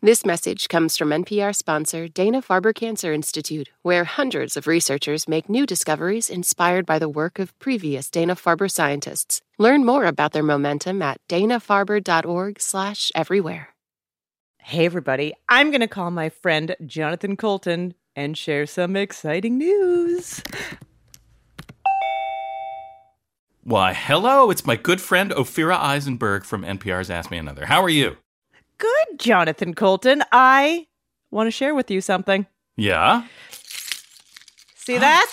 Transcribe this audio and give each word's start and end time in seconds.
This 0.00 0.24
message 0.24 0.68
comes 0.68 0.96
from 0.96 1.08
NPR 1.08 1.52
sponsor 1.52 2.06
Dana 2.06 2.40
Farber 2.40 2.72
Cancer 2.72 3.12
Institute, 3.12 3.70
where 3.82 4.04
hundreds 4.04 4.56
of 4.56 4.68
researchers 4.68 5.26
make 5.26 5.48
new 5.48 5.66
discoveries 5.66 6.30
inspired 6.30 6.86
by 6.86 7.00
the 7.00 7.08
work 7.08 7.40
of 7.40 7.58
previous 7.58 8.08
Dana 8.08 8.36
Farber 8.36 8.70
scientists. 8.70 9.40
Learn 9.58 9.84
more 9.84 10.04
about 10.04 10.30
their 10.30 10.44
momentum 10.44 11.02
at 11.02 11.18
danafarber.org/everywhere. 11.28 13.68
Hey 14.62 14.86
everybody, 14.86 15.34
I'm 15.48 15.72
going 15.72 15.80
to 15.80 15.88
call 15.88 16.12
my 16.12 16.28
friend 16.28 16.76
Jonathan 16.86 17.36
Coulton 17.36 17.94
and 18.14 18.38
share 18.38 18.66
some 18.66 18.94
exciting 18.94 19.58
news. 19.58 20.44
Why, 23.64 23.94
hello, 23.94 24.52
it's 24.52 24.64
my 24.64 24.76
good 24.76 25.00
friend 25.00 25.32
Ophira 25.32 25.76
Eisenberg 25.76 26.44
from 26.44 26.62
NPR's 26.62 27.10
Ask 27.10 27.32
Me 27.32 27.38
Another. 27.38 27.66
How 27.66 27.82
are 27.82 27.88
you? 27.88 28.18
Good, 28.78 29.18
Jonathan 29.18 29.74
Coulton. 29.74 30.22
I 30.32 30.86
want 31.30 31.46
to 31.46 31.50
share 31.50 31.74
with 31.74 31.90
you 31.90 32.00
something. 32.00 32.46
Yeah? 32.76 33.24
See 34.76 34.98
that? 34.98 35.30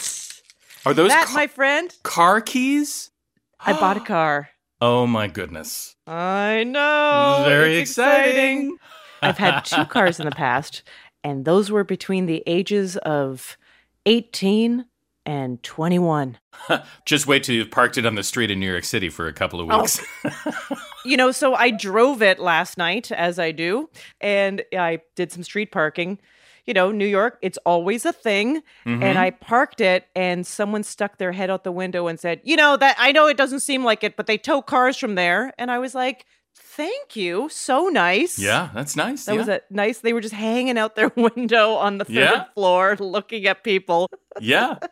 Are 0.85 0.93
those 0.93 1.09
that, 1.09 1.27
ca- 1.27 1.33
my 1.33 1.47
friend? 1.47 1.93
car 2.03 2.41
keys? 2.41 3.11
I 3.59 3.73
bought 3.73 3.97
a 3.97 4.01
car. 4.01 4.49
Oh 4.81 5.07
my 5.07 5.27
goodness. 5.27 5.95
I 6.05 6.65
know. 6.67 7.43
Very 7.47 7.77
it's 7.77 7.91
exciting. 7.91 8.77
I've 9.21 9.37
had 9.37 9.61
two 9.61 9.85
cars 9.89 10.19
in 10.19 10.25
the 10.25 10.35
past, 10.35 10.83
and 11.23 11.45
those 11.45 11.71
were 11.71 11.85
between 11.85 12.25
the 12.25 12.43
ages 12.45 12.97
of 12.97 13.57
18 14.05 14.85
and 15.25 15.61
21. 15.63 16.37
Just 17.05 17.27
wait 17.27 17.43
till 17.43 17.55
you've 17.55 17.71
parked 17.71 17.97
it 17.97 18.05
on 18.05 18.15
the 18.15 18.23
street 18.23 18.51
in 18.51 18.59
New 18.59 18.69
York 18.71 18.83
City 18.83 19.09
for 19.09 19.27
a 19.27 19.33
couple 19.33 19.59
of 19.59 19.69
Oh. 19.71 19.81
weeks. 19.81 20.03
You 21.05 21.17
know, 21.17 21.31
so 21.31 21.53
I 21.53 21.69
drove 21.69 22.23
it 22.23 22.39
last 22.39 22.79
night, 22.79 23.11
as 23.11 23.37
I 23.37 23.51
do, 23.51 23.91
and 24.19 24.63
I 24.75 25.01
did 25.15 25.31
some 25.31 25.43
street 25.43 25.71
parking. 25.71 26.17
You 26.65 26.73
know, 26.73 26.91
New 26.91 27.05
York, 27.05 27.37
it's 27.43 27.59
always 27.63 28.05
a 28.05 28.11
thing. 28.11 28.63
Mm-hmm. 28.87 29.03
And 29.03 29.19
I 29.19 29.29
parked 29.29 29.81
it, 29.81 30.07
and 30.15 30.47
someone 30.47 30.81
stuck 30.81 31.19
their 31.19 31.31
head 31.31 31.51
out 31.51 31.63
the 31.63 31.71
window 31.71 32.07
and 32.07 32.19
said, 32.19 32.41
You 32.43 32.55
know, 32.55 32.75
that 32.77 32.95
I 32.97 33.11
know 33.11 33.27
it 33.27 33.37
doesn't 33.37 33.59
seem 33.59 33.83
like 33.83 34.03
it, 34.03 34.15
but 34.17 34.25
they 34.25 34.39
tow 34.39 34.63
cars 34.63 34.97
from 34.97 35.13
there. 35.13 35.53
And 35.59 35.69
I 35.69 35.77
was 35.77 35.93
like, 35.93 36.25
Thank 36.57 37.15
you. 37.15 37.47
So 37.49 37.87
nice. 37.87 38.37
yeah, 38.39 38.69
that's 38.73 38.95
nice. 38.95 39.25
That 39.25 39.33
yeah. 39.33 39.39
was 39.39 39.47
a 39.47 39.61
nice. 39.69 39.99
They 39.99 40.13
were 40.13 40.21
just 40.21 40.33
hanging 40.33 40.77
out 40.77 40.95
their 40.95 41.09
window 41.15 41.73
on 41.73 41.97
the 41.99 42.05
third 42.05 42.13
Yeah. 42.15 42.43
floor 42.53 42.97
looking 42.99 43.45
at 43.45 43.63
people. 43.63 44.09
Yeah. 44.39 44.79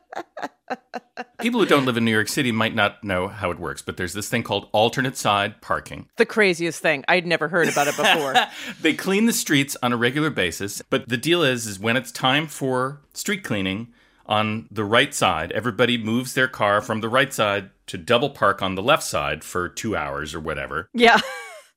People 1.40 1.60
who 1.60 1.66
don't 1.68 1.86
live 1.86 1.98
in 1.98 2.06
New 2.06 2.12
York 2.12 2.30
City 2.30 2.52
might 2.52 2.74
not 2.74 3.04
know 3.04 3.28
how 3.28 3.52
it 3.52 3.60
works, 3.60 3.82
but 3.82 3.98
there's 3.98 4.14
this 4.14 4.30
thing 4.30 4.42
called 4.44 4.70
alternate 4.72 5.18
side 5.18 5.62
parking. 5.62 6.08
The 6.16 6.26
craziest 6.26 6.82
thing. 6.82 7.04
I'd 7.08 7.28
never 7.28 7.48
heard 7.50 7.68
about 7.68 7.88
it 7.88 7.96
before. 7.98 8.34
they 8.82 8.94
clean 8.94 9.26
the 9.28 9.34
streets 9.34 9.76
on 9.84 9.94
a 9.94 9.98
regular 9.98 10.30
basis, 10.32 10.82
but 10.90 11.08
the 11.10 11.18
deal 11.18 11.44
is 11.44 11.68
is 11.68 11.78
when 11.80 11.96
it's 11.98 12.12
time 12.12 12.48
for 12.48 13.02
street 13.14 13.44
cleaning 13.44 13.90
on 14.26 14.68
the 14.72 14.86
right 14.86 15.14
side, 15.14 15.52
everybody 15.52 15.98
moves 15.98 16.34
their 16.34 16.48
car 16.48 16.82
from 16.82 17.02
the 17.02 17.10
right 17.10 17.32
side 17.34 17.70
to 17.88 17.98
double 17.98 18.30
park 18.32 18.62
on 18.62 18.74
the 18.76 18.82
left 18.82 19.04
side 19.04 19.44
for 19.44 19.68
2 19.70 19.96
hours 19.96 20.34
or 20.34 20.40
whatever. 20.40 20.90
yeah. 20.94 21.20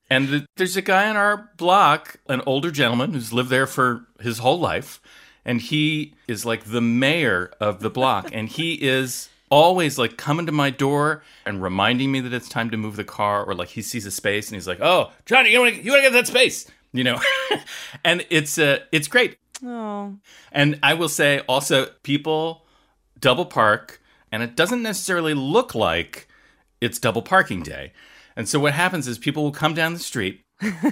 And 0.09 0.27
th- 0.27 0.45
there's 0.55 0.77
a 0.77 0.81
guy 0.81 1.09
on 1.09 1.15
our 1.15 1.51
block, 1.57 2.17
an 2.27 2.41
older 2.45 2.71
gentleman 2.71 3.13
who's 3.13 3.33
lived 3.33 3.49
there 3.49 3.67
for 3.67 4.05
his 4.21 4.39
whole 4.39 4.59
life, 4.59 5.01
and 5.43 5.61
he 5.61 6.13
is 6.27 6.45
like 6.45 6.65
the 6.65 6.81
mayor 6.81 7.51
of 7.59 7.81
the 7.81 7.89
block, 7.89 8.29
and 8.33 8.47
he 8.47 8.73
is 8.75 9.29
always 9.49 9.97
like 9.97 10.17
coming 10.17 10.45
to 10.45 10.51
my 10.51 10.69
door 10.69 11.23
and 11.45 11.63
reminding 11.63 12.11
me 12.11 12.19
that 12.19 12.33
it's 12.33 12.49
time 12.49 12.69
to 12.69 12.77
move 12.77 12.95
the 12.95 13.03
car, 13.03 13.43
or 13.43 13.53
like 13.53 13.69
he 13.69 13.81
sees 13.81 14.05
a 14.05 14.11
space 14.11 14.47
and 14.49 14.55
he's 14.55 14.67
like, 14.67 14.79
"Oh, 14.81 15.11
Johnny, 15.25 15.51
you 15.51 15.59
want 15.59 15.75
to 15.75 15.81
you 15.81 15.91
want 15.91 16.03
to 16.03 16.09
get 16.09 16.13
that 16.13 16.27
space?" 16.27 16.69
You 16.93 17.03
know, 17.03 17.19
and 18.03 18.25
it's 18.29 18.57
uh, 18.57 18.79
it's 18.91 19.07
great. 19.07 19.37
Oh. 19.65 20.15
And 20.51 20.79
I 20.83 20.93
will 20.93 21.09
say 21.09 21.39
also, 21.47 21.87
people 22.03 22.65
double 23.19 23.45
park, 23.45 24.01
and 24.31 24.43
it 24.43 24.55
doesn't 24.55 24.81
necessarily 24.81 25.33
look 25.33 25.75
like 25.75 26.27
it's 26.81 26.99
double 26.99 27.21
parking 27.21 27.63
day. 27.63 27.91
And 28.37 28.47
so 28.47 28.59
what 28.59 28.73
happens 28.73 29.07
is 29.07 29.17
people 29.17 29.43
will 29.43 29.51
come 29.51 29.73
down 29.73 29.93
the 29.93 29.99
street 29.99 30.45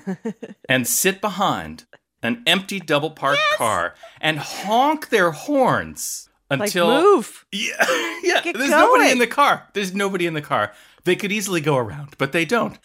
and 0.67 0.87
sit 0.87 1.21
behind 1.21 1.85
an 2.23 2.41
empty 2.47 2.79
double 2.79 3.11
parked 3.11 3.39
car 3.55 3.93
and 4.19 4.39
honk 4.39 5.09
their 5.09 5.29
horns 5.29 6.27
Like, 6.49 6.61
until 6.61 6.87
move. 6.87 7.45
yeah, 7.51 7.85
yeah. 8.23 8.41
Get 8.41 8.57
There's 8.57 8.71
nobody 8.71 9.11
in 9.11 9.19
the 9.19 9.27
car. 9.27 9.69
There's 9.73 9.93
nobody 9.93 10.25
in 10.25 10.33
the 10.33 10.41
car. 10.41 10.73
They 11.03 11.15
could 11.15 11.31
easily 11.31 11.61
go 11.61 11.77
around, 11.77 12.15
but 12.17 12.31
they 12.31 12.45
don't. 12.45 12.79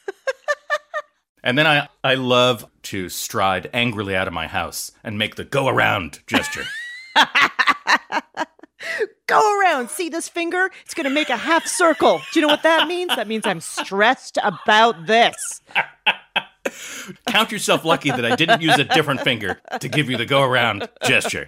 and 1.43 1.57
then 1.57 1.67
I 1.67 1.89
I 2.05 2.17
love 2.17 2.67
to 2.83 3.09
stride 3.09 3.71
angrily 3.73 4.15
out 4.15 4.29
of 4.29 4.35
my 4.35 4.47
house 4.47 4.93
and 5.03 5.19
make 5.19 5.37
the 5.37 5.45
go 5.45 5.69
around 5.69 6.21
gesture. 6.27 6.67
Go 9.27 9.61
around. 9.61 9.91
See 9.91 10.09
this 10.09 10.29
finger? 10.29 10.71
It's 10.85 10.95
going 10.95 11.05
to 11.05 11.11
make 11.11 11.29
a 11.31 11.37
half 11.37 11.67
circle. 11.67 12.21
Do 12.33 12.41
you 12.41 12.47
know 12.47 12.53
what 12.53 12.63
that 12.63 12.89
means? 12.89 13.15
That 13.15 13.29
means 13.29 13.47
I'm 13.47 13.61
stressed 13.61 14.39
about 14.43 15.07
this. 15.07 15.61
Count 17.27 17.51
yourself 17.53 17.85
lucky 17.85 18.11
that 18.11 18.25
I 18.25 18.37
didn't 18.37 18.61
use 18.63 18.79
a 18.79 18.85
different 18.85 19.21
finger 19.23 19.61
to 19.81 19.89
give 19.89 20.09
you 20.11 20.17
the 20.17 20.27
go 20.27 20.43
around 20.43 20.89
gesture. 21.05 21.47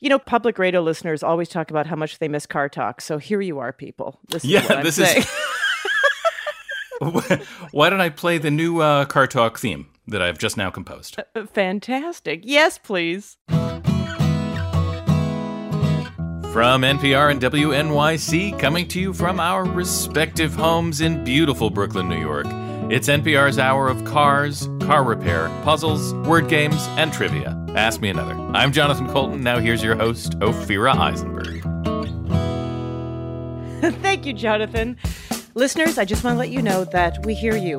You 0.00 0.08
know, 0.08 0.18
public 0.18 0.58
radio 0.58 0.80
listeners 0.80 1.22
always 1.22 1.48
talk 1.48 1.70
about 1.70 1.86
how 1.86 1.96
much 1.96 2.18
they 2.20 2.28
miss 2.28 2.46
car 2.46 2.68
talk. 2.70 3.00
So 3.02 3.18
here 3.18 3.40
you 3.40 3.58
are, 3.58 3.72
people. 3.72 4.18
This 4.28 4.44
is 4.44 4.50
Yeah, 4.50 4.82
this 4.82 4.96
saying. 4.96 5.18
is. 5.18 5.28
Why 7.72 7.90
don't 7.90 8.00
I 8.00 8.08
play 8.10 8.38
the 8.38 8.50
new 8.50 8.80
uh, 8.80 9.04
car 9.06 9.26
talk 9.26 9.58
theme 9.58 9.88
that 10.06 10.20
I've 10.22 10.38
just 10.38 10.56
now 10.56 10.70
composed? 10.70 11.18
Fantastic. 11.52 12.40
Yes, 12.44 12.78
please. 12.78 13.36
From 16.52 16.82
NPR 16.82 17.30
and 17.30 17.40
WNYC, 17.40 18.58
coming 18.58 18.88
to 18.88 19.00
you 19.00 19.12
from 19.12 19.38
our 19.38 19.64
respective 19.64 20.52
homes 20.52 21.00
in 21.00 21.22
beautiful 21.22 21.70
Brooklyn, 21.70 22.08
New 22.08 22.18
York. 22.18 22.46
It's 22.90 23.06
NPR's 23.06 23.56
hour 23.56 23.88
of 23.88 24.04
cars, 24.04 24.68
car 24.80 25.04
repair, 25.04 25.48
puzzles, 25.62 26.12
word 26.26 26.48
games, 26.48 26.84
and 26.98 27.12
trivia. 27.12 27.56
Ask 27.76 28.00
me 28.00 28.08
another. 28.08 28.34
I'm 28.52 28.72
Jonathan 28.72 29.06
Coulton. 29.12 29.44
Now 29.44 29.60
here's 29.60 29.80
your 29.80 29.94
host, 29.94 30.36
Ophira 30.40 30.96
Eisenberg. 30.96 31.62
Thank 34.02 34.26
you, 34.26 34.32
Jonathan. 34.32 34.96
Listeners, 35.54 35.98
I 35.98 36.04
just 36.04 36.24
want 36.24 36.34
to 36.34 36.38
let 36.40 36.50
you 36.50 36.62
know 36.62 36.84
that 36.86 37.24
we 37.24 37.34
hear 37.34 37.56
you. 37.56 37.78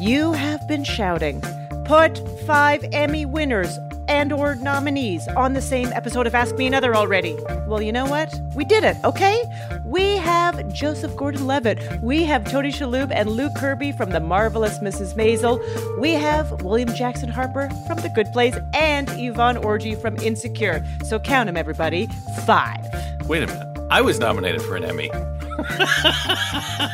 You 0.00 0.30
have 0.30 0.60
been 0.68 0.84
shouting, 0.84 1.42
put 1.86 2.20
five 2.46 2.84
Emmy 2.92 3.26
winners 3.26 3.76
and 4.12 4.30
or 4.30 4.56
nominees 4.56 5.26
on 5.28 5.54
the 5.54 5.62
same 5.62 5.90
episode 5.94 6.26
of 6.26 6.34
Ask 6.34 6.54
Me 6.56 6.66
Another 6.66 6.94
already. 6.94 7.34
Well, 7.66 7.80
you 7.80 7.92
know 7.92 8.04
what? 8.04 8.38
We 8.54 8.62
did 8.62 8.84
it, 8.84 8.98
okay? 9.04 9.42
We 9.86 10.18
have 10.18 10.70
Joseph 10.74 11.16
Gordon-Levitt. 11.16 12.02
We 12.02 12.22
have 12.24 12.44
Tony 12.44 12.70
Shalhoub 12.70 13.10
and 13.10 13.30
Luke 13.30 13.54
Kirby 13.56 13.90
from 13.90 14.10
The 14.10 14.20
Marvelous 14.20 14.80
Mrs. 14.80 15.14
Maisel. 15.14 15.58
We 15.98 16.12
have 16.12 16.62
William 16.62 16.94
Jackson 16.94 17.30
Harper 17.30 17.70
from 17.86 18.00
The 18.00 18.10
Good 18.10 18.30
Place 18.32 18.54
and 18.74 19.08
Yvonne 19.12 19.56
Orji 19.56 19.98
from 19.98 20.16
Insecure. 20.18 20.84
So 21.04 21.18
count 21.18 21.46
them, 21.46 21.56
everybody. 21.56 22.06
Five. 22.44 22.84
Wait 23.26 23.44
a 23.44 23.46
minute. 23.46 23.78
I 23.90 24.02
was 24.02 24.18
nominated 24.18 24.60
for 24.60 24.76
an 24.76 24.84
Emmy. 24.84 25.08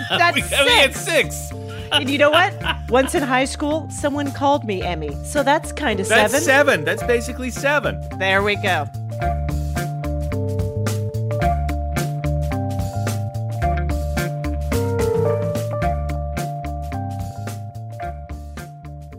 That's 0.09 0.37
we, 0.37 0.43
six. 0.43 0.65
we 0.65 0.71
had 0.71 0.95
six. 0.95 1.53
And 1.93 2.11
you 2.11 2.19
know 2.19 2.31
what? 2.31 2.55
Once 2.89 3.15
in 3.15 3.23
high 3.23 3.45
school, 3.45 3.89
someone 3.91 4.33
called 4.33 4.65
me 4.65 4.83
Emmy. 4.83 5.15
So 5.25 5.43
that's 5.43 5.73
kind 5.73 6.01
of 6.01 6.07
seven. 6.07 6.23
That's 6.33 6.45
seven. 6.45 6.67
seven. 6.67 6.85
That's 6.85 7.03
basically 7.05 7.51
seven. 7.51 8.01
There 8.19 8.43
we 8.43 8.57
go. 8.57 8.87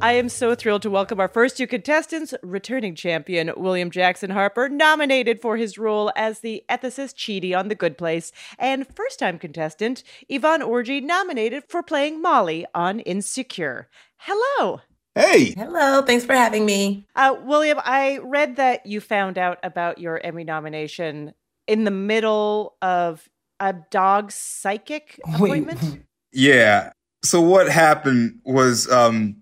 I 0.09 0.13
am 0.13 0.27
so 0.27 0.55
thrilled 0.55 0.81
to 0.81 0.89
welcome 0.89 1.19
our 1.19 1.27
first 1.27 1.55
two 1.55 1.67
contestants, 1.67 2.33
returning 2.41 2.95
champion 2.95 3.51
William 3.55 3.91
Jackson 3.91 4.31
Harper, 4.31 4.67
nominated 4.67 5.39
for 5.39 5.55
his 5.55 5.77
role 5.77 6.11
as 6.15 6.39
the 6.39 6.63
ethicist 6.67 7.13
Chidi 7.13 7.55
on 7.55 7.67
The 7.67 7.75
Good 7.75 7.95
Place, 7.95 8.31
and 8.57 8.87
first 8.95 9.19
time 9.19 9.37
contestant 9.37 10.01
Yvonne 10.27 10.61
Orji, 10.61 11.03
nominated 11.03 11.63
for 11.67 11.83
playing 11.83 12.23
Molly 12.23 12.65
on 12.73 13.01
Insecure. 13.01 13.87
Hello. 14.17 14.81
Hey, 15.13 15.51
Hello, 15.51 16.01
thanks 16.01 16.25
for 16.25 16.33
having 16.33 16.65
me. 16.65 17.05
Uh, 17.15 17.35
William, 17.43 17.79
I 17.83 18.17
read 18.23 18.55
that 18.55 18.87
you 18.87 19.01
found 19.01 19.37
out 19.37 19.59
about 19.61 19.99
your 19.99 20.19
Emmy 20.19 20.43
nomination 20.43 21.35
in 21.67 21.83
the 21.83 21.91
middle 21.91 22.77
of 22.81 23.29
a 23.59 23.75
dog 23.91 24.31
psychic 24.31 25.19
appointment. 25.23 26.03
yeah. 26.33 26.93
So 27.23 27.41
what 27.41 27.69
happened 27.69 28.39
was 28.43 28.91
um 28.91 29.38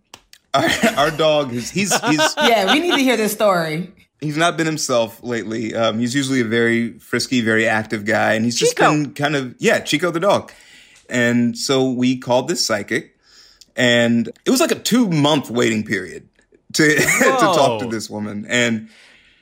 our, 0.57 1.05
our 1.05 1.11
dog 1.11 1.53
is 1.53 1.69
he's 1.71 1.93
he's 2.05 2.35
Yeah, 2.37 2.71
we 2.73 2.79
need 2.79 2.93
to 2.95 3.01
hear 3.01 3.17
this 3.17 3.31
story. 3.33 3.91
he's 4.21 4.37
not 4.37 4.57
been 4.57 4.65
himself 4.65 5.21
lately. 5.23 5.75
Um 5.75 5.99
he's 5.99 6.13
usually 6.15 6.41
a 6.41 6.45
very 6.45 6.97
frisky, 6.99 7.41
very 7.41 7.67
active 7.67 8.05
guy 8.05 8.33
and 8.33 8.43
he's 8.45 8.57
just 8.57 8.77
Chico. 8.77 8.91
been 8.91 9.13
kind 9.13 9.35
of 9.35 9.55
yeah, 9.59 9.79
Chico 9.79 10.11
the 10.11 10.19
dog. 10.19 10.51
And 11.09 11.57
so 11.57 11.89
we 11.91 12.17
called 12.17 12.47
this 12.47 12.65
psychic 12.65 13.15
and 13.75 14.27
it 14.45 14.49
was 14.49 14.59
like 14.59 14.71
a 14.71 14.79
2 14.79 15.07
month 15.09 15.49
waiting 15.49 15.83
period 15.85 16.27
to 16.73 16.95
to 16.95 17.03
talk 17.37 17.79
to 17.81 17.87
this 17.87 18.09
woman, 18.09 18.45
and 18.49 18.89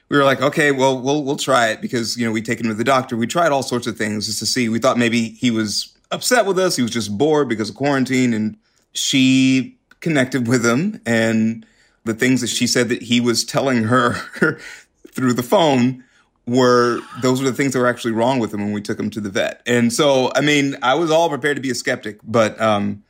we 0.09 0.17
were 0.17 0.23
like, 0.23 0.41
okay, 0.41 0.71
well, 0.71 1.01
we'll 1.01 1.23
we'll 1.23 1.37
try 1.37 1.69
it 1.69 1.81
because 1.81 2.15
you 2.17 2.25
know 2.25 2.31
we 2.31 2.41
take 2.41 2.59
him 2.59 2.67
to 2.67 2.75
the 2.75 2.83
doctor. 2.83 3.17
We 3.17 3.25
tried 3.25 3.51
all 3.51 3.63
sorts 3.63 3.87
of 3.87 3.97
things 3.97 4.27
just 4.27 4.37
to 4.39 4.45
see. 4.45 4.69
We 4.69 4.77
thought 4.77 4.97
maybe 4.99 5.29
he 5.29 5.49
was 5.49 5.91
upset 6.11 6.45
with 6.45 6.59
us. 6.59 6.75
He 6.75 6.83
was 6.83 6.91
just 6.91 7.17
bored 7.17 7.49
because 7.49 7.69
of 7.69 7.75
quarantine, 7.75 8.31
and 8.33 8.57
she 8.93 9.77
connected 10.01 10.47
with 10.47 10.65
him, 10.65 11.01
and 11.05 11.65
the 12.03 12.13
things 12.13 12.41
that 12.41 12.47
she 12.47 12.67
said 12.67 12.89
that 12.89 13.01
he 13.03 13.19
was 13.19 13.43
telling 13.43 13.83
her 13.85 14.13
through 15.11 15.33
the 15.33 15.43
phone 15.43 16.03
were 16.47 16.99
those 17.21 17.41
were 17.41 17.49
the 17.49 17.55
things 17.55 17.73
that 17.73 17.79
were 17.79 17.87
actually 17.87 18.11
wrong 18.11 18.37
with 18.39 18.53
him 18.53 18.61
when 18.61 18.71
we 18.71 18.81
took 18.81 18.99
him 18.99 19.09
to 19.09 19.19
the 19.19 19.29
vet. 19.29 19.61
And 19.65 19.91
so, 19.91 20.31
I 20.35 20.41
mean, 20.41 20.75
I 20.83 20.93
was 20.93 21.09
all 21.09 21.27
prepared 21.29 21.55
to 21.57 21.61
be 21.61 21.71
a 21.71 21.75
skeptic, 21.75 22.19
but 22.23 22.59
um, 22.61 23.03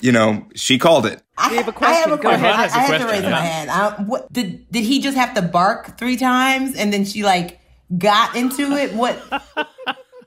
you 0.00 0.10
know, 0.10 0.46
she 0.56 0.76
called 0.78 1.06
it. 1.06 1.22
I, 1.38 1.50
We 1.50 1.56
have 1.58 1.68
a 1.68 1.84
I 1.84 1.92
have 1.92 2.12
a 2.12 2.16
Go 2.16 2.22
question. 2.22 2.44
ahead. 2.44 2.54
I, 2.54 2.62
Has 2.62 2.72
a 2.72 2.76
I 2.76 2.78
have 2.80 2.90
to 3.00 3.06
question, 3.06 3.22
raise 3.22 3.30
my 3.30 3.40
hand. 3.40 3.70
I, 3.70 3.90
what, 4.02 4.32
did 4.32 4.70
did 4.72 4.82
he 4.84 5.00
just 5.00 5.16
have 5.16 5.34
to 5.34 5.42
bark 5.42 5.96
three 5.98 6.16
times 6.16 6.74
and 6.74 6.92
then 6.92 7.04
she 7.04 7.22
like 7.22 7.60
got 7.96 8.34
into 8.34 8.72
it? 8.72 8.92
What? 8.94 9.20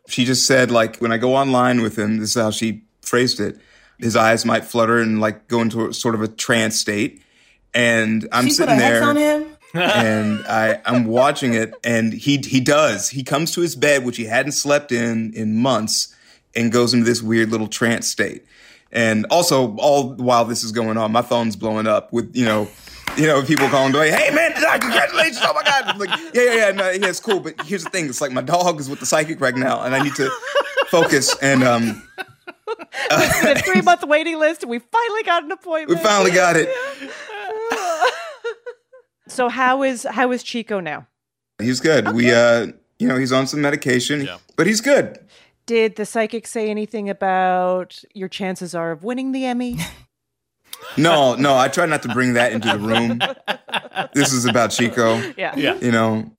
She 0.10 0.24
just 0.24 0.46
said, 0.46 0.72
like, 0.72 1.00
when 1.00 1.12
I 1.12 1.18
go 1.18 1.36
online 1.36 1.82
with 1.82 2.00
him, 2.00 2.20
this 2.20 2.30
is 2.34 2.42
how 2.42 2.50
she 2.50 2.84
phrased 3.02 3.42
it. 3.42 3.58
His 4.00 4.16
eyes 4.16 4.46
might 4.46 4.64
flutter 4.64 5.00
and 5.00 5.20
like 5.20 5.48
go 5.48 5.62
into 5.62 5.88
a, 5.88 5.94
sort 5.94 6.16
of 6.16 6.22
a 6.22 6.28
trance 6.28 6.80
state. 6.80 7.22
And 7.74 8.28
I'm 8.32 8.46
she 8.46 8.52
sitting 8.52 8.78
there. 8.78 9.04
on 9.04 9.16
him. 9.16 9.58
and 9.74 10.46
I, 10.48 10.82
I'm 10.86 11.06
watching 11.06 11.54
it, 11.54 11.74
and 11.84 12.14
he 12.14 12.38
he 12.38 12.60
does. 12.60 13.10
He 13.10 13.24
comes 13.24 13.52
to 13.54 13.62
his 13.62 13.76
bed, 13.76 14.06
which 14.06 14.18
he 14.18 14.26
hadn't 14.26 14.54
slept 14.54 14.92
in 14.92 15.34
in 15.34 15.58
months, 15.58 16.16
and 16.56 16.72
goes 16.72 16.94
into 16.94 17.06
this 17.06 17.22
weird 17.22 17.52
little 17.52 17.68
trance 17.68 18.08
state. 18.08 18.46
And 18.92 19.26
also, 19.30 19.76
all 19.78 20.14
while 20.16 20.46
this 20.46 20.64
is 20.64 20.72
going 20.72 20.98
on, 20.98 21.12
my 21.12 21.22
phone's 21.22 21.56
blowing 21.56 21.86
up 21.86 22.14
with 22.14 22.36
you 22.36 22.46
know, 22.46 22.70
you 23.18 23.28
know, 23.28 23.44
people 23.44 23.68
calling 23.68 23.92
going, 23.92 24.14
"Hey 24.14 24.34
man, 24.34 24.54
congratulations! 24.80 25.40
Oh 25.42 25.54
my 25.54 25.64
god!" 25.64 25.84
I'm 25.86 26.00
like, 26.00 26.10
yeah, 26.34 26.44
yeah, 26.44 26.54
yeah, 26.54 26.72
no, 26.72 26.90
yeah, 26.90 27.08
it's 27.08 27.20
cool. 27.20 27.42
But 27.42 27.62
here's 27.66 27.84
the 27.84 27.90
thing: 27.90 28.06
it's 28.06 28.22
like 28.22 28.32
my 28.32 28.42
dog 28.42 28.80
is 28.80 28.90
with 28.90 29.02
the 29.02 29.06
psychic 29.06 29.42
right 29.42 29.56
now, 29.56 29.82
and 29.82 29.94
I 29.94 30.02
need 30.02 30.16
to 30.16 30.32
focus. 30.88 31.36
And 31.42 31.64
um, 31.64 32.02
a 33.12 33.56
three 33.62 33.82
month 33.82 34.04
waiting 34.04 34.38
list, 34.40 34.64
and 34.64 34.70
we 34.70 34.80
finally 34.80 35.24
got 35.24 35.44
an 35.44 35.52
appointment. 35.52 36.00
we 36.00 36.04
finally 36.04 36.32
got 36.32 36.56
it. 36.58 36.70
So 39.30 39.50
how 39.50 39.84
is 39.84 40.04
how 40.10 40.32
is 40.32 40.42
Chico 40.42 40.80
now? 40.80 41.06
He's 41.60 41.82
good. 41.82 42.14
We 42.14 42.32
uh, 42.32 42.68
you 42.98 43.08
know, 43.08 43.18
he's 43.18 43.32
on 43.34 43.46
some 43.46 43.62
medication, 43.62 44.22
Yeah. 44.22 44.38
but 44.56 44.68
he's 44.68 44.80
good. 44.82 45.20
Did 45.66 45.98
the 45.98 46.06
psychic 46.06 46.48
say 46.48 46.70
anything 46.70 47.10
about 47.10 48.02
your 48.14 48.30
chances 48.30 48.74
are 48.74 48.92
of 48.92 49.04
winning 49.04 49.32
the 49.34 49.46
Emmy? 49.46 49.78
No, 50.96 51.34
no, 51.36 51.58
I 51.58 51.68
try 51.70 51.88
not 51.88 52.04
to 52.04 52.10
bring 52.10 52.34
that 52.34 52.52
into 52.54 52.70
the 52.70 52.78
room. 52.80 53.20
This 54.14 54.32
is 54.32 54.46
about 54.46 54.70
Chico, 54.70 55.16
yeah. 55.36 55.54
Yeah. 55.56 55.76
you 55.82 55.92
know. 55.92 56.32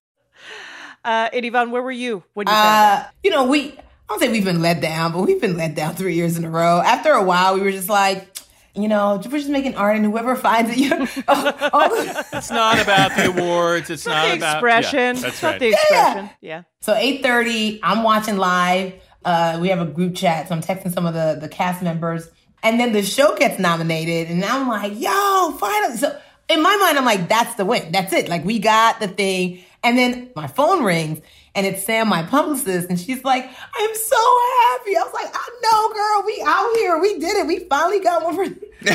Uh, 1.05 1.29
and 1.33 1.45
Yvonne, 1.45 1.71
where 1.73 1.83
were 1.83 1.91
you 1.91 2.23
when 2.35 2.47
you 2.47 2.53
found 2.53 3.05
Uh, 3.05 3.09
you 3.25 3.31
know, 3.33 3.45
we 3.45 3.77
I 4.09 4.13
don't 4.15 4.21
say 4.21 4.29
we've 4.31 4.45
been 4.45 4.63
let 4.63 4.81
down, 4.81 5.13
but 5.13 5.21
we've 5.23 5.41
been 5.41 5.57
let 5.57 5.75
down 5.75 5.95
three 5.95 6.15
years 6.15 6.39
in 6.39 6.45
a 6.45 6.51
row. 6.51 6.81
After 6.81 7.13
a 7.13 7.23
while, 7.23 7.55
we 7.55 7.61
were 7.61 7.71
just 7.71 7.91
like, 7.91 8.27
you 8.75 8.89
know, 8.89 9.17
we're 9.25 9.39
just 9.39 9.51
making 9.51 9.75
art, 9.75 9.97
and 9.97 10.05
whoever 10.05 10.35
finds 10.37 10.71
it, 10.71 10.79
you 10.79 10.89
know, 10.91 11.07
oh, 11.29 11.71
oh. 11.73 12.23
It's 12.33 12.51
not 12.51 12.81
about 12.81 13.15
the 13.17 13.29
awards. 13.29 13.91
It's 13.91 14.07
not 14.07 14.29
the 14.29 14.37
about 14.37 14.57
expression? 14.57 14.99
Yeah, 14.99 15.13
that's 15.15 15.25
It's 15.35 15.43
not 15.43 15.51
right. 15.51 15.61
the 15.61 15.69
expression. 15.69 16.31
Yeah. 16.41 16.63
So 16.81 16.95
eight 16.95 17.23
thirty, 17.23 17.81
I'm 17.83 18.03
watching 18.03 18.37
live. 18.39 18.95
Uh, 19.25 19.59
we 19.61 19.69
have 19.69 19.81
a 19.81 19.85
group 19.85 20.15
chat, 20.15 20.49
so 20.49 20.55
I'm 20.55 20.63
texting 20.63 20.93
some 20.93 21.05
of 21.07 21.13
the 21.13 21.37
the 21.41 21.49
cast 21.49 21.83
members, 21.83 22.31
and 22.63 22.79
then 22.81 22.93
the 22.93 23.03
show 23.03 23.37
gets 23.37 23.59
nominated, 23.59 24.31
and 24.31 24.43
I'm 24.45 24.69
like, 24.69 24.93
"Yo, 24.99 25.53
finally!" 25.59 25.97
So 25.99 26.17
in 26.49 26.63
my 26.63 26.77
mind, 26.77 26.97
I'm 26.99 27.05
like, 27.05 27.29
"That's 27.29 27.57
the 27.57 27.65
win. 27.67 27.91
That's 27.93 28.13
it. 28.13 28.29
Like 28.29 28.45
we 28.45 28.59
got 28.59 29.01
the 29.01 29.09
thing." 29.09 29.61
And 29.83 29.99
then 29.99 30.31
my 30.35 30.47
phone 30.47 30.83
rings, 30.85 31.21
and 31.59 31.67
it's 31.67 31.85
Sam, 31.85 32.09
my 32.09 32.23
publicist, 32.23 32.89
and 32.89 33.01
she's 33.01 33.25
like, 33.25 33.45
"I'm 33.45 33.95
so 33.95 34.17
happy." 34.61 34.97
I 34.97 35.03
was 35.03 35.13
like, 35.13 35.29
"I 35.35 35.49
know, 35.61 35.93
girl. 35.93 36.23
We 36.25 36.41
out 36.47 36.77
here. 36.77 36.99
We 37.01 37.19
did 37.19 37.37
it. 37.37 37.49
We 37.49 37.59
finally 37.69 37.99
got 37.99 38.25
one 38.25 38.37
for." 38.37 38.45
And 38.45 38.61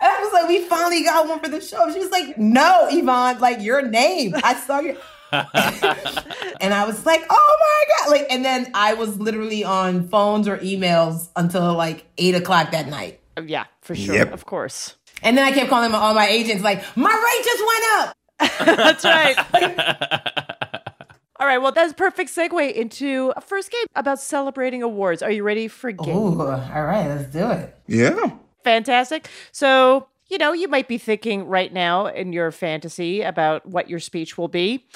I 0.00 0.20
was 0.22 0.32
like, 0.32 0.48
"We 0.48 0.64
finally 0.66 1.02
got 1.02 1.26
one 1.28 1.40
for 1.40 1.48
the 1.48 1.60
show." 1.60 1.92
She 1.92 1.98
was 1.98 2.12
like, 2.12 2.38
"No, 2.38 2.86
Yvonne. 2.88 3.40
Like 3.40 3.60
your 3.62 3.82
name. 3.82 4.34
I 4.44 4.54
saw 4.54 4.78
your." 4.78 4.96
and 5.32 6.74
I 6.74 6.84
was 6.86 7.06
like, 7.06 7.24
oh 7.30 7.56
my 7.60 7.84
God. 7.96 8.10
Like, 8.10 8.26
and 8.28 8.44
then 8.44 8.70
I 8.74 8.92
was 8.92 9.18
literally 9.18 9.64
on 9.64 10.06
phones 10.08 10.46
or 10.46 10.58
emails 10.58 11.30
until 11.34 11.72
like 11.74 12.04
eight 12.18 12.34
o'clock 12.34 12.72
that 12.72 12.86
night. 12.86 13.18
Yeah, 13.42 13.64
for 13.80 13.94
sure. 13.94 14.14
Yep. 14.14 14.34
Of 14.34 14.44
course. 14.44 14.94
And 15.22 15.38
then 15.38 15.46
I 15.46 15.52
kept 15.52 15.70
calling 15.70 15.90
my, 15.90 15.96
all 15.96 16.12
my 16.12 16.26
agents, 16.26 16.62
like, 16.62 16.84
my 16.96 17.08
rate 17.08 17.44
just 17.44 17.62
went 17.66 18.08
up. 18.08 18.16
That's 18.38 19.04
right. 19.04 19.36
All 21.40 21.46
right. 21.46 21.58
Well, 21.58 21.72
that's 21.72 21.92
a 21.92 21.94
perfect 21.94 22.30
segue 22.30 22.72
into 22.72 23.32
a 23.36 23.40
first 23.40 23.72
game 23.72 23.84
about 23.96 24.20
celebrating 24.20 24.82
awards. 24.82 25.22
Are 25.22 25.30
you 25.30 25.42
ready 25.42 25.66
for 25.66 25.90
game? 25.90 26.16
Ooh, 26.16 26.40
all 26.40 26.84
right, 26.84 27.08
let's 27.08 27.32
do 27.32 27.50
it. 27.50 27.74
Yeah. 27.88 28.30
Fantastic. 28.62 29.28
So, 29.50 30.06
you 30.28 30.38
know, 30.38 30.52
you 30.52 30.68
might 30.68 30.86
be 30.86 30.98
thinking 30.98 31.46
right 31.46 31.72
now 31.72 32.06
in 32.06 32.32
your 32.32 32.52
fantasy 32.52 33.22
about 33.22 33.66
what 33.66 33.90
your 33.90 33.98
speech 33.98 34.38
will 34.38 34.46
be. 34.48 34.86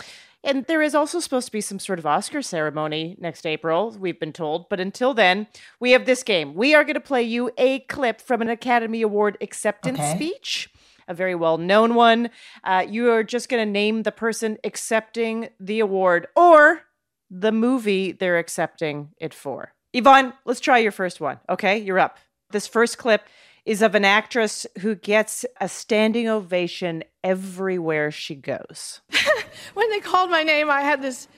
And 0.45 0.65
there 0.67 0.83
is 0.83 0.95
also 0.95 1.19
supposed 1.19 1.47
to 1.47 1.53
be 1.53 1.61
some 1.61 1.81
sort 1.81 1.99
of 1.99 2.07
Oscar 2.07 2.41
ceremony 2.43 3.17
next 3.19 3.45
April, 3.45 3.91
we've 3.99 4.21
been 4.21 4.33
told. 4.33 4.69
But 4.69 4.79
until 4.79 5.13
then, 5.15 5.49
we 5.81 5.91
have 5.91 6.07
this 6.07 6.23
game. 6.23 6.55
We 6.55 6.73
are 6.77 6.85
going 6.85 6.95
to 6.95 7.01
play 7.01 7.25
you 7.25 7.51
a 7.59 7.81
clip 7.81 8.21
from 8.21 8.41
an 8.41 8.49
Academy 8.49 9.03
Award 9.03 9.37
acceptance 9.41 9.99
Okay. 9.99 10.15
speech, 10.15 10.71
a 11.09 11.15
very 11.15 11.35
well 11.35 11.59
known 11.59 11.95
one. 11.95 12.31
Uh, 12.65 12.85
you 12.89 13.11
are 13.11 13.23
just 13.23 13.49
going 13.49 13.65
to 13.65 13.71
name 13.71 14.03
the 14.03 14.13
person 14.13 14.59
accepting 14.65 15.49
the 15.61 15.81
award 15.81 16.27
or 16.37 16.83
the 17.31 17.53
movie 17.53 18.13
they're 18.13 18.39
accepting 18.39 19.11
it 19.19 19.35
for. 19.35 19.73
Yvonne, 19.93 20.33
let's 20.45 20.61
try 20.61 20.79
your 20.79 20.93
first 20.93 21.21
one. 21.21 21.39
Okay, 21.49 21.79
you're 21.79 21.99
up. 21.99 22.19
This 22.51 22.67
first 22.67 22.99
clip 22.99 23.23
is 23.65 23.83
of 23.83 23.95
an 23.95 24.05
actress 24.05 24.67
who 24.81 24.95
gets 24.95 25.45
a 25.61 25.69
standing 25.69 26.29
ovation 26.29 27.03
everywhere 27.25 28.11
she 28.11 28.35
goes. 28.35 29.01
When 29.75 29.91
they 29.91 30.01
called 30.01 30.31
my 30.31 30.43
name, 30.43 30.71
I 30.71 30.83
had 30.83 31.03
this 31.03 31.29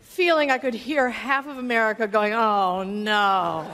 feeling 0.00 0.50
I 0.50 0.58
could 0.58 0.74
hear 0.74 1.08
half 1.08 1.46
of 1.46 1.58
America 1.58 2.06
going, 2.06 2.34
oh 2.34 2.82
no. 2.82 3.66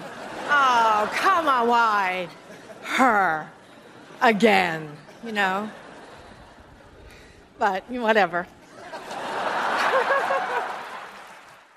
Oh, 0.48 1.10
come 1.14 1.48
on, 1.48 1.68
why? 1.68 2.28
Her. 2.82 3.50
Again, 4.20 4.88
you 5.26 5.32
know? 5.32 5.70
But 7.58 7.90
whatever. 7.90 8.46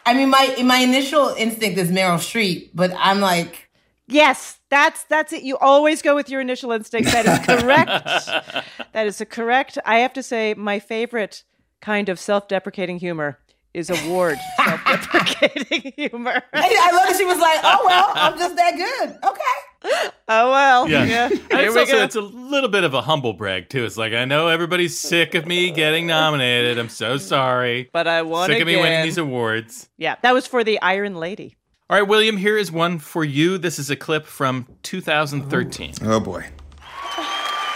I 0.06 0.14
mean, 0.14 0.30
my 0.30 0.56
my 0.64 0.78
initial 0.78 1.30
instinct 1.30 1.78
is 1.80 1.92
Meryl 1.92 2.18
Streep, 2.18 2.70
but 2.74 2.94
I'm 2.98 3.20
like, 3.20 3.70
Yes, 4.08 4.60
that's 4.70 5.04
that's 5.04 5.34
it. 5.34 5.44
You 5.44 5.58
always 5.58 6.02
go 6.02 6.16
with 6.16 6.30
your 6.30 6.42
initial 6.42 6.72
instinct. 6.72 7.12
That 7.12 7.28
is 7.28 7.46
correct. 7.46 8.66
that 8.94 9.06
is 9.06 9.22
a 9.22 9.26
correct. 9.26 9.78
I 9.86 10.00
have 10.00 10.14
to 10.14 10.24
say, 10.24 10.56
my 10.56 10.80
favorite 10.80 11.44
kind 11.80 12.10
of 12.10 12.20
self-deprecating 12.20 12.98
humor 12.98 13.38
is 13.74 13.90
award 13.90 14.38
self-deprecating 14.58 15.94
humor. 15.98 16.42
I, 16.54 16.90
I 16.92 16.96
love 16.96 17.08
that 17.08 17.16
she 17.18 17.26
was 17.26 17.38
like, 17.40 17.60
oh 17.64 17.84
well, 17.86 18.12
I'm 18.16 18.38
just 18.38 18.56
that 18.56 18.76
good. 18.76 19.18
Okay. 19.30 20.12
Oh 20.28 20.52
well, 20.52 20.90
Yeah. 20.90 21.06
yeah. 21.06 21.30
Here 21.30 21.38
it's 21.52 21.74
we 21.76 21.80
also 21.82 21.94
go. 21.98 22.04
it's 22.04 22.16
a 22.16 22.22
little 22.22 22.70
bit 22.70 22.84
of 22.84 22.94
a 22.94 23.02
humble 23.02 23.34
brag 23.34 23.70
too. 23.70 23.86
It's 23.86 23.96
like 23.98 24.14
I 24.14 24.26
know 24.26 24.48
everybody's 24.48 25.00
sick 25.00 25.36
of 25.36 25.46
me 25.46 25.72
getting 25.72 26.08
nominated. 26.08 26.78
I'm 26.78 26.90
so 26.90 27.18
sorry. 27.18 27.90
but 27.94 28.08
I 28.08 28.22
won 28.24 28.48
sick 28.48 28.56
again. 28.58 28.62
of 28.62 28.68
me 28.68 28.76
winning 28.82 29.04
these 29.04 29.18
awards. 29.18 29.90
yeah, 29.98 30.16
that 30.24 30.34
was 30.34 30.46
for 30.48 30.64
the 30.64 30.82
Iron 30.82 31.16
Lady. 31.16 31.56
All 31.90 31.98
right, 32.00 32.08
William, 32.08 32.38
here 32.38 32.58
is 32.58 32.72
one 32.72 33.00
for 33.00 33.24
you. 33.26 33.58
This 33.58 33.80
is 33.80 33.90
a 33.90 33.96
clip 33.96 34.26
from 34.26 34.68
2013. 34.84 35.94
Oh 36.04 36.20
boy. 36.20 36.46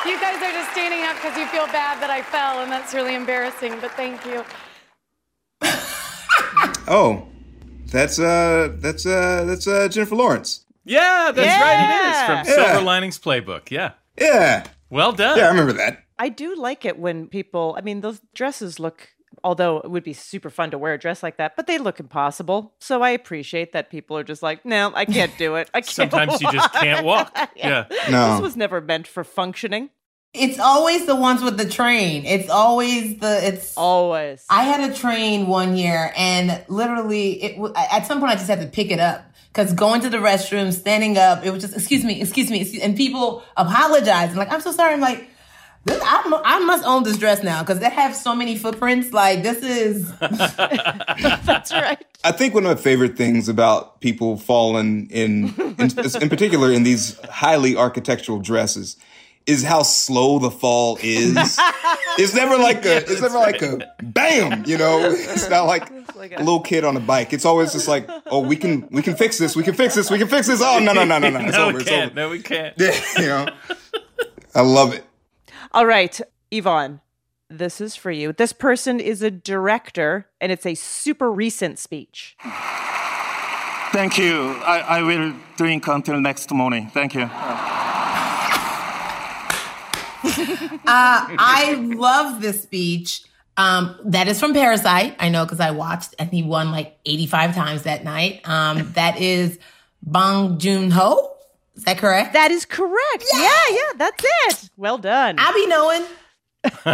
You 0.06 0.20
guys 0.20 0.36
are 0.36 0.52
just 0.52 0.72
standing 0.74 1.04
up 1.06 1.16
because 1.16 1.38
you 1.38 1.46
feel 1.48 1.66
bad 1.68 2.02
that 2.02 2.10
I 2.10 2.22
fell, 2.22 2.62
and 2.62 2.72
that's 2.72 2.94
really 2.94 3.16
embarrassing, 3.16 3.80
but 3.80 3.92
thank 3.92 4.26
you. 4.26 4.44
Oh, 6.88 7.28
that's 7.88 8.20
uh, 8.20 8.74
that's 8.80 9.06
uh, 9.06 9.46
that's 9.46 9.68
uh, 9.68 9.88
Jennifer 9.88 10.16
Lawrence. 10.16 10.66
Yeah, 10.84 11.32
that's 11.34 11.62
right. 11.62 11.90
It 11.90 12.10
is 12.12 12.26
from 12.26 12.58
Yeah. 12.60 12.66
Silver 12.74 12.86
Linings 12.86 13.18
Playbook. 13.20 13.72
Yeah. 13.72 13.92
Yeah, 14.20 14.66
Well 14.90 15.12
done. 15.14 15.38
yeah, 15.38 15.46
I 15.46 15.50
remember 15.50 15.74
that. 15.74 16.04
I 16.20 16.30
do 16.30 16.56
like 16.56 16.86
it 16.86 17.00
when 17.00 17.28
people. 17.28 17.76
I 17.78 17.82
mean, 17.82 18.02
those 18.02 18.22
dresses 18.36 18.80
look. 18.80 19.10
Although 19.44 19.78
it 19.78 19.90
would 19.90 20.04
be 20.04 20.14
super 20.14 20.50
fun 20.52 20.72
to 20.72 20.78
wear 20.78 20.94
a 20.94 21.00
dress 21.00 21.24
like 21.24 21.38
that, 21.38 21.56
but 21.56 21.66
they 21.68 21.78
look 21.80 22.00
impossible. 22.00 22.76
So 22.80 23.02
I 23.02 23.10
appreciate 23.10 23.74
that 23.74 23.90
people 23.90 24.16
are 24.18 24.24
just 24.24 24.44
like, 24.44 24.64
no, 24.64 24.92
I 24.94 25.06
can't 25.06 25.36
do 25.38 25.56
it. 25.56 25.70
I 25.74 25.82
can't. 25.82 25.90
Sometimes 26.12 26.40
you 26.42 26.52
just 26.52 26.72
can't 26.74 27.04
walk. 27.06 27.36
Yeah. 27.56 27.86
No. 28.12 28.34
This 28.34 28.42
was 28.42 28.56
never 28.58 28.80
meant 28.80 29.08
for 29.08 29.24
functioning. 29.24 29.90
It's 30.34 30.58
always 30.60 31.06
the 31.06 31.16
ones 31.16 31.44
with 31.44 31.58
the 31.58 31.70
train. 31.70 32.26
It's 32.26 32.50
always 32.50 33.18
the 33.20 33.48
it's 33.48 33.74
Always. 33.78 34.44
I 34.50 34.64
had 34.64 34.90
a 34.90 34.94
train 34.96 35.46
one 35.48 35.78
year, 35.78 36.12
and 36.18 36.64
literally, 36.68 37.44
it 37.44 37.56
w- 37.56 37.74
at 37.76 38.08
some 38.08 38.20
point 38.20 38.32
I 38.32 38.36
just 38.36 38.48
had 38.48 38.62
to 38.62 38.68
pick 38.68 38.90
it 38.90 39.00
up 39.00 39.24
because 39.50 39.74
going 39.74 40.02
to 40.02 40.10
the 40.10 40.18
restroom, 40.18 40.74
standing 40.74 41.18
up, 41.20 41.46
it 41.46 41.52
was 41.52 41.62
just 41.62 41.76
excuse 41.76 42.04
me, 42.04 42.20
excuse 42.20 42.50
me, 42.50 42.62
excuse, 42.62 42.82
and 42.82 42.98
people 42.98 43.44
apologized. 43.56 44.32
I'm 44.32 44.38
like, 44.38 44.52
I'm 44.52 44.62
so 44.62 44.72
sorry. 44.72 44.94
I'm 44.94 45.02
like, 45.02 45.28
This, 45.86 46.02
I, 46.02 46.42
I 46.44 46.60
must 46.66 46.84
own 46.84 47.04
this 47.04 47.18
dress 47.20 47.44
now 47.44 47.62
because 47.62 47.78
they 47.78 47.90
have 47.92 48.16
so 48.16 48.34
many 48.34 48.58
footprints. 48.58 49.14
Like 49.14 49.44
this 49.44 49.58
is. 49.62 50.12
That's 50.18 51.72
right. 51.72 52.04
I 52.24 52.32
think 52.32 52.54
one 52.56 52.66
of 52.66 52.76
my 52.76 52.82
favorite 52.82 53.18
things 53.18 53.50
about 53.50 54.00
people 54.00 54.38
falling 54.38 55.10
in, 55.12 55.54
in, 55.78 55.92
in 56.22 56.30
particular, 56.30 56.72
in 56.72 56.84
these 56.84 57.20
highly 57.26 57.76
architectural 57.76 58.40
dresses, 58.40 58.96
is 59.46 59.64
how 59.64 59.84
slow 59.84 60.40
the 60.40 60.52
fall 60.52 60.98
is. 61.02 61.36
it's 62.18 62.34
never 62.34 62.58
like 62.58 62.86
a, 62.86 62.98
it's 62.98 63.22
never 63.22 63.38
like 63.38 63.62
a 63.62 63.94
bam, 64.02 64.64
you 64.66 64.78
know. 64.78 65.00
It's 65.04 65.50
not 65.50 65.66
like, 65.66 65.90
a 66.16 66.40
little 66.40 66.62
kid 66.62 66.84
on 66.84 66.96
a 66.96 67.00
bike. 67.00 67.34
It's 67.34 67.46
always 67.46 67.74
just 67.74 67.88
like, 67.88 68.10
oh, 68.28 68.40
we 68.40 68.56
can, 68.56 68.88
we 68.90 69.02
can 69.02 69.16
fix 69.16 69.38
this, 69.38 69.56
we 69.56 69.64
can 69.64 69.74
fix 69.74 69.96
this, 69.96 70.10
we 70.10 70.18
can 70.18 70.28
fix 70.28 70.48
this. 70.48 70.62
Oh 70.62 70.80
no, 70.80 70.94
no, 70.94 71.04
no, 71.04 71.20
no, 71.20 71.30
no, 71.30 71.40
it's 71.40 71.52
no, 71.58 71.68
over, 71.68 71.80
it's 71.80 71.92
over. 71.92 72.14
No, 72.14 72.30
we 72.30 72.42
can't. 72.42 72.74
Yeah, 72.78 73.00
you 73.18 73.26
know. 73.28 73.48
I 74.56 74.62
love 74.62 74.94
it. 74.94 75.04
All 75.72 75.86
right, 75.86 76.20
Yvonne, 76.52 77.02
this 77.50 77.82
is 77.82 77.96
for 77.96 78.12
you. 78.12 78.32
This 78.34 78.54
person 78.54 79.00
is 79.00 79.22
a 79.22 79.32
director, 79.32 80.28
and 80.40 80.52
it's 80.52 80.66
a 80.66 80.76
super 80.76 81.32
recent 81.32 81.80
speech. 81.80 82.38
Thank 83.92 84.18
you. 84.18 84.54
I, 84.64 84.80
I 84.80 85.02
will 85.04 85.34
drink 85.56 85.88
until 85.88 86.20
next 86.20 86.52
morning. 86.52 86.90
Thank 86.94 87.14
you. 87.14 87.30
I 90.86 91.76
love 91.96 92.42
this 92.42 92.64
speech. 92.64 93.24
Um, 93.56 94.00
that 94.06 94.28
is 94.28 94.40
from 94.40 94.54
Parasite. 94.54 95.16
I 95.20 95.30
know 95.30 95.46
because 95.46 95.60
I 95.60 95.72
watched, 95.72 96.16
and 96.18 96.30
he 96.32 96.42
won 96.44 96.72
like 96.72 96.98
85 97.06 97.56
times 97.56 97.84
that 97.84 98.04
night. 98.04 98.48
Um, 98.48 98.92
that 98.94 99.20
is 99.20 99.60
Bong 100.02 100.58
Joon 100.60 100.92
Ho. 100.92 101.36
Is 101.76 101.84
that 101.84 101.98
correct? 101.98 102.34
That 102.34 102.52
is 102.52 102.66
correct. 102.66 103.26
Yeah, 103.34 103.50
yeah, 103.70 103.92
that's 103.98 104.24
it. 104.24 104.70
Well 104.78 104.98
done. 104.98 105.36
I 105.40 105.52
be 105.54 105.68
knowing. 105.68 106.04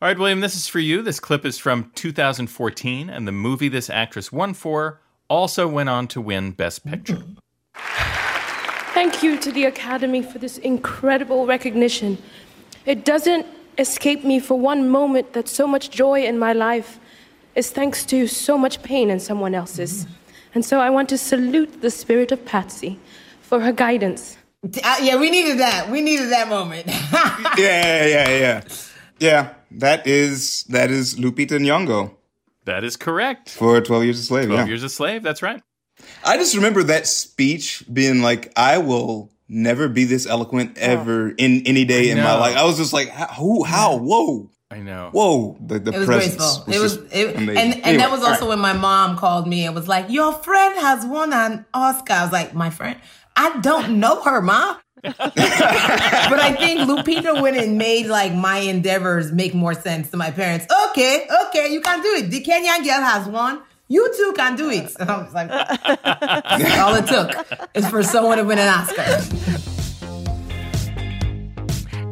All 0.00 0.06
right, 0.06 0.18
William, 0.18 0.40
this 0.40 0.54
is 0.54 0.68
for 0.68 0.78
you. 0.78 1.02
This 1.02 1.18
clip 1.18 1.44
is 1.44 1.58
from 1.58 1.90
2014, 1.94 3.08
and 3.08 3.26
the 3.26 3.32
movie 3.32 3.68
this 3.68 3.88
actress 3.88 4.30
won 4.30 4.54
for 4.54 5.00
also 5.28 5.66
went 5.66 5.88
on 5.88 6.06
to 6.08 6.20
win 6.20 6.52
Best 6.52 6.84
Picture. 6.86 7.22
Thank 8.94 9.22
you 9.22 9.38
to 9.38 9.52
the 9.52 9.64
Academy 9.64 10.22
for 10.22 10.38
this 10.38 10.58
incredible 10.58 11.46
recognition. 11.46 12.18
It 12.84 13.04
doesn't 13.04 13.46
escape 13.78 14.24
me 14.24 14.40
for 14.40 14.58
one 14.58 14.88
moment 14.88 15.34
that 15.34 15.48
so 15.48 15.66
much 15.66 15.90
joy 15.90 16.24
in 16.24 16.38
my 16.38 16.52
life 16.52 16.98
is 17.54 17.70
thanks 17.70 18.04
to 18.06 18.26
so 18.26 18.58
much 18.58 18.82
pain 18.82 19.10
in 19.10 19.20
someone 19.20 19.54
else's. 19.54 20.06
And 20.54 20.64
so 20.64 20.80
I 20.80 20.90
want 20.90 21.08
to 21.10 21.18
salute 21.18 21.80
the 21.80 21.90
spirit 21.90 22.32
of 22.32 22.44
Patsy 22.44 22.98
for 23.40 23.60
her 23.60 23.72
guidance. 23.72 24.36
Uh, 24.64 24.96
yeah, 25.00 25.16
we 25.16 25.30
needed 25.30 25.58
that. 25.58 25.88
We 25.90 26.00
needed 26.00 26.30
that 26.30 26.48
moment. 26.48 26.86
Yeah, 27.56 28.06
yeah, 28.06 28.28
yeah, 28.38 28.64
yeah. 29.20 29.54
That 29.70 30.06
is 30.06 30.64
that 30.64 30.90
is 30.90 31.16
Lupita 31.16 31.58
Nyong'o 31.58 32.14
That 32.64 32.84
is 32.84 32.96
correct. 32.96 33.50
for 33.50 33.80
Twelve 33.80 34.04
Years 34.04 34.18
a 34.18 34.22
Slave. 34.22 34.46
12 34.46 34.60
yeah. 34.60 34.66
Years 34.66 34.82
a 34.82 34.88
Slave, 34.88 35.22
that's 35.22 35.42
right. 35.42 35.62
I 36.24 36.36
just 36.36 36.54
remember 36.54 36.82
that 36.84 37.06
speech 37.06 37.84
being 37.92 38.22
like, 38.22 38.52
I 38.56 38.78
will 38.78 39.30
never 39.48 39.88
be 39.88 40.04
this 40.04 40.26
eloquent 40.26 40.76
oh. 40.76 40.80
ever 40.80 41.30
in 41.30 41.62
any 41.66 41.84
day 41.84 42.10
in 42.10 42.18
my 42.18 42.34
life. 42.34 42.56
I 42.56 42.64
was 42.64 42.76
just 42.76 42.92
like, 42.92 43.08
who, 43.10 43.64
how, 43.64 43.96
whoa, 43.96 44.50
I 44.70 44.80
know. 44.80 45.10
whoa. 45.12 45.56
The, 45.60 45.78
the 45.78 45.92
It 45.92 45.98
was 45.98 46.06
presence 46.06 46.36
graceful. 46.36 46.74
it 46.74 46.78
was, 46.78 46.96
it, 47.10 47.36
and 47.36 47.48
amazing. 47.48 47.56
and 47.56 47.74
Anyway, 47.84 47.96
that 48.02 48.10
was 48.10 48.22
also 48.22 48.42
right. 48.42 48.48
when 48.50 48.58
my 48.58 48.74
mom 48.74 49.16
called 49.16 49.48
me 49.48 49.64
and 49.64 49.74
was 49.74 49.88
like, 49.88 50.10
"Your 50.10 50.32
friend 50.32 50.78
has 50.78 51.06
won 51.06 51.32
an 51.32 51.64
Oscar." 51.72 52.12
I 52.12 52.22
was 52.22 52.32
like, 52.32 52.54
"My 52.54 52.68
friend, 52.68 52.98
I 53.34 53.58
don't 53.60 53.98
know 53.98 54.20
her, 54.22 54.42
ma." 54.42 54.76
but 55.02 55.16
I 55.16 56.56
think 56.58 56.80
Lupita 56.80 57.40
went 57.40 57.56
and 57.56 57.78
made 57.78 58.06
like 58.06 58.34
my 58.34 58.58
endeavors 58.58 59.32
make 59.32 59.54
more 59.54 59.72
sense 59.72 60.10
to 60.10 60.16
my 60.16 60.32
parents. 60.32 60.66
Okay, 60.90 61.26
okay, 61.46 61.72
you 61.72 61.80
can 61.80 62.02
do 62.02 62.08
it. 62.16 62.30
The 62.30 62.42
Kenyan 62.42 62.84
girl 62.84 63.00
has 63.00 63.26
won. 63.28 63.62
You 63.90 64.12
too 64.14 64.34
can 64.36 64.54
do 64.54 64.68
it. 64.70 64.94
And 65.00 65.10
I 65.10 65.22
was 65.22 65.32
like, 65.32 65.48
that's 65.48 66.78
all 66.78 66.94
it 66.94 67.06
took 67.06 67.68
is 67.74 67.88
for 67.88 68.02
someone 68.02 68.36
to 68.36 68.44
win 68.44 68.58
an 68.58 68.68
Oscar. 68.68 69.02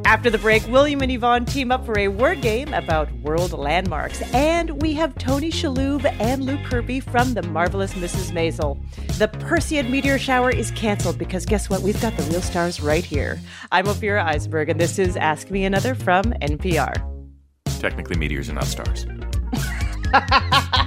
After 0.06 0.30
the 0.30 0.38
break, 0.38 0.66
William 0.68 1.02
and 1.02 1.12
Yvonne 1.12 1.44
team 1.44 1.70
up 1.70 1.84
for 1.84 1.98
a 1.98 2.08
word 2.08 2.40
game 2.40 2.72
about 2.72 3.12
world 3.18 3.52
landmarks. 3.52 4.22
And 4.32 4.80
we 4.80 4.94
have 4.94 5.14
Tony 5.16 5.50
Shalhoub 5.50 6.04
and 6.18 6.44
Luke 6.44 6.60
Kirby 6.64 7.00
from 7.00 7.34
The 7.34 7.42
Marvelous 7.42 7.92
Mrs. 7.94 8.30
Maisel. 8.30 8.78
The 9.18 9.28
Perseid 9.28 9.90
meteor 9.90 10.18
shower 10.18 10.50
is 10.50 10.70
canceled 10.70 11.18
because 11.18 11.44
guess 11.44 11.68
what? 11.68 11.82
We've 11.82 12.00
got 12.00 12.16
the 12.16 12.22
real 12.24 12.40
stars 12.40 12.80
right 12.80 13.04
here. 13.04 13.38
I'm 13.70 13.86
Ophira 13.86 14.24
Eisenberg, 14.24 14.70
and 14.70 14.80
this 14.80 14.98
is 14.98 15.16
Ask 15.16 15.50
Me 15.50 15.64
Another 15.64 15.94
from 15.94 16.24
NPR. 16.40 16.94
Technically, 17.80 18.16
meteors 18.16 18.48
are 18.48 18.54
not 18.54 18.64
stars. 18.64 19.06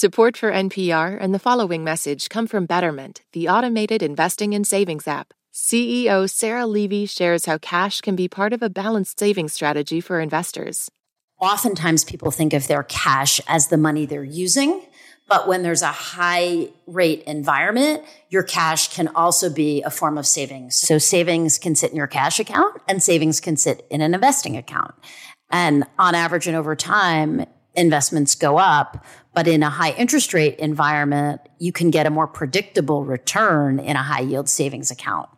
Support 0.00 0.34
for 0.38 0.50
NPR 0.50 1.18
and 1.20 1.34
the 1.34 1.38
following 1.38 1.84
message 1.84 2.30
come 2.30 2.46
from 2.46 2.64
Betterment, 2.64 3.20
the 3.34 3.50
automated 3.50 4.02
investing 4.02 4.54
and 4.54 4.66
savings 4.66 5.06
app. 5.06 5.34
CEO 5.52 6.26
Sarah 6.30 6.66
Levy 6.66 7.04
shares 7.04 7.44
how 7.44 7.58
cash 7.58 8.00
can 8.00 8.16
be 8.16 8.26
part 8.26 8.54
of 8.54 8.62
a 8.62 8.70
balanced 8.70 9.18
savings 9.20 9.52
strategy 9.52 10.00
for 10.00 10.18
investors. 10.18 10.90
Oftentimes, 11.38 12.04
people 12.04 12.30
think 12.30 12.54
of 12.54 12.66
their 12.66 12.82
cash 12.84 13.42
as 13.46 13.68
the 13.68 13.76
money 13.76 14.06
they're 14.06 14.24
using. 14.24 14.80
But 15.28 15.46
when 15.46 15.62
there's 15.62 15.82
a 15.82 15.88
high 15.88 16.68
rate 16.86 17.22
environment, 17.24 18.02
your 18.30 18.42
cash 18.42 18.94
can 18.94 19.08
also 19.08 19.50
be 19.50 19.82
a 19.82 19.90
form 19.90 20.16
of 20.16 20.26
savings. 20.26 20.80
So 20.80 20.96
savings 20.96 21.58
can 21.58 21.74
sit 21.74 21.90
in 21.90 21.98
your 21.98 22.06
cash 22.06 22.40
account 22.40 22.80
and 22.88 23.02
savings 23.02 23.38
can 23.38 23.58
sit 23.58 23.86
in 23.90 24.00
an 24.00 24.14
investing 24.14 24.56
account. 24.56 24.94
And 25.50 25.84
on 25.98 26.14
average 26.14 26.46
and 26.46 26.56
over 26.56 26.74
time, 26.74 27.44
investments 27.74 28.34
go 28.34 28.58
up. 28.58 29.04
But 29.32 29.46
in 29.46 29.62
a 29.62 29.70
high 29.70 29.92
interest 29.92 30.34
rate 30.34 30.58
environment, 30.58 31.40
you 31.58 31.72
can 31.72 31.90
get 31.90 32.06
a 32.06 32.10
more 32.10 32.26
predictable 32.26 33.04
return 33.04 33.78
in 33.78 33.96
a 33.96 34.02
high 34.02 34.20
yield 34.20 34.48
savings 34.48 34.90
account. 34.90 35.28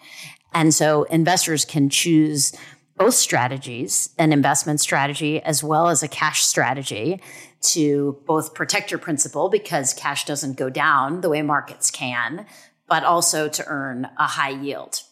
And 0.54 0.74
so 0.74 1.04
investors 1.04 1.64
can 1.64 1.88
choose 1.88 2.52
both 2.96 3.14
strategies, 3.14 4.10
an 4.18 4.32
investment 4.32 4.80
strategy 4.80 5.42
as 5.42 5.62
well 5.62 5.88
as 5.88 6.02
a 6.02 6.08
cash 6.08 6.42
strategy 6.44 7.20
to 7.62 8.18
both 8.26 8.54
protect 8.54 8.90
your 8.90 8.98
principal 8.98 9.48
because 9.48 9.94
cash 9.94 10.24
doesn't 10.24 10.56
go 10.56 10.68
down 10.68 11.20
the 11.20 11.28
way 11.28 11.42
markets 11.42 11.90
can, 11.90 12.46
but 12.86 13.04
also 13.04 13.48
to 13.48 13.64
earn 13.66 14.08
a 14.18 14.26
high 14.26 14.50
yield. 14.50 15.02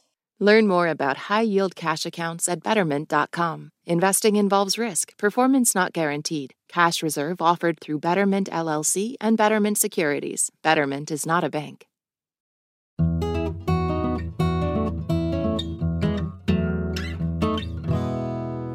Learn 0.42 0.66
more 0.66 0.88
about 0.88 1.28
high 1.28 1.42
yield 1.42 1.76
cash 1.76 2.06
accounts 2.06 2.48
at 2.48 2.62
betterment.com. 2.62 3.70
Investing 3.84 4.36
involves 4.36 4.78
risk, 4.78 5.16
performance 5.18 5.74
not 5.74 5.92
guaranteed. 5.92 6.54
Cash 6.68 7.02
reserve 7.02 7.42
offered 7.42 7.78
through 7.78 7.98
Betterment 7.98 8.48
LLC 8.50 9.16
and 9.20 9.36
Betterment 9.36 9.76
Securities. 9.76 10.50
Betterment 10.62 11.10
is 11.10 11.26
not 11.26 11.44
a 11.44 11.50
bank. 11.50 11.86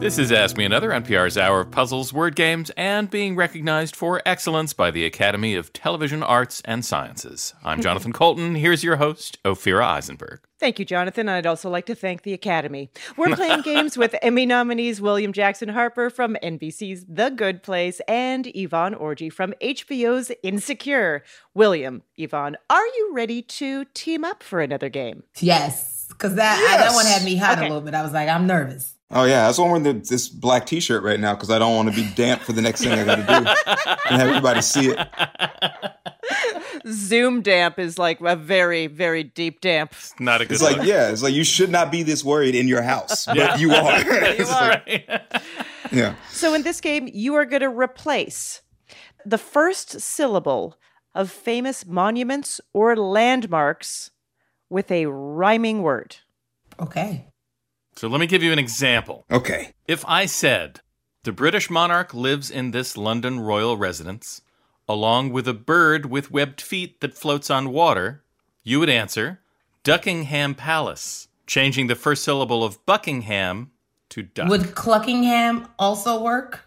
This 0.05 0.19
is 0.19 0.31
Ask 0.31 0.55
Me 0.55 0.65
Another, 0.65 0.91
NPR's 0.91 1.35
hour 1.35 1.61
of 1.61 1.71
puzzles, 1.71 2.13
word 2.13 2.35
games, 2.35 2.69
and 2.77 3.09
being 3.09 3.35
recognized 3.35 3.95
for 3.95 4.21
excellence 4.23 4.71
by 4.71 4.91
the 4.91 5.03
Academy 5.03 5.55
of 5.55 5.73
Television 5.73 6.21
Arts 6.21 6.61
and 6.63 6.85
Sciences. 6.85 7.55
I'm 7.63 7.81
Jonathan 7.81 8.13
Coulton. 8.13 8.53
Here's 8.53 8.83
your 8.83 8.97
host, 8.97 9.41
Ophira 9.43 9.83
Eisenberg. 9.83 10.41
Thank 10.59 10.77
you, 10.77 10.85
Jonathan. 10.85 11.27
I'd 11.27 11.47
also 11.47 11.71
like 11.71 11.87
to 11.87 11.95
thank 11.95 12.21
the 12.21 12.33
Academy. 12.33 12.91
We're 13.17 13.35
playing 13.35 13.61
games 13.63 13.97
with 13.97 14.13
Emmy 14.21 14.45
nominees 14.45 15.01
William 15.01 15.33
Jackson 15.33 15.69
Harper 15.69 16.11
from 16.11 16.37
NBC's 16.43 17.03
The 17.09 17.29
Good 17.31 17.63
Place 17.63 17.99
and 18.07 18.45
Yvonne 18.55 18.93
Orji 18.93 19.33
from 19.33 19.55
HBO's 19.59 20.31
Insecure. 20.43 21.23
William, 21.55 22.03
Yvonne, 22.15 22.57
are 22.69 22.85
you 22.85 23.09
ready 23.11 23.41
to 23.41 23.85
team 23.95 24.23
up 24.23 24.43
for 24.43 24.61
another 24.61 24.89
game? 24.89 25.23
Yes, 25.39 26.05
because 26.09 26.35
that 26.35 26.59
I- 26.59 26.77
that 26.83 26.93
one 26.93 27.07
had 27.07 27.23
me 27.23 27.37
hot 27.37 27.57
Okay. 27.57 27.65
a 27.65 27.69
little 27.69 27.81
bit. 27.81 27.95
I 27.95 28.03
was 28.03 28.13
like, 28.13 28.29
I'm 28.29 28.45
nervous. 28.45 28.91
Oh 29.11 29.23
yeah, 29.25 29.45
that's 29.45 29.57
why 29.59 29.65
I'm 29.65 29.71
wearing 29.71 29.83
the, 29.83 29.93
this 29.93 30.27
black 30.27 30.65
T-shirt 30.65 31.03
right 31.03 31.19
now 31.19 31.35
because 31.35 31.51
I 31.51 31.59
don't 31.59 31.75
want 31.75 31.89
to 31.93 31.95
be 31.95 32.09
damp 32.15 32.41
for 32.41 32.53
the 32.53 32.61
next 32.61 32.81
thing 32.83 32.91
I 32.91 33.05
got 33.05 33.15
to 33.15 33.21
do 33.21 33.91
and 34.09 34.21
have 34.21 34.27
everybody 34.27 34.61
see 34.61 34.89
it. 34.89 35.07
Zoom 36.91 37.41
damp 37.41 37.79
is 37.79 37.97
like 37.97 38.19
a 38.21 38.35
very, 38.35 38.87
very 38.87 39.23
deep 39.23 39.61
damp. 39.61 39.91
It's 39.93 40.13
Not 40.19 40.41
a 40.41 40.45
good 40.45 40.53
It's 40.55 40.63
like 40.63 40.85
yeah, 40.85 41.09
it's 41.09 41.21
like 41.23 41.33
you 41.33 41.43
should 41.43 41.69
not 41.71 41.91
be 41.91 42.03
this 42.03 42.23
worried 42.23 42.55
in 42.55 42.67
your 42.67 42.81
house, 42.81 43.25
but 43.25 43.59
you 43.59 43.71
are. 43.73 44.03
It's 44.07 44.49
like- 44.51 45.21
yeah. 45.91 46.15
So 46.31 46.53
in 46.53 46.63
this 46.63 46.81
game, 46.81 47.07
you 47.13 47.35
are 47.35 47.45
going 47.45 47.61
to 47.61 47.69
replace 47.69 48.61
the 49.25 49.37
first 49.37 50.01
syllable 50.01 50.77
of 51.13 51.31
famous 51.31 51.85
monuments 51.85 52.59
or 52.73 52.95
landmarks 52.95 54.11
with 54.69 54.91
a 54.91 55.05
rhyming 55.05 55.81
word. 55.83 56.17
Okay. 56.79 57.27
So 57.97 58.07
let 58.07 58.19
me 58.19 58.27
give 58.27 58.43
you 58.43 58.51
an 58.51 58.59
example. 58.59 59.25
Okay. 59.31 59.73
If 59.87 60.03
I 60.05 60.25
said, 60.25 60.81
the 61.23 61.31
British 61.31 61.69
monarch 61.69 62.13
lives 62.13 62.51
in 62.51 62.71
this 62.71 62.97
London 62.97 63.39
royal 63.39 63.77
residence, 63.77 64.41
along 64.87 65.31
with 65.31 65.47
a 65.47 65.53
bird 65.53 66.07
with 66.07 66.29
webbed 66.29 66.61
feet 66.61 66.99
that 66.99 67.17
floats 67.17 67.49
on 67.49 67.71
water, 67.71 68.23
you 68.63 68.79
would 68.79 68.89
answer 68.89 69.39
Duckingham 69.83 70.55
Palace, 70.55 71.29
changing 71.47 71.87
the 71.87 71.95
first 71.95 72.23
syllable 72.23 72.63
of 72.63 72.85
Buckingham 72.85 73.71
to 74.09 74.23
duck. 74.23 74.49
Would 74.49 74.61
Cluckingham 74.75 75.69
also 75.79 76.21
work? 76.21 76.65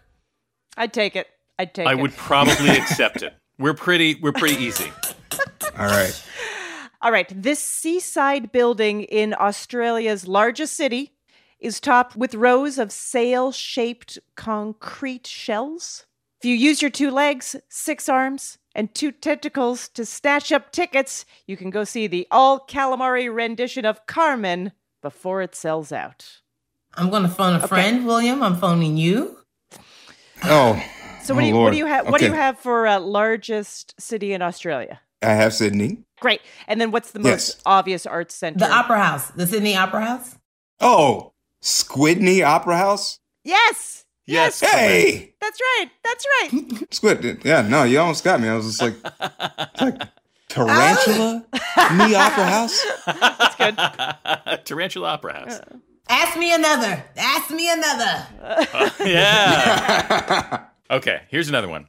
I'd 0.77 0.93
take 0.93 1.15
it. 1.15 1.27
I'd 1.59 1.73
take 1.73 1.87
I 1.87 1.91
it. 1.91 1.97
I 1.97 2.01
would 2.01 2.15
probably 2.15 2.69
accept 2.69 3.21
it. 3.21 3.33
We're 3.59 3.73
pretty 3.73 4.15
we're 4.15 4.31
pretty 4.31 4.55
easy. 4.63 4.89
All 5.77 5.85
right. 5.85 6.25
All 7.01 7.11
right. 7.11 7.27
This 7.29 7.59
seaside 7.59 8.53
building 8.53 9.03
in 9.03 9.33
Australia's 9.33 10.29
largest 10.29 10.77
city 10.77 11.11
is 11.59 11.79
topped 11.79 12.15
with 12.15 12.35
rows 12.35 12.77
of 12.77 12.91
sail 12.91 13.51
shaped 13.51 14.17
concrete 14.35 15.27
shells. 15.27 16.05
If 16.41 16.45
you 16.49 16.55
use 16.55 16.81
your 16.81 16.91
two 16.91 17.11
legs, 17.11 17.55
six 17.67 18.07
arms, 18.07 18.57
and 18.73 18.93
two 18.95 19.11
tentacles 19.11 19.89
to 19.89 20.05
snatch 20.05 20.51
up 20.51 20.71
tickets, 20.71 21.25
you 21.47 21.57
can 21.57 21.69
go 21.69 21.83
see 21.83 22.07
the 22.07 22.27
all 22.31 22.59
calamari 22.65 23.33
rendition 23.33 23.83
of 23.85 24.05
Carmen 24.07 24.71
before 25.01 25.41
it 25.41 25.53
sells 25.55 25.91
out. 25.91 26.41
I'm 26.95 27.09
going 27.09 27.23
to 27.23 27.29
phone 27.29 27.55
a 27.55 27.67
friend, 27.67 28.05
William. 28.05 28.41
I'm 28.41 28.55
phoning 28.55 28.95
you. 28.97 29.37
Oh, 30.43 30.81
So 31.23 31.35
what 31.35 31.41
Oh, 31.43 31.45
do 31.45 31.47
you 31.49 31.55
what 31.57 31.71
do 31.71 31.77
you 31.77 31.85
have 31.85 32.09
what 32.09 32.19
do 32.19 32.25
you 32.27 32.33
have 32.33 32.57
for 32.57 32.87
uh, 32.87 32.99
largest 32.99 33.99
city 33.99 34.31
in 34.33 34.41
Australia? 34.41 35.01
I 35.21 35.33
have 35.33 35.53
Sydney. 35.53 35.97
Great. 36.21 36.39
And 36.67 36.79
then 36.79 36.91
what's 36.91 37.11
the 37.11 37.19
most 37.19 37.25
Yes. 37.49 37.61
obvious 37.65 38.05
arts 38.05 38.33
center? 38.35 38.59
The 38.59 38.71
Opera 38.71 39.03
House, 39.03 39.29
the 39.31 39.45
Sydney 39.45 39.75
Opera 39.75 40.05
House. 40.05 40.37
Oh, 40.79 41.33
Squidney 41.61 42.43
Opera 42.45 42.77
House. 42.77 43.19
Yes. 43.43 44.05
Yes. 44.25 44.59
Hey, 44.59 45.33
That's 45.41 45.59
right. 45.59 45.89
That's 46.03 46.25
right. 46.41 46.87
Squid. 46.93 47.41
Yeah, 47.43 47.61
no, 47.61 47.83
you 47.83 47.99
almost 47.99 48.23
got 48.23 48.39
me. 48.39 48.47
I 48.47 48.55
was 48.55 48.77
just 48.77 48.81
like, 48.81 48.93
like 49.81 50.01
tarantula, 50.49 51.45
oh. 51.51 51.95
me 51.97 52.13
Opera 52.13 52.45
House. 52.45 52.85
That's 53.05 53.55
good. 53.55 54.65
Tarantula 54.65 55.07
Opera 55.07 55.33
House. 55.33 55.59
Uh. 55.59 55.77
Ask 56.09 56.37
me 56.37 56.53
another. 56.53 57.03
Ask 57.17 57.49
me 57.49 57.71
another. 57.71 58.27
Uh. 58.41 58.65
Oh, 58.73 59.05
yeah. 59.05 60.65
okay, 60.91 61.21
here's 61.29 61.49
another 61.49 61.67
one. 61.67 61.87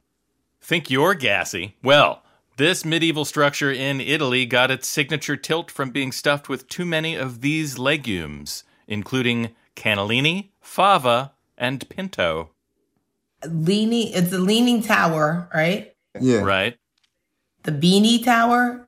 Think 0.61 0.89
you're 0.89 1.13
gassy? 1.13 1.75
Well, 1.83 2.23
this 2.57 2.83
medieval 2.83 3.25
structure 3.25 3.71
in 3.71 4.01
Italy 4.01 4.45
got 4.45 4.71
its 4.71 4.87
signature 4.87 5.37
tilt 5.37 5.69
from 5.69 5.91
being 5.91 6.11
stuffed 6.11 6.49
with 6.49 6.67
too 6.67 6.85
many 6.85 7.15
of 7.15 7.41
these 7.41 7.77
legumes, 7.77 8.63
including 8.87 9.55
cannellini, 9.75 10.49
fava, 10.59 11.33
and 11.57 11.87
pinto. 11.89 12.49
Leaning. 13.47 14.11
It's 14.13 14.31
a 14.31 14.37
leaning 14.37 14.81
tower, 14.83 15.49
right? 15.53 15.93
Yeah. 16.19 16.39
Right? 16.41 16.77
The 17.63 17.71
Beanie 17.71 18.23
Tower. 18.23 18.87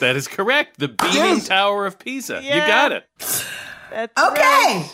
That 0.00 0.14
is 0.16 0.28
correct. 0.28 0.78
The 0.78 0.88
Beanie 0.88 1.14
Yes. 1.14 1.48
Tower 1.48 1.86
of 1.86 1.98
Pisa. 1.98 2.40
You 2.42 2.50
got 2.50 2.92
it. 2.92 3.04
That's 3.90 4.12
Okay. 4.20 4.40
right. 4.40 4.90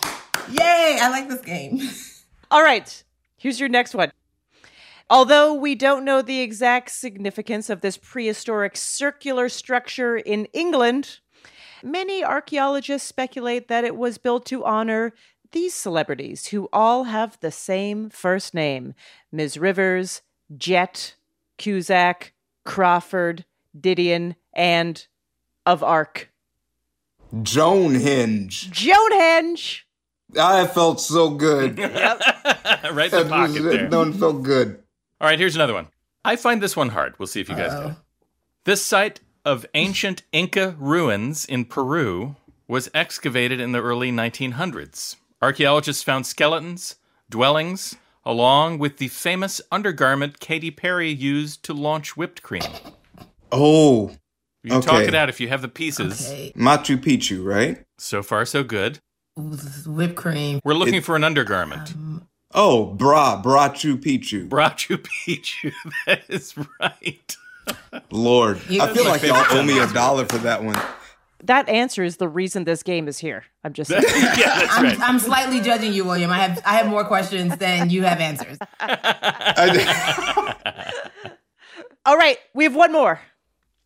Yay! 0.51 0.99
I 1.01 1.09
like 1.11 1.29
this 1.29 1.43
game. 1.43 1.81
All 2.51 2.63
right. 2.63 3.05
Here's 3.37 3.61
your 3.61 3.69
next 3.69 3.95
one. 3.95 4.11
Although 5.11 5.55
we 5.55 5.75
don't 5.75 6.05
know 6.05 6.23
the 6.23 6.41
exact 6.41 6.91
significance 6.91 7.69
of 7.71 7.81
this 7.83 7.97
prehistoric 7.99 8.77
circular 8.77 9.49
structure 9.49 10.17
in 10.17 10.47
England, 10.55 11.21
many 11.83 12.25
archaeologists 12.25 13.09
speculate 13.09 13.69
that 13.69 13.85
it 13.85 13.97
was 13.97 14.19
built 14.19 14.47
to 14.47 14.65
honor 14.65 15.13
these 15.53 15.75
celebrities 15.75 16.49
who 16.49 16.69
all 16.73 17.05
have 17.05 17.39
the 17.41 17.51
same 17.51 18.11
first 18.11 18.55
name 18.55 18.95
Ms. 19.33 19.59
Rivers, 19.59 20.23
Jet, 20.57 21.15
Cusack, 21.57 22.33
Crawford, 22.65 23.45
Didion, 23.79 24.35
and 24.53 25.07
of 25.65 25.83
Arc. 25.83 26.31
Joan 27.43 27.95
Hinge. 27.95 28.71
Jonehenge! 28.71 29.87
I 30.39 30.67
felt 30.67 31.01
so 31.01 31.31
good. 31.31 31.79
right 32.93 33.13
in 33.13 33.19
the 33.19 33.27
pocket 33.29 33.63
there. 33.63 33.89
No 33.89 33.99
one 34.01 34.13
felt 34.13 34.43
good. 34.43 34.83
All 35.21 35.29
right, 35.29 35.39
here's 35.39 35.55
another 35.55 35.75
one. 35.75 35.89
I 36.25 36.37
find 36.37 36.63
this 36.63 36.77
one 36.77 36.91
hard. 36.91 37.19
We'll 37.19 37.27
see 37.27 37.41
if 37.41 37.49
you 37.49 37.55
guys 37.55 37.73
do. 37.73 37.97
This 38.65 38.85
site 38.85 39.21
of 39.49 39.65
ancient 39.73 40.23
Inca 40.31 40.77
ruins 40.79 41.47
in 41.47 41.65
Peru 41.65 42.37
was 42.69 42.91
excavated 42.93 43.61
in 43.61 43.73
the 43.73 43.81
early 43.81 44.13
1900s. 44.13 45.17
Archaeologists 45.41 46.03
found 46.03 46.27
skeletons, 46.27 46.97
dwellings, 47.31 47.97
along 48.27 48.79
with 48.79 48.99
the 48.99 49.09
famous 49.09 49.63
undergarment 49.73 50.39
Katy 50.39 50.71
Perry 50.71 51.09
used 51.09 51.63
to 51.65 51.73
launch 51.73 52.15
whipped 52.15 52.43
cream. 52.43 52.61
Oh, 53.51 54.13
You 54.63 54.73
can 54.73 54.83
talk 54.83 55.05
it 55.05 55.15
out 55.15 55.31
if 55.31 55.41
you 55.41 55.49
have 55.49 55.63
the 55.63 55.69
pieces. 55.69 56.27
Okay. 56.27 56.53
Machu 56.55 56.99
Picchu, 56.99 57.43
right? 57.43 57.83
So 57.97 58.23
far, 58.23 58.45
so 58.45 58.63
good. 58.63 58.99
Ooh, 59.41 59.49
this 59.57 59.79
is 59.79 59.89
whipped 59.89 60.17
cream. 60.17 60.61
We're 60.63 60.75
looking 60.75 61.01
for 61.01 61.17
an 61.17 61.25
undergarment. 61.25 61.95
Um, 61.95 62.29
oh, 62.55 62.85
bra, 62.85 63.41
Brachu 63.43 63.97
Picchu. 63.97 64.47
Brachu 64.47 64.99
Picchu. 64.99 65.73
That 66.07 66.25
is 66.29 66.55
right. 66.79 67.35
Lord, 68.11 68.61
You- 68.69 68.83
I 68.83 68.93
feel 68.93 69.05
like 69.05 69.23
y'all 69.23 69.45
owe 69.51 69.63
me 69.63 69.79
a 69.79 69.87
dollar 69.89 70.25
for 70.27 70.39
that 70.39 70.63
one. 70.63 70.77
That 71.45 71.69
answer 71.69 72.03
is 72.03 72.17
the 72.17 72.27
reason 72.29 72.65
this 72.65 72.83
game 72.83 73.07
is 73.07 73.19
here. 73.19 73.45
I'm 73.63 73.73
just 73.73 73.91
saying. 73.91 74.03
yeah, 74.17 74.59
that's 74.59 74.77
I'm, 74.77 74.85
right. 74.85 75.01
I'm 75.01 75.19
slightly 75.21 75.61
judging 75.61 75.93
you, 75.93 76.05
William. 76.05 76.31
I 76.33 76.39
have 76.39 76.61
I 76.67 76.75
have 76.75 76.89
more 76.89 77.05
questions 77.05 77.57
than 77.59 77.91
you 77.91 78.03
have 78.03 78.19
answers. 78.21 78.59
All 82.05 82.17
right, 82.17 82.39
we 82.55 82.65
have 82.65 82.75
one 82.75 82.91
more. 82.91 83.21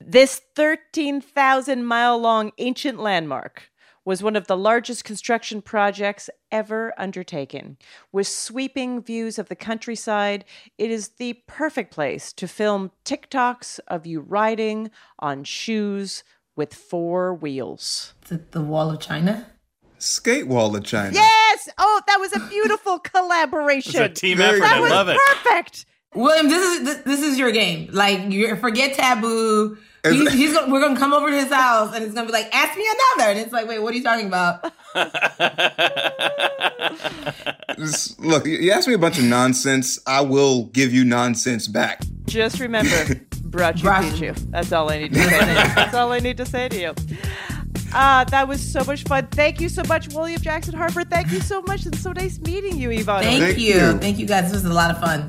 This 0.01 0.41
13,000 0.57 1.85
mile 1.85 2.19
long 2.19 2.53
ancient 2.59 3.01
landmark 3.01 3.71
was 4.05 4.23
one 4.23 4.37
of 4.37 4.47
the 4.47 4.57
largest 4.57 5.05
construction 5.05 5.63
projects 5.63 6.29
ever 6.51 6.93
undertaken. 6.99 7.77
With 8.11 8.27
sweeping 8.27 9.03
views 9.03 9.39
of 9.39 9.49
the 9.49 9.57
countryside, 9.57 10.45
it 10.79 10.91
is 10.91 11.11
the 11.19 11.35
perfect 11.47 11.93
place 11.93 12.33
to 12.35 12.49
film 12.49 12.91
TikToks 13.05 13.81
of 13.89 14.07
you 14.07 14.21
riding 14.21 14.91
on 15.19 15.45
shoes 15.45 16.25
with 16.57 16.75
four 16.75 17.35
wheels. 17.35 18.15
Is 18.25 18.33
it 18.33 18.53
the 18.53 18.61
Wall 18.61 18.91
of 18.91 19.01
China? 19.01 19.47
Skate 19.99 20.49
Wall 20.49 20.75
of 20.75 20.85
China. 20.85 21.15
Yes! 21.15 21.69
Oh, 21.79 22.03
that 22.09 22.19
was 22.19 22.35
a 22.35 22.41
beautiful 22.49 22.99
collaboration. 22.99 24.03
It's 24.03 24.21
a 24.21 24.21
team 24.21 24.41
effort. 24.41 24.59
good. 24.59 24.65
I 24.65 24.81
was 24.81 24.91
love 24.91 25.09
it. 25.09 25.19
perfect. 25.45 25.87
William, 26.15 26.49
this 26.49 26.63
is 26.81 26.85
this, 26.85 26.97
this 27.05 27.21
is 27.23 27.39
your 27.39 27.53
game. 27.53 27.89
Like 27.93 28.31
you 28.31 28.55
forget 28.57 28.95
taboo. 28.95 29.79
He's, 30.05 30.33
he's 30.33 30.53
gonna, 30.53 30.73
we're 30.73 30.81
gonna 30.81 30.99
come 30.99 31.13
over 31.13 31.31
to 31.31 31.37
his 31.37 31.53
house 31.53 31.95
and 31.95 32.05
it's 32.05 32.13
gonna 32.15 32.27
be 32.27 32.33
like, 32.33 32.53
ask 32.53 32.77
me 32.77 32.85
another. 33.17 33.31
And 33.31 33.39
it's 33.39 33.53
like, 33.53 33.69
wait, 33.69 33.79
what 33.81 33.95
are 33.95 33.97
you 33.97 34.03
talking 34.03 34.27
about? 34.27 34.73
Just- 37.79 38.19
Look, 38.21 38.47
you 38.47 38.71
ask 38.73 38.89
me 38.89 38.95
a 38.95 38.99
bunch 38.99 39.19
of 39.19 39.25
nonsense, 39.25 39.99
I 40.07 40.21
will 40.23 40.65
give 40.67 40.93
you 40.93 41.05
nonsense 41.05 41.69
back. 41.69 42.03
Just 42.27 42.59
remember, 42.61 42.91
Brachu 42.91 43.83
Brachu. 43.83 44.11
Picchu. 44.35 44.51
That's 44.51 44.73
all 44.73 44.91
I 44.91 44.99
need 44.99 45.13
to 45.15 45.23
say 45.23 45.31
to 45.41 45.47
you. 45.47 45.55
That's 45.75 45.95
all 45.95 46.13
I 46.13 46.19
need 46.19 46.37
to 46.39 46.47
say 46.47 46.69
to 46.69 46.81
you. 46.81 46.95
Uh, 47.95 48.25
that 48.25 48.49
was 48.49 48.61
so 48.61 48.83
much 48.85 49.03
fun. 49.05 49.27
Thank 49.33 49.61
you 49.61 49.69
so 49.69 49.83
much, 49.85 50.09
William 50.15 50.41
Jackson 50.41 50.75
Harper. 50.75 51.05
Thank 51.05 51.31
you 51.31 51.41
so 51.41 51.61
much. 51.63 51.85
It's 51.87 52.01
so 52.01 52.13
nice 52.13 52.39
meeting 52.41 52.79
you, 52.79 52.89
Ivana. 52.89 53.23
Thank, 53.23 53.43
Thank 53.43 53.59
you. 53.59 53.75
you. 53.75 53.99
Thank 53.99 54.19
you 54.19 54.27
guys. 54.27 54.45
This 54.51 54.63
was 54.63 54.65
a 54.65 54.75
lot 54.75 54.91
of 54.91 54.99
fun. 55.01 55.29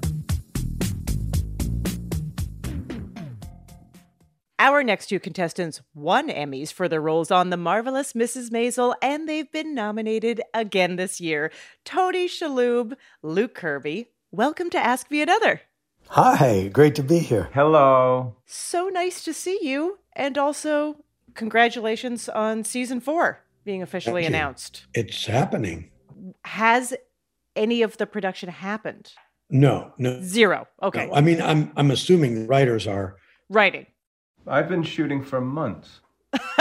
Our 4.64 4.82
next 4.82 5.08
two 5.08 5.20
contestants 5.20 5.82
won 5.94 6.30
Emmys 6.30 6.72
for 6.72 6.88
their 6.88 7.02
roles 7.02 7.32
on 7.32 7.50
The 7.50 7.58
Marvelous 7.58 8.14
Mrs. 8.14 8.50
Maisel, 8.50 8.96
and 9.02 9.28
they've 9.28 9.52
been 9.52 9.76
nominated 9.76 10.42
again 10.54 10.96
this 10.96 11.20
year. 11.20 11.52
Tony 11.84 12.30
Shalhoub, 12.30 12.96
Luke 13.22 13.56
Kirby. 13.56 14.08
Welcome 14.32 14.70
to 14.70 14.78
Ask 14.78 15.12
Me 15.12 15.22
Another. 15.22 15.60
Hi, 16.08 16.70
great 16.70 16.96
to 16.96 17.04
be 17.04 17.20
here. 17.20 17.50
Hello. 17.54 18.38
So 18.46 18.88
nice 18.88 19.26
to 19.26 19.34
see 19.34 19.60
you, 19.62 20.00
and 20.14 20.38
also 20.38 20.96
congratulations 21.34 22.30
on 22.30 22.64
season 22.64 23.02
four 23.02 23.42
being 23.66 23.82
officially 23.82 24.24
announced. 24.26 24.86
It's 24.94 25.26
happening. 25.26 25.92
Has 26.46 26.94
any 27.58 27.82
of 27.82 27.98
the 27.98 28.08
production 28.08 28.48
happened? 28.48 29.12
No, 29.50 29.92
no. 29.98 30.22
Zero. 30.22 30.70
Okay. 30.82 31.08
no. 31.08 31.14
I 31.16 31.20
mean, 31.20 31.42
I'm 31.42 31.74
I'm 31.76 31.92
assuming 31.92 32.36
the 32.36 32.48
writers 32.48 32.88
are. 32.88 33.18
Writing. 33.50 33.88
I've 34.48 34.70
been 34.70 34.84
shooting 34.84 35.24
for 35.24 35.42
months. 35.42 36.02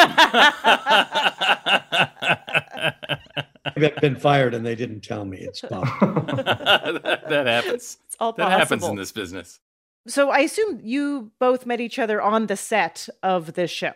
I've 3.66 3.96
been 4.00 4.16
fired 4.16 4.54
and 4.54 4.64
they 4.64 4.74
didn't 4.74 5.00
tell 5.00 5.24
me. 5.24 5.38
It's 5.38 5.60
possible. 5.60 6.22
that, 6.36 7.22
that 7.28 7.46
happens. 7.46 7.98
It's 8.06 8.16
all 8.20 8.32
possible. 8.32 8.50
That 8.50 8.58
happens 8.58 8.84
in 8.84 8.96
this 8.96 9.12
business. 9.12 9.60
So 10.06 10.30
I 10.30 10.40
assume 10.40 10.80
you 10.82 11.30
both 11.38 11.64
met 11.64 11.80
each 11.80 11.98
other 11.98 12.20
on 12.20 12.46
the 12.46 12.56
set 12.56 13.08
of 13.22 13.54
this 13.54 13.70
show. 13.70 13.92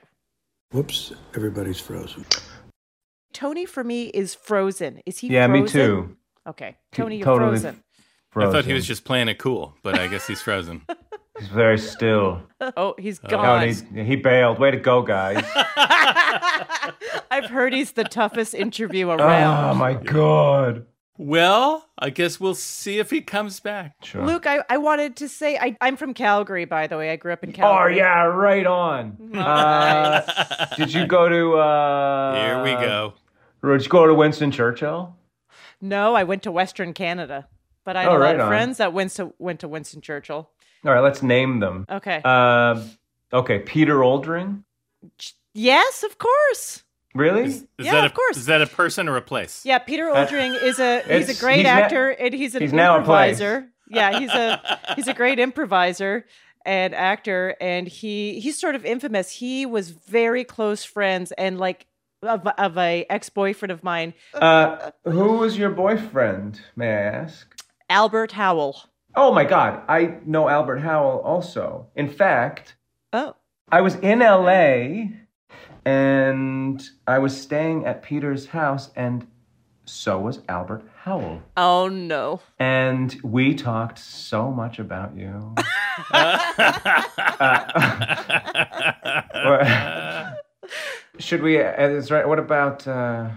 Whoops! 0.73 1.13
Everybody's 1.35 1.81
frozen. 1.81 2.25
Tony 3.33 3.67
for 3.67 3.85
me 3.85 4.07
is 4.07 4.35
frozen. 4.35 5.01
Is 5.05 5.19
he 5.19 5.29
yeah, 5.29 5.47
frozen? 5.47 5.65
me 5.65 5.69
too. 5.69 6.17
Okay. 6.47 6.77
Tony, 6.93 7.17
you're 7.19 7.25
Totally 7.25 7.59
frozen. 7.59 7.83
I 8.37 8.51
thought 8.51 8.65
he 8.65 8.73
was 8.73 8.87
just 8.87 9.05
playing 9.05 9.29
it 9.29 9.39
cool, 9.39 9.75
but 9.83 9.99
I 9.99 10.07
guess 10.09 10.27
he's 10.27 10.43
frozen. 10.43 10.83
He's 11.39 11.49
very 11.49 11.79
still. 11.79 12.43
Oh, 12.77 12.95
he's 12.99 13.19
gone. 13.19 13.63
and 13.63 13.99
he, 13.99 14.05
he 14.05 14.17
bailed. 14.17 14.59
Way 14.59 14.71
to 14.71 14.77
go, 14.79 15.03
guys. 15.03 15.45
I've 17.31 17.47
heard 17.51 17.73
he's 17.73 17.93
the 17.93 18.05
toughest 18.05 18.55
interview 18.55 19.09
around. 19.11 19.71
oh 19.71 19.75
my 19.75 19.95
god. 19.95 20.87
Well, 21.19 21.89
I 21.99 22.11
guess 22.11 22.39
we'll 22.39 22.55
see 22.55 22.99
if 22.99 23.09
he 23.11 23.23
comes 23.23 23.59
back. 23.61 23.95
Sure. 24.05 24.25
Luke, 24.27 24.47
I, 24.47 24.63
I 24.69 24.77
wanted 24.77 25.17
to 25.17 25.29
say 25.29 25.57
I, 25.57 25.75
I'm 25.81 25.97
from 25.97 26.13
Calgary, 26.13 26.67
by 26.67 26.87
the 26.89 26.99
way. 26.99 27.11
I 27.11 27.17
grew 27.17 27.33
up 27.33 27.43
in 27.43 27.53
Calgary. 27.53 27.95
Oh 27.95 27.97
yeah, 27.97 28.25
right 28.25 28.67
on. 28.67 29.17
Uh, 29.35 30.67
did 30.77 30.93
you 30.93 31.07
go 31.07 31.29
to? 31.29 31.55
uh 31.57 32.45
Here 32.45 32.63
we 32.63 32.73
go. 32.85 33.15
Did 33.65 33.83
you 33.83 33.89
go 33.89 34.07
to 34.07 34.15
Winston 34.15 34.51
Churchill? 34.51 35.17
No, 35.81 36.15
I 36.15 36.25
went 36.25 36.43
to 36.45 36.53
Western 36.53 36.93
Canada, 36.93 37.49
but 37.85 37.97
I 37.97 38.05
Oh, 38.05 38.11
had 38.13 38.17
a 38.17 38.19
lot 38.19 38.25
right 38.25 38.35
of 38.37 38.41
on. 38.43 38.49
friends 38.49 38.77
that 38.79 38.93
went 38.93 39.13
to 39.13 39.33
went 39.39 39.61
to 39.61 39.69
Winston 39.69 40.03
Churchill. 40.03 40.51
All 40.85 40.93
right, 40.93 41.01
let's 41.01 41.23
name 41.23 41.61
them. 41.61 41.87
Okay. 41.91 42.21
Uh, 42.25 42.83
okay, 43.33 43.59
Peter 43.61 43.97
Oldring. 43.99 44.63
yes, 45.55 46.03
of 46.03 46.19
course. 46.19 46.83
Really? 47.15 47.45
Is 47.45 47.67
Yeah, 47.79 47.93
that 47.93 48.03
a, 48.05 48.07
of 48.07 48.15
course. 48.15 48.37
Is 48.37 48.47
that 48.47 48.61
a 48.61 48.67
person 48.67 49.09
or 49.09 49.17
a 49.17 49.23
place? 49.23 49.65
Yeah, 49.65 49.79
Peter 49.79 50.11
Uh, 50.11 50.27
Oldring 50.27 50.63
is 50.63 50.79
a 50.79 51.01
he's 51.03 51.29
a 51.37 51.41
great 51.41 51.57
he's 51.57 51.65
na- 51.65 51.71
actor 51.71 52.11
and 52.11 52.35
he's 52.35 52.55
an 52.55 52.61
he's 52.63 52.73
now 52.75 52.95
a 52.97 52.99
improviser. 52.99 53.69
yeah, 53.89 54.19
he's 54.19 54.31
a 54.31 54.79
he's 54.97 55.09
a 55.09 55.15
great 55.15 55.39
improviser 55.39 56.27
and 56.67 56.95
actor 56.95 57.57
and 57.59 57.89
he 57.89 58.39
he's 58.41 58.59
sort 58.61 58.75
of 58.75 58.85
infamous. 58.85 59.31
He 59.31 59.65
was 59.65 59.91
very 59.91 60.45
close 60.45 60.85
friends 60.85 61.33
and 61.33 61.59
like 61.59 61.87
of, 62.23 62.47
of 62.59 62.77
a 62.77 63.07
ex-boyfriend 63.09 63.71
of 63.73 63.83
mine, 63.85 64.13
Uh, 64.35 64.91
who 65.05 65.35
was 65.39 65.57
your 65.57 65.71
boyfriend? 65.71 66.61
May 66.75 66.89
I 66.89 67.01
ask? 67.23 67.47
Albert 67.89 68.33
Howell. 68.33 68.83
Oh 69.19 69.33
my 69.33 69.45
God, 69.45 69.81
I 69.89 70.19
know 70.27 70.49
Albert 70.49 70.79
Howell 70.81 71.21
also. 71.21 71.87
In 71.97 72.09
fact, 72.09 72.77
Oh. 73.13 73.35
I 73.73 73.81
was 73.81 73.95
in 73.97 74.19
LA 74.21 75.09
and 75.85 76.83
I 77.07 77.19
was 77.19 77.41
staying 77.41 77.87
at 77.87 78.03
Peter's 78.03 78.47
house, 78.47 78.91
and 78.95 79.27
so 79.87 80.21
was 80.21 80.41
Albert 80.49 80.85
Howell. 81.03 81.43
Oh 81.57 81.89
no. 81.89 82.41
And 82.59 83.17
we 83.23 83.55
talked 83.55 83.99
so 83.99 84.51
much 84.51 84.79
about 84.79 85.17
you. 85.17 85.55
Uh, 89.37 90.33
should 91.19 91.43
we? 91.43 91.61
Uh, 91.63 91.89
is 91.89 92.11
right. 92.11 92.27
What 92.27 92.39
about 92.39 92.87
uh, 92.89 93.29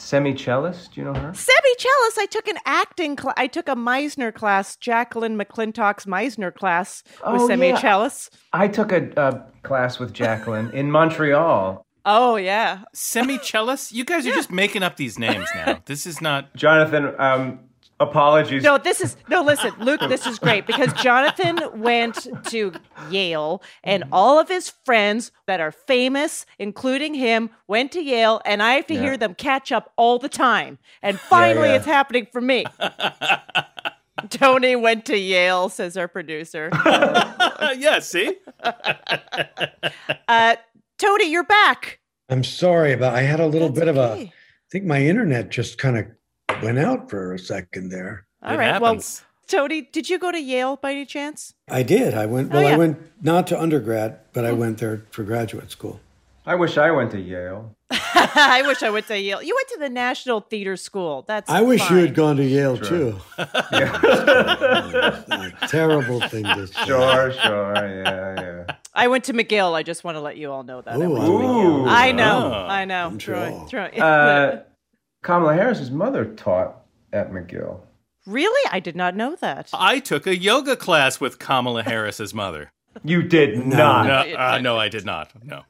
Semi 0.00 0.34
Cellist? 0.34 0.94
Do 0.94 1.00
you 1.00 1.04
know 1.06 1.14
her? 1.14 1.32
Semi 1.34 1.74
Cellist, 1.78 2.18
I 2.18 2.26
took 2.30 2.48
an 2.48 2.56
acting 2.64 3.16
class. 3.16 3.34
I 3.36 3.46
took 3.46 3.68
a 3.68 3.74
Meisner 3.76 4.32
class, 4.34 4.76
Jacqueline 4.76 5.36
McClintock's 5.38 6.06
Meisner 6.06 6.52
class 6.54 7.02
with 7.06 7.42
Oh, 7.42 7.46
Semi 7.46 7.68
yeah. 7.68 7.80
Cellist. 7.80 8.30
I 8.52 8.68
took 8.68 8.92
a, 8.92 9.10
a 9.16 9.44
class 9.62 9.98
with 9.98 10.12
Jacqueline 10.12 10.70
in 10.72 10.90
Montreal. 10.90 11.86
Oh 12.06 12.36
yeah. 12.36 12.80
Semicellus? 12.96 13.92
You 13.92 14.04
guys 14.04 14.26
are 14.26 14.30
just 14.32 14.50
making 14.50 14.82
up 14.82 14.96
these 14.96 15.18
names 15.18 15.48
now. 15.54 15.80
This 15.84 16.06
is 16.06 16.20
not. 16.22 16.54
Jonathan, 16.56 17.14
um, 17.18 17.60
apologies. 18.00 18.62
No, 18.62 18.78
this 18.78 19.00
is 19.00 19.16
no. 19.28 19.42
Listen, 19.42 19.72
Luke, 19.78 20.00
this 20.08 20.26
is 20.26 20.38
great 20.38 20.66
because 20.66 20.92
Jonathan 20.94 21.58
went 21.80 22.26
to 22.46 22.72
Yale, 23.10 23.62
and 23.84 24.04
all 24.10 24.38
of 24.40 24.48
his 24.48 24.70
friends 24.84 25.30
that 25.46 25.60
are 25.60 25.70
famous, 25.70 26.46
including 26.58 27.14
him, 27.14 27.50
went 27.68 27.92
to 27.92 28.00
Yale, 28.02 28.40
and 28.44 28.62
I 28.62 28.72
have 28.72 28.86
to 28.88 28.94
Yeah. 28.94 29.00
hear 29.00 29.16
them 29.16 29.34
catch 29.34 29.70
up 29.70 29.92
all 29.96 30.18
the 30.18 30.28
time. 30.28 30.78
And 31.02 31.20
finally, 31.20 31.68
yeah. 31.68 31.76
it's 31.76 31.86
happening 31.86 32.26
for 32.32 32.40
me. 32.40 32.64
Tony 34.28 34.76
went 34.76 35.06
to 35.06 35.16
Yale, 35.16 35.68
says 35.68 35.96
our 35.96 36.08
producer. 36.08 36.70
yeah, 37.76 37.98
see? 38.00 38.36
Uh, 40.28 40.54
Tony, 40.98 41.30
you're 41.30 41.42
back. 41.44 41.98
I'm 42.28 42.44
sorry 42.44 42.94
but 42.94 43.14
I 43.14 43.22
had 43.22 43.40
a 43.40 43.46
little 43.46 43.68
That's 43.68 43.80
bit 43.80 43.88
of 43.88 43.96
a. 43.96 44.12
I 44.12 44.32
think 44.70 44.84
my 44.84 45.04
internet 45.04 45.48
just 45.50 45.78
kind 45.78 45.98
of 45.98 46.06
went 46.62 46.78
out 46.78 47.10
for 47.10 47.34
a 47.34 47.38
second 47.38 47.90
there. 47.90 48.26
All 48.42 48.54
It 48.54 48.56
right. 48.58 48.64
happens. 48.66 49.22
Well, 49.22 49.62
Tony, 49.68 49.82
did 49.82 50.08
you 50.08 50.18
go 50.18 50.30
to 50.30 50.40
Yale 50.40 50.76
by 50.76 50.92
any 50.92 51.04
chance? 51.04 51.54
I 51.68 51.82
did. 51.82 52.14
I 52.14 52.26
went. 52.26 52.50
Oh, 52.52 52.54
Well, 52.54 52.62
yeah. 52.62 52.74
I 52.74 52.76
went 52.78 52.98
not 53.22 53.46
to 53.48 53.60
undergrad, 53.60 54.18
but 54.32 54.44
I 54.44 54.52
went 54.52 54.78
there 54.78 55.02
for 55.10 55.24
graduate 55.24 55.70
school. 55.70 56.00
I 56.46 56.54
wish 56.54 56.78
I 56.78 56.90
went 56.90 57.10
to 57.12 57.20
Yale. 57.20 57.74
I 57.90 58.62
wish 58.66 58.82
I 58.82 58.90
went 58.90 59.06
to 59.08 59.18
Yale. 59.18 59.42
You 59.42 59.54
went 59.54 59.68
to 59.68 59.78
the 59.80 59.88
National 59.90 60.40
Theater 60.40 60.76
School. 60.76 61.24
That's 61.26 61.50
I 61.50 61.60
wish 61.62 61.88
you 61.90 61.96
had 61.96 62.14
gone 62.14 62.36
to 62.36 62.44
Yale 62.44 62.76
too. 62.78 63.18
Yeah. 63.72 65.50
Terrible 65.68 66.20
thing 66.20 66.44
to 66.44 66.66
say. 66.66 66.84
sure, 66.86 67.32
sure, 67.32 67.74
yeah, 67.74 68.40
yeah. 68.40 68.74
I 68.94 69.08
went 69.08 69.24
to 69.24 69.32
McGill. 69.32 69.74
I 69.74 69.82
just 69.82 70.02
want 70.04 70.16
to 70.16 70.20
let 70.20 70.36
you 70.36 70.50
all 70.50 70.62
know 70.62 70.80
that. 70.82 70.94
I, 70.94 70.96
Ooh, 70.98 71.16
I 71.16 71.26
Ooh. 71.26 71.86
I 71.86 72.12
know. 72.12 72.52
Oh. 72.54 72.66
I 72.68 72.84
know. 72.84 73.14
Troy. 73.18 73.64
Troy. 73.68 73.86
Uh, 73.86 74.62
Kamala 75.22 75.54
Harris's 75.54 75.90
mother 75.90 76.24
taught 76.24 76.82
at 77.12 77.30
McGill. 77.30 77.80
really? 78.26 78.70
I 78.72 78.80
did 78.80 78.96
not 78.96 79.16
know 79.16 79.36
that. 79.36 79.68
I 79.72 79.98
took 79.98 80.26
a 80.26 80.36
yoga 80.36 80.76
class 80.76 81.20
with 81.20 81.38
Kamala 81.38 81.82
Harris's 81.82 82.32
mother. 82.32 82.70
You 83.04 83.22
did 83.22 83.66
not. 83.66 84.06
No, 84.06 84.36
uh, 84.36 84.58
no, 84.58 84.76
I 84.76 84.88
did 84.88 85.04
not. 85.04 85.30
No. 85.44 85.62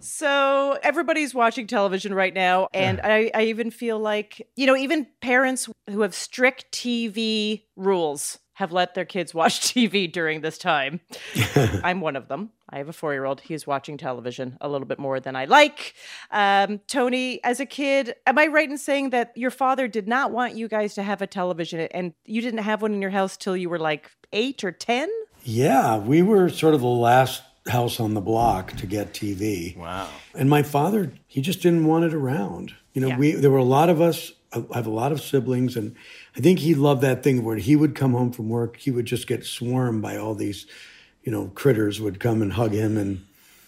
So 0.00 0.78
everybody's 0.82 1.34
watching 1.34 1.66
television 1.66 2.14
right 2.14 2.32
now, 2.32 2.68
and 2.72 3.00
I, 3.02 3.30
I 3.34 3.44
even 3.44 3.70
feel 3.70 3.98
like 3.98 4.48
you 4.54 4.66
know, 4.66 4.76
even 4.76 5.06
parents 5.20 5.68
who 5.90 6.02
have 6.02 6.14
strict 6.14 6.70
TV 6.72 7.64
rules 7.76 8.38
have 8.58 8.72
let 8.72 8.94
their 8.94 9.04
kids 9.04 9.32
watch 9.32 9.60
TV 9.74 10.10
during 10.10 10.40
this 10.40 10.58
time. 10.58 10.98
I'm 11.84 12.00
one 12.00 12.16
of 12.16 12.26
them. 12.26 12.50
I 12.68 12.78
have 12.78 12.88
a 12.88 12.92
four 12.92 13.12
year 13.12 13.24
old. 13.24 13.40
He's 13.40 13.68
watching 13.68 13.96
television 13.96 14.58
a 14.60 14.68
little 14.68 14.86
bit 14.86 14.98
more 14.98 15.20
than 15.20 15.36
I 15.36 15.44
like. 15.44 15.94
Um, 16.32 16.80
Tony, 16.88 17.42
as 17.44 17.60
a 17.60 17.66
kid, 17.66 18.16
am 18.26 18.36
I 18.36 18.48
right 18.48 18.68
in 18.68 18.76
saying 18.76 19.10
that 19.10 19.30
your 19.36 19.52
father 19.52 19.86
did 19.86 20.08
not 20.08 20.32
want 20.32 20.56
you 20.56 20.66
guys 20.66 20.94
to 20.94 21.04
have 21.04 21.22
a 21.22 21.26
television 21.28 21.78
and 21.92 22.14
you 22.24 22.42
didn't 22.42 22.64
have 22.64 22.82
one 22.82 22.92
in 22.92 23.00
your 23.00 23.12
house 23.12 23.36
till 23.36 23.56
you 23.56 23.68
were 23.70 23.78
like 23.78 24.10
eight 24.32 24.64
or 24.64 24.72
10? 24.72 25.08
Yeah, 25.44 25.96
we 25.98 26.20
were 26.22 26.48
sort 26.48 26.74
of 26.74 26.80
the 26.80 26.86
last 26.88 27.42
house 27.68 28.00
on 28.00 28.14
the 28.14 28.20
block 28.20 28.72
to 28.78 28.86
get 28.86 29.12
TV. 29.14 29.76
Wow. 29.76 30.08
And 30.34 30.50
my 30.50 30.64
father, 30.64 31.12
he 31.28 31.40
just 31.40 31.62
didn't 31.62 31.86
want 31.86 32.06
it 32.06 32.12
around. 32.12 32.74
You 32.92 33.02
know, 33.02 33.08
Yeah. 33.08 33.18
we 33.18 33.32
there 33.32 33.50
were 33.52 33.58
a 33.58 33.62
lot 33.64 33.88
of 33.88 34.00
us. 34.00 34.32
I 34.52 34.64
have 34.76 34.86
a 34.86 34.90
lot 34.90 35.12
of 35.12 35.20
siblings, 35.20 35.76
and 35.76 35.94
I 36.36 36.40
think 36.40 36.58
he 36.60 36.74
loved 36.74 37.02
that 37.02 37.22
thing 37.22 37.44
where 37.44 37.56
he 37.56 37.76
would 37.76 37.94
come 37.94 38.12
home 38.12 38.32
from 38.32 38.48
work, 38.48 38.76
he 38.78 38.90
would 38.90 39.04
just 39.06 39.26
get 39.26 39.44
swarmed 39.44 40.00
by 40.02 40.16
all 40.16 40.34
these, 40.34 40.66
you 41.22 41.30
know, 41.30 41.48
critters 41.54 42.00
would 42.00 42.18
come 42.18 42.40
and 42.42 42.52
hug 42.54 42.72
him 42.72 42.96
and 42.96 43.24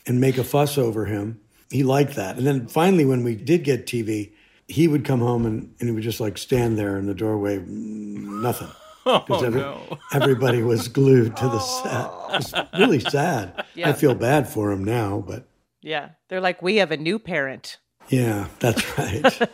and 0.06 0.20
make 0.20 0.38
a 0.38 0.44
fuss 0.44 0.78
over 0.78 1.04
him. 1.04 1.38
He 1.70 1.82
liked 1.82 2.16
that. 2.16 2.36
And 2.38 2.46
then 2.46 2.66
finally, 2.66 3.04
when 3.04 3.22
we 3.22 3.36
did 3.36 3.62
get 3.64 3.86
TV, 3.86 4.32
he 4.66 4.88
would 4.88 5.04
come 5.04 5.20
home 5.20 5.44
and, 5.46 5.74
and 5.78 5.88
he 5.88 5.94
would 5.94 6.02
just 6.02 6.20
like 6.20 6.38
stand 6.38 6.78
there 6.78 6.96
in 6.96 7.06
the 7.06 7.14
doorway, 7.14 7.58
mm, 7.58 8.42
nothing. 8.42 8.68
Oh, 9.06 9.20
Because 9.20 9.44
every, 9.44 9.60
no. 9.62 9.98
everybody 10.12 10.62
was 10.62 10.88
glued 10.88 11.34
to 11.38 11.44
the 11.44 11.58
set. 11.58 12.10
It's 12.34 12.52
really 12.78 13.00
sad. 13.00 13.64
Yeah. 13.74 13.88
I 13.88 13.92
feel 13.94 14.14
bad 14.14 14.46
for 14.46 14.70
him 14.70 14.84
now, 14.84 15.24
but 15.26 15.48
Yeah. 15.80 16.10
They're 16.28 16.42
like, 16.42 16.60
we 16.60 16.76
have 16.76 16.90
a 16.92 16.98
new 16.98 17.18
parent. 17.18 17.78
Yeah, 18.10 18.48
that's 18.58 18.98
right. 18.98 19.48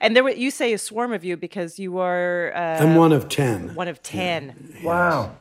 And 0.00 0.16
there 0.16 0.24
were, 0.24 0.30
you 0.30 0.50
say 0.50 0.72
a 0.72 0.78
swarm 0.78 1.12
of 1.12 1.24
you 1.24 1.36
because 1.36 1.78
you 1.78 1.98
are 1.98 2.52
uh, 2.54 2.82
I'm 2.82 2.96
one 2.96 3.12
of 3.12 3.28
10. 3.28 3.74
one 3.74 3.88
of 3.88 4.02
10. 4.02 4.80
Wow. 4.82 5.36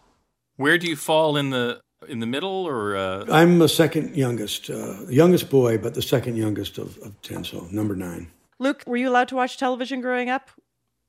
Where 0.58 0.77
do 0.77 0.88
you 0.88 0.95
fall 0.95 1.38
in 1.38 1.49
the 1.49 1.82
in 2.08 2.19
the 2.19 2.25
middle 2.25 2.65
or 2.65 2.95
uh, 2.95 3.25
I'm 3.29 3.60
the 3.60 3.67
second 3.67 4.15
youngest, 4.15 4.69
uh, 4.69 5.05
youngest 5.10 5.49
boy, 5.49 5.77
but 5.77 5.93
the 5.95 6.01
second 6.01 6.38
youngest 6.38 6.77
of, 6.77 6.97
of 6.99 7.21
10, 7.21 7.43
so 7.43 7.67
number 7.71 7.95
nine. 7.95 8.32
Luke, 8.58 8.84
were 8.86 8.97
you 8.97 9.10
allowed 9.10 9.27
to 9.29 9.36
watch 9.36 9.58
television 9.58 10.01
growing 10.01 10.29
up? 10.29 10.49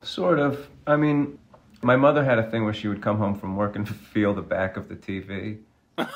Sort 0.03 0.39
of. 0.39 0.67
I 0.87 0.95
mean, 0.95 1.37
my 1.81 1.95
mother 1.95 2.23
had 2.23 2.39
a 2.39 2.49
thing 2.49 2.63
where 2.63 2.73
she 2.73 2.87
would 2.87 3.01
come 3.01 3.17
home 3.17 3.37
from 3.37 3.55
work 3.55 3.75
and 3.75 3.87
feel 4.13 4.33
the 4.33 4.41
back 4.41 4.77
of 4.77 4.89
the 4.89 4.95
TV. 4.95 5.59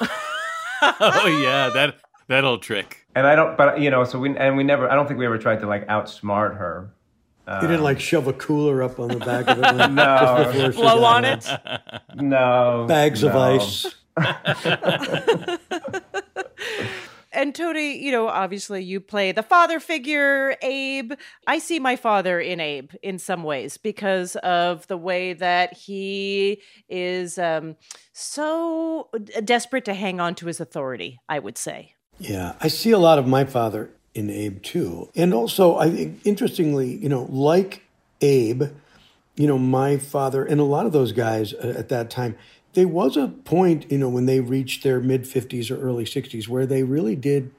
Oh 0.82 1.40
yeah, 1.42 1.70
that 1.70 1.96
that 2.28 2.44
old 2.44 2.62
trick. 2.62 3.06
And 3.16 3.26
I 3.28 3.36
don't, 3.36 3.58
but 3.58 3.80
you 3.80 3.90
know, 3.90 4.04
so 4.04 4.20
we, 4.20 4.36
and 4.36 4.58
we 4.58 4.64
never, 4.64 4.90
I 4.90 4.96
don't 4.96 5.08
think 5.08 5.20
we 5.20 5.26
ever 5.26 5.38
tried 5.38 5.60
to 5.62 5.68
like 5.68 5.88
outsmart 5.88 6.58
her. 6.58 6.92
you 7.48 7.68
didn't 7.68 7.84
like 7.84 8.00
shove 8.00 8.28
a 8.28 8.34
cooler 8.34 8.84
up 8.84 9.00
on 9.00 9.10
the 9.10 9.18
back 9.20 9.48
of 9.48 9.58
it? 9.58 9.62
like, 9.62 9.92
No. 9.92 10.52
just 10.54 10.78
before 10.78 10.84
Blow 10.84 11.04
on 11.04 11.26
it? 11.26 11.48
No. 12.16 12.86
Bags 12.88 13.24
of 13.24 13.36
ice. 13.36 13.86
And 17.36 17.54
Tony, 17.54 18.02
you 18.02 18.14
know, 18.14 18.30
obviously 18.30 18.82
you 18.82 19.02
play 19.02 19.34
the 19.34 19.44
father 19.44 19.82
figure, 19.82 20.56
Abe. 20.62 21.12
I 21.46 21.60
see 21.60 21.80
my 21.80 21.98
father 21.98 22.40
in 22.40 22.62
Abe 22.62 22.92
in 23.04 23.20
some 23.20 23.44
ways 23.44 23.76
because 23.76 24.38
of 24.38 24.88
the 24.88 24.96
way 24.96 25.34
that 25.34 25.74
he 25.74 26.62
is 26.88 27.38
um, 27.38 27.76
so 28.14 29.10
desperate 29.44 29.84
to 29.86 29.94
hang 29.94 30.22
on 30.22 30.34
to 30.36 30.46
his 30.46 30.62
authority, 30.62 31.20
I 31.28 31.40
would 31.40 31.58
say. 31.58 31.95
Yeah, 32.18 32.56
I 32.62 32.68
see 32.68 32.92
a 32.92 33.00
lot 33.00 33.20
of 33.20 33.28
my 33.28 33.46
father 33.46 33.92
in 34.14 34.30
Abe 34.30 34.62
too. 34.62 35.10
And 35.16 35.34
also, 35.34 35.78
I 35.78 35.90
think, 35.90 36.22
interestingly, 36.26 36.96
you 36.96 37.10
know, 37.10 37.24
like 37.30 37.84
Abe, 38.22 38.64
you 39.36 39.48
know, 39.48 39.58
my 39.58 39.98
father 39.98 40.46
and 40.46 40.62
a 40.62 40.64
lot 40.64 40.86
of 40.86 40.94
those 40.94 41.12
guys 41.12 41.54
at 41.54 41.90
that 41.90 42.10
time, 42.10 42.38
there 42.74 42.88
was 42.88 43.18
a 43.18 43.28
point, 43.28 43.92
you 43.92 43.98
know, 43.98 44.10
when 44.10 44.26
they 44.26 44.40
reached 44.40 44.84
their 44.84 45.00
mid 45.00 45.24
50s 45.24 45.70
or 45.70 45.82
early 45.82 46.06
60s 46.06 46.48
where 46.48 46.66
they 46.66 46.84
really 46.84 47.16
did 47.16 47.52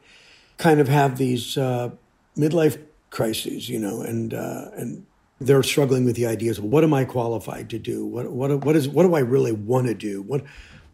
kind 0.56 0.80
of 0.80 0.88
have 0.88 1.18
these 1.18 1.56
uh, 1.58 1.90
midlife 2.36 2.82
crises, 3.10 3.68
you 3.68 3.78
know, 3.78 4.00
and 4.00 4.32
uh, 4.32 4.70
and 4.76 5.06
they're 5.40 5.62
struggling 5.62 6.04
with 6.04 6.16
the 6.16 6.26
ideas 6.26 6.58
of 6.58 6.64
what 6.64 6.82
am 6.82 6.94
I 6.94 7.04
qualified 7.04 7.70
to 7.70 7.78
do? 7.78 8.06
What 8.06 8.30
what 8.30 8.64
what 8.64 8.76
is 8.76 8.88
what 8.88 9.02
do 9.04 9.14
I 9.14 9.20
really 9.20 9.52
want 9.52 9.86
to 9.86 9.94
do? 9.94 10.22
What 10.22 10.44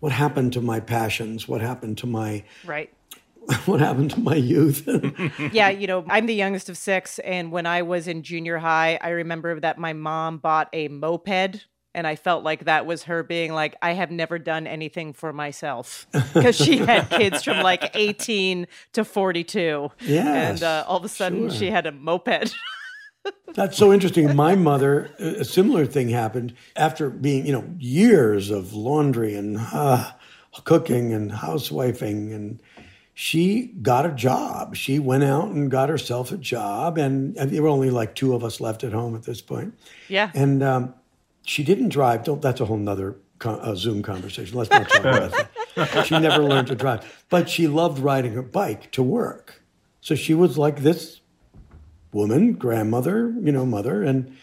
what 0.01 0.13
happened 0.13 0.53
to 0.55 0.61
my 0.61 0.81
passions? 0.81 1.47
What 1.47 1.61
happened 1.61 1.99
to 1.99 2.07
my 2.07 2.45
Right. 2.65 2.93
what 3.67 3.81
happened 3.81 4.11
to 4.13 4.21
my 4.21 4.35
youth? 4.35 4.89
yeah, 5.53 5.69
you 5.69 5.87
know, 5.87 6.05
I'm 6.09 6.27
the 6.27 6.35
youngest 6.35 6.69
of 6.69 6.77
six. 6.77 7.19
And 7.21 7.51
when 7.51 7.67
I 7.67 7.83
was 7.83 8.09
in 8.09 8.23
junior 8.23 8.59
high, 8.59 8.99
I 9.01 9.11
remember 9.11 9.59
that 9.61 9.79
my 9.79 9.93
mom 9.93 10.39
bought 10.39 10.69
a 10.73 10.89
moped. 10.89 11.67
And 11.95 12.07
I 12.07 12.17
felt 12.17 12.43
like 12.43 12.65
that 12.65 12.87
was 12.87 13.03
her 13.03 13.23
being 13.23 13.53
like, 13.53 13.77
I 13.83 13.93
have 13.93 14.11
never 14.11 14.39
done 14.39 14.67
anything 14.67 15.13
for 15.13 15.33
myself. 15.33 16.07
Because 16.33 16.57
she 16.57 16.79
had 16.79 17.11
kids 17.11 17.43
from 17.43 17.63
like 17.63 17.91
18 17.95 18.67
to 18.95 19.05
42. 19.05 19.91
Yes, 20.01 20.27
And 20.27 20.63
uh, 20.63 20.85
all 20.89 20.97
of 20.97 21.05
a 21.05 21.09
sudden 21.09 21.51
sure. 21.51 21.59
she 21.59 21.71
had 21.71 21.85
a 21.85 21.93
moped. 21.93 22.55
That's 23.55 23.77
so 23.77 23.93
interesting. 23.93 24.35
My 24.35 24.55
mother, 24.55 25.15
a 25.19 25.45
similar 25.45 25.85
thing 25.85 26.09
happened 26.09 26.55
after 26.75 27.11
being, 27.11 27.47
you 27.47 27.53
know, 27.53 27.65
years 27.79 28.51
of 28.51 28.73
laundry 28.73 29.35
and 29.35 29.59
uh, 29.61 30.13
cooking 30.65 31.13
and 31.13 31.31
housewifing. 31.31 32.35
And 32.35 32.63
she 33.23 33.67
got 33.81 34.05
a 34.05 34.11
job. 34.11 34.75
She 34.75 34.99
went 34.99 35.23
out 35.23 35.47
and 35.51 35.71
got 35.71 35.89
herself 35.89 36.33
a 36.33 36.37
job. 36.37 36.99
And, 36.99 37.37
and 37.37 37.53
there 37.53 37.63
were 37.63 37.69
only 37.69 37.89
like 37.89 38.17
two 38.17 38.35
of 38.35 38.43
us 38.43 38.61
left 38.61 38.83
at 38.83 38.93
home 38.93 39.15
at 39.15 39.23
this 39.23 39.41
point. 39.41 39.79
yeah. 40.09 40.33
And 40.35 40.61
um, 40.61 40.95
she 41.45 41.63
didn't 41.63 41.91
drive. 41.91 42.25
That's 42.41 42.61
a 42.61 42.65
whole 42.65 42.79
nother 42.79 43.15
con- 43.39 43.61
uh, 43.61 43.77
Zoom 43.77 44.03
conversation. 44.03 44.59
Let's 44.59 44.71
not 44.71 44.89
talk 44.89 45.05
about 45.05 45.31
that. 45.77 46.05
She 46.07 46.19
never 46.19 46.43
learned 46.43 46.67
to 46.67 46.75
drive, 46.75 47.25
but 47.31 47.49
she 47.49 47.69
loved 47.69 48.01
riding 48.01 48.33
her 48.33 48.43
bike 48.43 48.91
to 48.91 49.05
work. 49.05 49.63
So 50.01 50.17
she 50.17 50.35
was 50.35 50.59
like 50.59 50.81
this 50.81 51.21
woman, 52.13 52.55
grandmother, 52.55 53.33
you 53.41 53.53
know, 53.53 53.65
mother, 53.65 54.03
and 54.03 54.37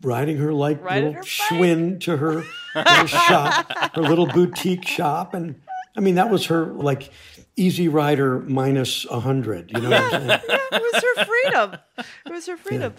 riding 0.00 0.38
her 0.38 0.54
like 0.54 0.82
little 0.82 1.12
her 1.12 1.20
Schwinn 1.20 2.00
to 2.00 2.16
her 2.16 2.44
little 2.74 3.06
shop, 3.06 3.70
her 3.94 4.00
little 4.00 4.26
boutique 4.26 4.86
shop. 4.86 5.34
And 5.34 5.60
I 5.96 6.00
mean, 6.00 6.14
that 6.14 6.30
was 6.30 6.46
her 6.46 6.64
like 6.64 7.12
easy 7.60 7.88
rider 7.88 8.40
minus 8.40 9.04
a 9.10 9.20
hundred, 9.20 9.70
you 9.70 9.80
know 9.80 9.90
what 9.90 10.02
I'm 10.02 10.10
saying? 10.10 10.40
it 10.48 10.82
was 10.92 11.02
her 11.02 11.24
freedom. 11.24 11.80
It 11.98 12.32
was 12.32 12.46
her 12.46 12.56
freedom. 12.56 12.94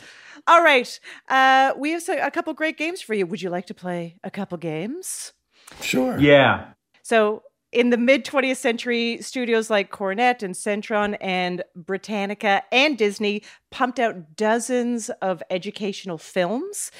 All 0.47 0.63
right. 0.63 0.99
Uh, 1.27 1.73
we 1.77 1.91
have 1.91 2.07
a 2.07 2.31
couple 2.31 2.53
great 2.53 2.77
games 2.77 3.01
for 3.01 3.13
you. 3.13 3.25
Would 3.25 3.41
you 3.41 3.49
like 3.49 3.65
to 3.67 3.73
play 3.73 4.17
a 4.23 4.31
couple 4.31 4.57
games? 4.57 5.33
Sure. 5.81 6.17
Yeah. 6.19 6.73
So, 7.01 7.43
in 7.71 7.89
the 7.89 7.97
mid 7.97 8.25
20th 8.25 8.57
century, 8.57 9.19
studios 9.21 9.69
like 9.69 9.91
Coronet 9.91 10.43
and 10.43 10.53
Centron 10.53 11.17
and 11.21 11.63
Britannica 11.75 12.63
and 12.71 12.97
Disney 12.97 13.43
pumped 13.71 13.97
out 13.97 14.35
dozens 14.35 15.09
of 15.21 15.41
educational 15.49 16.17
films. 16.17 16.91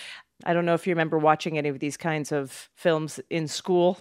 I 0.45 0.53
don't 0.53 0.65
know 0.65 0.73
if 0.73 0.87
you 0.87 0.91
remember 0.91 1.19
watching 1.19 1.57
any 1.57 1.69
of 1.69 1.79
these 1.79 1.97
kinds 1.97 2.31
of 2.31 2.69
films 2.75 3.19
in 3.29 3.47
school. 3.47 3.99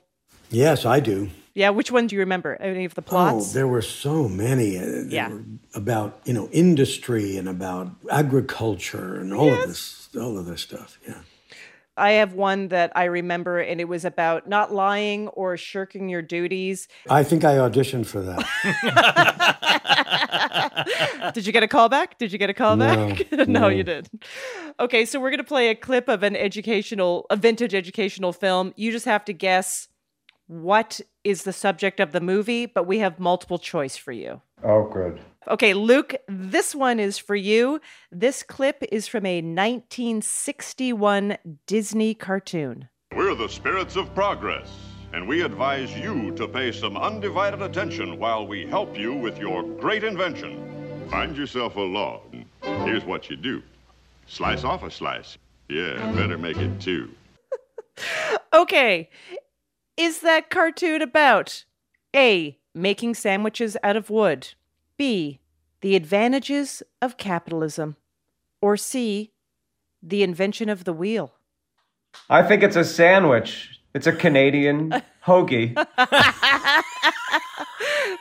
Yes, 0.50 0.84
I 0.84 1.00
do. 1.00 1.30
Yeah, 1.54 1.70
which 1.70 1.90
one 1.90 2.06
do 2.06 2.14
you 2.14 2.20
remember? 2.20 2.54
Any 2.60 2.84
of 2.84 2.94
the 2.94 3.02
plots? 3.02 3.32
Oh, 3.32 3.36
plots? 3.38 3.52
there 3.54 3.66
were 3.68 3.82
so 3.82 4.28
many. 4.28 4.78
uh, 4.78 5.04
Yeah. 5.08 5.30
about 5.74 6.20
you 6.24 6.32
know 6.32 6.48
industry 6.52 7.36
and 7.36 7.48
about 7.48 7.90
agriculture 8.10 9.16
and 9.20 9.32
all 9.34 9.52
of 9.52 9.68
this, 9.68 10.08
all 10.18 10.38
of 10.38 10.46
this 10.46 10.60
stuff. 10.62 10.98
Yeah. 11.06 11.18
I 11.96 12.12
have 12.12 12.32
one 12.32 12.68
that 12.68 12.92
I 12.94 13.04
remember, 13.04 13.58
and 13.58 13.78
it 13.80 13.84
was 13.88 14.04
about 14.06 14.48
not 14.48 14.72
lying 14.72 15.28
or 15.28 15.56
shirking 15.58 16.08
your 16.08 16.22
duties. 16.22 16.88
I 17.10 17.22
think 17.24 17.44
I 17.44 17.56
auditioned 17.56 18.06
for 18.06 18.22
that. 18.22 18.40
Did 21.34 21.46
you 21.46 21.52
get 21.52 21.62
a 21.62 21.68
callback? 21.68 22.16
Did 22.18 22.32
you 22.32 22.38
get 22.38 22.48
a 22.48 22.54
callback? 22.54 23.30
No, 23.32 23.44
no, 23.44 23.60
no. 23.62 23.68
you 23.68 23.82
did. 23.82 24.08
Okay, 24.78 25.04
so 25.04 25.20
we're 25.20 25.30
gonna 25.30 25.44
play 25.44 25.68
a 25.68 25.74
clip 25.74 26.08
of 26.08 26.22
an 26.22 26.36
educational, 26.36 27.26
a 27.28 27.36
vintage 27.36 27.74
educational 27.74 28.32
film. 28.32 28.72
You 28.76 28.92
just 28.92 29.04
have 29.04 29.24
to 29.26 29.32
guess 29.34 29.88
what 30.50 31.00
is 31.22 31.44
the 31.44 31.52
subject 31.52 32.00
of 32.00 32.10
the 32.10 32.20
movie, 32.20 32.66
but 32.66 32.84
we 32.84 32.98
have 32.98 33.20
multiple 33.20 33.58
choice 33.58 33.96
for 33.96 34.10
you. 34.10 34.42
Oh, 34.64 34.88
good. 34.88 35.20
Okay, 35.46 35.74
Luke, 35.74 36.16
this 36.26 36.74
one 36.74 36.98
is 36.98 37.18
for 37.18 37.36
you. 37.36 37.80
This 38.10 38.42
clip 38.42 38.82
is 38.90 39.06
from 39.06 39.26
a 39.26 39.36
1961 39.36 41.38
Disney 41.66 42.14
cartoon. 42.14 42.88
We're 43.14 43.36
the 43.36 43.48
spirits 43.48 43.94
of 43.94 44.12
progress, 44.12 44.68
and 45.12 45.28
we 45.28 45.42
advise 45.42 45.96
you 45.96 46.32
to 46.32 46.48
pay 46.48 46.72
some 46.72 46.96
undivided 46.96 47.62
attention 47.62 48.18
while 48.18 48.44
we 48.44 48.66
help 48.66 48.98
you 48.98 49.14
with 49.14 49.38
your 49.38 49.62
great 49.62 50.02
invention. 50.02 51.06
Find 51.10 51.36
yourself 51.36 51.76
a 51.76 51.80
log. 51.80 52.22
Here's 52.62 53.04
what 53.04 53.30
you 53.30 53.36
do 53.36 53.62
slice 54.26 54.64
off 54.64 54.82
a 54.82 54.90
slice. 54.90 55.38
Yeah, 55.68 56.10
better 56.12 56.38
make 56.38 56.56
it 56.56 56.80
two. 56.80 57.10
Okay, 58.52 59.08
is 60.00 60.20
that 60.20 60.48
cartoon 60.48 61.02
about 61.02 61.64
A. 62.16 62.56
Making 62.72 63.14
sandwiches 63.14 63.76
out 63.82 63.96
of 63.96 64.10
wood, 64.10 64.54
B. 64.96 65.40
The 65.82 65.96
advantages 65.96 66.82
of 67.02 67.16
capitalism, 67.16 67.96
or 68.62 68.76
C. 68.76 69.32
The 70.02 70.22
invention 70.22 70.68
of 70.68 70.84
the 70.84 70.92
wheel? 70.92 71.34
I 72.28 72.42
think 72.42 72.62
it's 72.62 72.76
a 72.76 72.84
sandwich. 72.84 73.80
It's 73.92 74.06
a 74.06 74.12
Canadian 74.12 75.02
hoagie. 75.26 75.74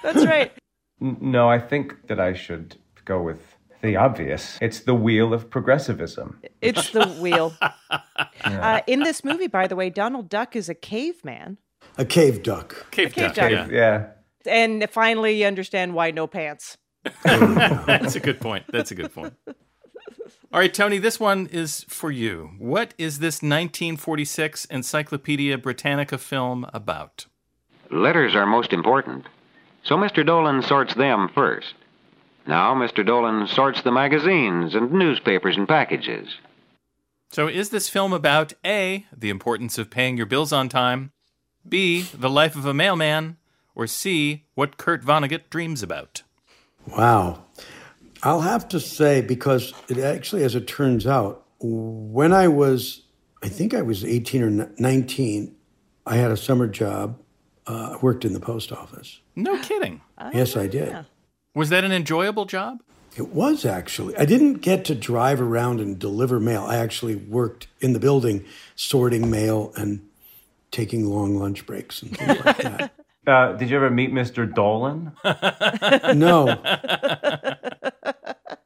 That's 0.04 0.26
right. 0.26 0.52
No, 1.00 1.50
I 1.50 1.60
think 1.60 2.08
that 2.08 2.20
I 2.20 2.34
should 2.34 2.76
go 3.06 3.22
with 3.22 3.56
the 3.82 3.96
obvious. 3.96 4.58
It's 4.62 4.82
the 4.82 4.96
wheel 4.96 5.34
of 5.34 5.50
progressivism. 5.50 6.42
It's 6.62 6.90
the 6.90 7.08
wheel. 7.08 7.54
Uh, 8.44 8.82
in 8.88 9.02
this 9.02 9.24
movie, 9.24 9.48
by 9.48 9.68
the 9.68 9.76
way, 9.76 9.90
Donald 9.90 10.30
Duck 10.30 10.56
is 10.56 10.70
a 10.70 10.74
caveman. 10.74 11.58
A 11.98 12.06
cave 12.06 12.44
duck. 12.44 12.92
Cave, 12.92 13.14
cave 13.14 13.34
duck. 13.34 13.36
duck. 13.36 13.52
Yeah. 13.52 13.68
Yeah. 13.70 14.08
And 14.46 14.90
finally, 14.90 15.42
you 15.42 15.46
understand 15.46 15.94
why 15.94 16.12
no 16.12 16.28
pants. 16.28 16.78
That's 17.24 18.16
a 18.16 18.20
good 18.20 18.40
point. 18.40 18.66
That's 18.70 18.92
a 18.92 18.96
good 18.96 19.14
point. 19.14 19.34
All 20.52 20.60
right, 20.60 20.74
Tony, 20.74 20.98
this 20.98 21.20
one 21.20 21.48
is 21.48 21.86
for 21.88 22.12
you. 22.12 22.52
What 22.58 22.96
is 22.98 23.20
this 23.20 23.36
1946 23.36 24.66
Encyclopedia 24.66 25.58
Britannica 25.60 26.18
film 26.18 26.66
about? 26.74 27.28
Letters 27.92 28.36
are 28.36 28.48
most 28.48 28.74
important, 28.74 29.26
so 29.84 29.96
Mr. 29.96 30.26
Dolan 30.26 30.64
sorts 30.64 30.96
them 30.96 31.30
first. 31.36 31.76
Now, 32.48 32.74
Mr. 32.74 33.06
Dolan 33.06 33.46
sorts 33.46 33.84
the 33.84 33.92
magazines 33.92 34.74
and 34.74 34.92
newspapers 34.92 35.56
and 35.56 35.68
packages. 35.68 36.28
So, 37.32 37.48
is 37.48 37.70
this 37.70 37.88
film 37.88 38.12
about 38.12 38.54
A, 38.66 39.06
the 39.16 39.30
importance 39.30 39.78
of 39.78 39.92
paying 39.92 40.18
your 40.18 40.26
bills 40.26 40.52
on 40.52 40.68
time, 40.68 41.12
B, 41.70 42.02
the 42.14 42.30
life 42.30 42.56
of 42.56 42.66
a 42.66 42.74
mailman, 42.74 43.38
or 43.76 43.88
C, 43.88 44.46
what 44.56 44.78
Kurt 44.78 45.04
Vonnegut 45.04 45.50
dreams 45.50 45.84
about? 45.84 46.24
Wow. 46.88 47.46
I'll 48.24 48.42
have 48.42 48.68
to 48.70 48.80
say, 48.80 49.22
because 49.22 49.74
it 49.88 49.98
actually, 49.98 50.44
as 50.44 50.56
it 50.56 50.68
turns 50.68 51.08
out, 51.08 51.46
when 51.60 52.34
I 52.34 52.48
was, 52.48 53.04
I 53.42 53.50
think 53.50 53.74
I 53.74 53.82
was 53.82 54.04
18 54.04 54.44
or 54.44 54.72
19, 54.78 55.56
I 56.06 56.16
had 56.16 56.32
a 56.32 56.38
summer 56.38 56.68
job. 56.68 57.20
Uh, 57.68 57.96
I 57.96 57.98
worked 58.02 58.26
in 58.26 58.34
the 58.34 58.40
post 58.40 58.72
office. 58.72 59.20
No 59.36 59.58
kidding. 59.62 60.02
yes, 60.34 60.58
I 60.58 60.68
did. 60.68 61.06
Was 61.54 61.70
that 61.70 61.84
an 61.84 61.92
enjoyable 61.92 62.46
job? 62.46 62.82
It 63.16 63.30
was 63.30 63.66
actually. 63.66 64.16
I 64.18 64.26
didn't 64.26 64.56
get 64.56 64.86
to 64.86 64.96
drive 64.96 65.42
around 65.42 65.80
and 65.80 65.98
deliver 65.98 66.40
mail. 66.40 66.64
I 66.64 66.78
actually 66.78 67.16
worked 67.16 67.68
in 67.80 67.94
the 67.94 68.00
building 68.00 68.46
sorting 68.76 69.30
mail 69.30 69.72
and 69.76 70.08
taking 70.72 71.06
long 71.06 71.38
lunch 71.38 71.66
breaks 71.66 72.02
and 72.02 72.18
things 72.18 72.46
like 72.46 72.58
that. 72.58 72.92
Uh, 73.28 73.52
did 73.58 73.70
you 73.70 73.76
ever 73.76 73.92
meet 73.92 74.12
Mr. 74.12 74.52
Dolan? 74.52 75.12
No. 76.18 76.48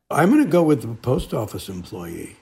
I'm 0.10 0.30
going 0.32 0.44
to 0.44 0.50
go 0.50 0.64
with 0.64 0.84
the 0.84 0.88
post 0.90 1.34
office 1.34 1.68
employee. 1.70 2.38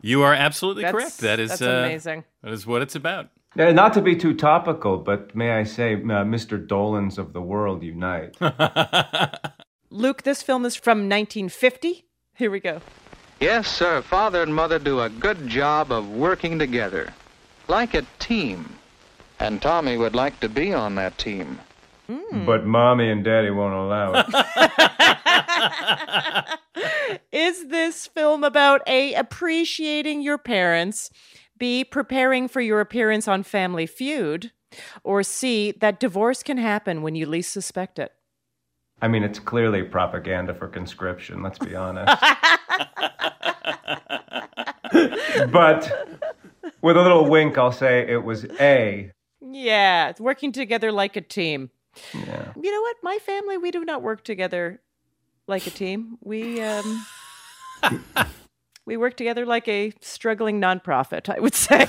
You 0.00 0.22
are 0.22 0.32
absolutely 0.32 0.84
That's- 0.84 1.02
correct. 1.02 1.18
That 1.18 1.40
is 1.40 1.50
that's 1.50 1.62
uh, 1.62 1.82
amazing. 1.84 2.24
That 2.42 2.52
is 2.52 2.66
what 2.66 2.80
it's 2.82 2.94
about. 2.94 3.28
Uh, 3.58 3.72
not 3.72 3.92
to 3.94 4.00
be 4.00 4.14
too 4.16 4.32
topical, 4.34 4.96
but 4.96 5.34
may 5.34 5.50
I 5.52 5.64
say, 5.64 5.94
uh, 5.94 5.98
Mr. 6.24 6.64
Dolans 6.64 7.18
of 7.18 7.32
the 7.32 7.42
world 7.42 7.82
unite. 7.82 8.36
Luke, 9.90 10.22
this 10.22 10.40
film 10.42 10.64
is 10.64 10.76
from 10.76 11.00
1950. 11.08 12.06
Here 12.36 12.50
we 12.50 12.60
go. 12.60 12.80
Yes, 13.40 13.66
sir. 13.68 14.02
Father 14.02 14.42
and 14.42 14.54
mother 14.54 14.78
do 14.78 15.00
a 15.00 15.08
good 15.10 15.48
job 15.48 15.90
of 15.90 16.08
working 16.08 16.58
together, 16.60 17.12
like 17.68 17.92
a 17.94 18.06
team. 18.20 18.76
And 19.40 19.60
Tommy 19.62 19.96
would 19.96 20.14
like 20.14 20.38
to 20.40 20.48
be 20.50 20.74
on 20.74 20.96
that 20.96 21.16
team. 21.16 21.60
Hmm. 22.06 22.44
But 22.44 22.66
mommy 22.66 23.10
and 23.10 23.24
daddy 23.24 23.48
won't 23.50 23.74
allow 23.74 24.12
it. 24.14 24.26
Is 27.32 27.68
this 27.68 28.06
film 28.06 28.44
about 28.44 28.82
A, 28.86 29.14
appreciating 29.14 30.20
your 30.20 30.36
parents, 30.36 31.10
B. 31.56 31.84
Preparing 31.84 32.48
for 32.48 32.60
your 32.60 32.80
appearance 32.80 33.26
on 33.26 33.42
Family 33.42 33.86
Feud. 33.86 34.52
Or 35.02 35.22
C. 35.22 35.72
That 35.72 35.98
divorce 35.98 36.42
can 36.42 36.58
happen 36.58 37.00
when 37.02 37.14
you 37.14 37.26
least 37.26 37.52
suspect 37.52 37.98
it. 37.98 38.12
I 39.02 39.08
mean, 39.08 39.22
it's 39.22 39.38
clearly 39.38 39.82
propaganda 39.82 40.54
for 40.54 40.68
conscription, 40.68 41.42
let's 41.42 41.58
be 41.58 41.74
honest. 41.74 42.14
but 45.50 45.90
with 46.82 46.96
a 46.96 47.02
little 47.02 47.28
wink, 47.28 47.56
I'll 47.56 47.72
say 47.72 48.06
it 48.06 48.22
was 48.22 48.44
A. 48.60 49.10
Yeah, 49.50 50.08
it's 50.08 50.20
working 50.20 50.52
together 50.52 50.92
like 50.92 51.16
a 51.16 51.20
team. 51.20 51.70
Yeah. 52.14 52.52
You 52.60 52.72
know 52.72 52.80
what? 52.80 52.96
My 53.02 53.18
family, 53.18 53.58
we 53.58 53.70
do 53.70 53.84
not 53.84 54.02
work 54.02 54.24
together 54.24 54.80
like 55.46 55.66
a 55.66 55.70
team. 55.70 56.18
We 56.22 56.60
um 56.60 57.04
we 58.84 58.96
work 58.96 59.16
together 59.16 59.44
like 59.44 59.68
a 59.68 59.92
struggling 60.00 60.60
nonprofit, 60.60 61.28
I 61.34 61.40
would 61.40 61.54
say. 61.54 61.88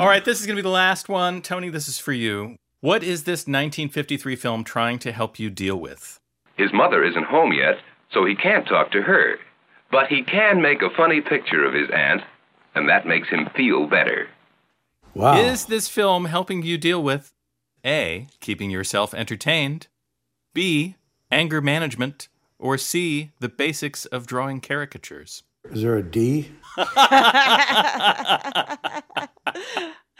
All 0.00 0.06
right, 0.06 0.24
this 0.24 0.40
is 0.40 0.46
going 0.46 0.56
to 0.56 0.62
be 0.62 0.66
the 0.66 0.68
last 0.68 1.08
one. 1.08 1.42
Tony, 1.42 1.68
this 1.70 1.88
is 1.88 1.98
for 1.98 2.12
you. 2.12 2.56
What 2.80 3.02
is 3.02 3.24
this 3.24 3.40
1953 3.40 4.36
film 4.36 4.64
trying 4.64 4.98
to 5.00 5.12
help 5.12 5.38
you 5.38 5.50
deal 5.50 5.76
with? 5.76 6.18
His 6.56 6.72
mother 6.72 7.04
isn't 7.04 7.26
home 7.26 7.52
yet, 7.52 7.76
so 8.12 8.24
he 8.24 8.34
can't 8.34 8.66
talk 8.66 8.90
to 8.92 9.02
her. 9.02 9.36
But 9.90 10.06
he 10.06 10.22
can 10.22 10.62
make 10.62 10.82
a 10.82 10.90
funny 10.96 11.20
picture 11.20 11.64
of 11.64 11.74
his 11.74 11.90
aunt, 11.92 12.22
and 12.74 12.88
that 12.88 13.06
makes 13.06 13.28
him 13.28 13.48
feel 13.54 13.86
better. 13.86 14.28
Wow. 15.14 15.40
Is 15.40 15.66
this 15.66 15.88
film 15.88 16.26
helping 16.26 16.62
you 16.62 16.78
deal 16.78 17.02
with 17.02 17.32
A, 17.84 18.28
keeping 18.40 18.70
yourself 18.70 19.12
entertained, 19.14 19.88
B, 20.54 20.96
anger 21.30 21.60
management, 21.60 22.28
or 22.58 22.78
C, 22.78 23.32
the 23.40 23.48
basics 23.48 24.06
of 24.06 24.26
drawing 24.26 24.60
caricatures? 24.60 25.42
Is 25.70 25.82
there 25.82 25.96
a 25.96 26.02
D? 26.02 26.52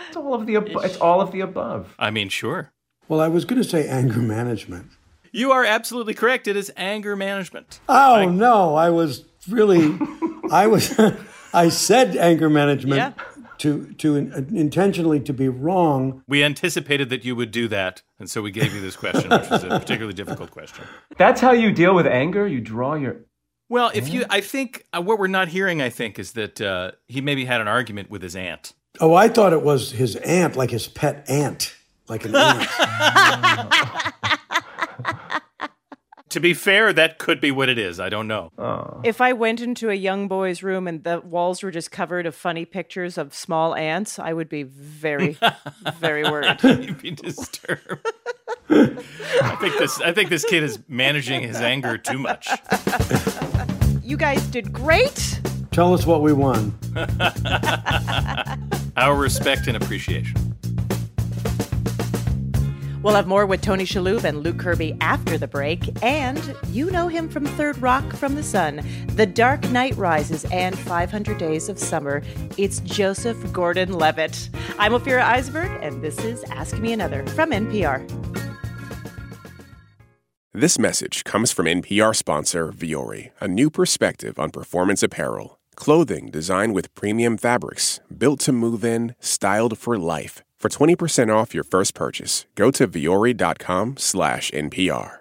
It's 0.09 0.17
all 0.17 0.35
of 0.35 0.47
the 0.47 0.57
ab- 0.57 0.69
it's 0.85 0.97
all 0.97 1.21
of 1.21 1.31
the 1.33 1.41
above. 1.41 1.95
I 1.99 2.11
mean, 2.11 2.29
sure. 2.29 2.73
Well, 3.09 3.21
I 3.21 3.29
was 3.29 3.45
going 3.45 3.63
to 3.63 3.69
say 3.69 3.89
anger 3.89 4.21
management. 4.21 4.91
You 5.33 5.53
are 5.53 5.65
absolutely 5.65 6.15
correct. 6.15 6.49
It 6.49 6.57
is 6.57 6.73
anger 6.77 7.15
management. 7.17 7.81
Oh 7.89 8.29
no, 8.29 8.75
I 8.75 8.91
was 8.91 9.25
really, 9.49 9.97
I 10.51 10.67
was, 10.67 10.99
I 11.55 11.69
said 11.69 12.17
anger 12.17 12.51
management 12.51 12.97
Yeah. 12.99 13.13
To 13.61 13.93
to 13.99 14.17
intentionally 14.17 15.21
to 15.21 15.33
be 15.33 15.49
wrong. 15.49 16.23
We 16.27 16.43
anticipated 16.43 17.11
that 17.11 17.25
you 17.25 17.37
would 17.37 17.51
do 17.51 17.69
that, 17.69 18.03
and 18.19 18.29
so 18.29 18.43
we 18.43 18.51
gave 18.51 18.75
you 18.75 18.81
this 18.81 18.97
question, 18.97 19.31
which 19.31 19.49
was 19.49 19.65
a 19.65 19.69
particularly 19.79 20.15
difficult 20.15 20.51
question. 20.51 20.85
That's 21.17 21.41
how 21.41 21.53
you 21.53 21.71
deal 21.71 21.95
with 21.95 22.07
anger? 22.07 22.47
You 22.47 22.61
draw 22.61 22.95
your. 22.95 23.21
Well, 23.69 23.93
if 23.95 24.09
you, 24.09 24.25
I 24.29 24.41
think 24.41 24.85
uh, 24.93 25.01
what 25.01 25.21
we're 25.21 25.29
not 25.29 25.49
hearing, 25.49 25.81
I 25.81 25.91
think, 25.91 26.19
is 26.19 26.33
that 26.33 26.61
uh, 26.61 26.91
he 27.07 27.21
maybe 27.21 27.45
had 27.45 27.61
an 27.61 27.69
argument 27.69 28.11
with 28.11 28.21
his 28.21 28.35
aunt. 28.35 28.73
Oh, 28.99 29.15
I 29.15 29.29
thought 29.29 29.53
it 29.53 29.63
was 29.63 29.93
his 29.93 30.17
aunt, 30.17 30.57
like 30.57 30.71
his 30.71 30.89
pet 30.89 31.25
aunt, 31.29 31.77
like 32.09 32.25
an 32.25 32.35
aunt. 32.35 32.69
To 36.31 36.41
be 36.41 36.55
fair, 36.55 36.93
that 36.93 37.19
could 37.19 37.41
be 37.41 37.51
what 37.51 37.69
it 37.69 37.79
is. 37.79 37.99
I 37.99 38.09
don't 38.09 38.29
know. 38.29 38.53
Oh. 38.57 39.01
if 39.05 39.21
I 39.21 39.33
went 39.33 39.61
into 39.61 39.91
a 39.91 39.95
young 39.95 40.29
boy's 40.29 40.63
room 40.63 40.87
and 40.87 41.03
the 41.03 41.21
walls 41.21 41.63
were 41.63 41.73
just 41.73 41.91
covered 41.91 42.25
of 42.25 42.35
funny 42.35 42.65
pictures 42.65 43.19
of 43.19 43.35
small 43.35 43.75
ants, 43.75 44.19
I 44.19 44.33
would 44.33 44.49
be 44.49 44.63
very, 44.63 45.37
very 45.99 46.23
worried. 46.23 46.63
You'd 46.63 47.03
be 47.03 47.11
disturbed. 47.11 48.07
I 48.69 49.57
think 49.61 49.79
this. 49.79 50.01
I 50.01 50.13
think 50.13 50.31
this 50.31 50.45
kid 50.45 50.63
is 50.63 50.79
managing 50.89 51.43
his 51.43 51.57
anger 51.57 51.99
too 51.99 52.19
much. 52.19 52.49
You 54.03 54.17
guys 54.17 54.45
did 54.47 54.73
great. 54.73 55.41
Tell 55.73 55.93
us 55.95 56.07
what 56.07 56.23
we 56.23 56.33
won. 56.33 56.77
Our 58.97 59.17
respect 59.17 59.67
and 59.67 59.77
appreciation. 59.77 60.50
We'll 63.03 63.15
have 63.15 63.27
more 63.27 63.47
with 63.47 63.63
Tony 63.63 63.85
Shalhoub 63.85 64.25
and 64.25 64.43
Luke 64.43 64.59
Kirby 64.59 64.95
after 65.01 65.39
the 65.39 65.49
break. 65.49 65.91
And 66.05 66.55
you 66.69 66.91
know 66.91 67.09
him 67.09 67.31
from 67.31 67.47
Third 67.47 67.81
Rock 67.81 68.13
from 68.15 68.35
the 68.35 68.43
Sun, 68.43 68.83
The 69.15 69.25
Dark 69.25 69.71
Knight 69.71 69.97
Rises, 69.97 70.45
and 70.47 70.79
500 70.79 71.39
Days 71.39 71.71
of 71.71 71.79
Summer. 71.79 72.23
It's 72.59 72.81
Joseph 72.81 73.53
Gordon 73.53 73.95
Levitt. 73.95 74.51
I'm 74.79 74.93
Ophira 74.93 75.23
Eisenberg, 75.23 75.71
and 75.83 76.03
this 76.03 76.19
is 76.19 76.45
Ask 76.45 76.79
Me 76.79 76.93
Another 76.93 77.27
from 77.29 77.53
NPR. 77.53 78.07
This 80.53 80.79
message 80.79 81.25
comes 81.25 81.53
from 81.53 81.67
NPR 81.67 82.15
sponsor 82.15 82.71
Vuori, 82.71 83.31
a 83.41 83.49
new 83.49 83.71
perspective 83.71 84.39
on 84.39 84.51
performance 84.51 85.03
apparel. 85.03 85.59
Clothing 85.75 86.29
designed 86.31 86.75
with 86.75 86.95
premium 86.95 87.39
fabrics, 87.39 88.01
built 88.15 88.41
to 88.41 88.53
move 88.53 88.85
in, 88.85 89.15
styled 89.21 89.79
for 89.79 89.97
life. 89.97 90.43
For 90.61 90.69
20% 90.69 91.35
off 91.35 91.55
your 91.55 91.65
first 91.65 91.95
purchase, 91.95 92.45
go 92.55 92.71
to 92.71 92.87
vuori.com 92.87 93.97
slash 93.97 94.51
NPR. 94.51 95.21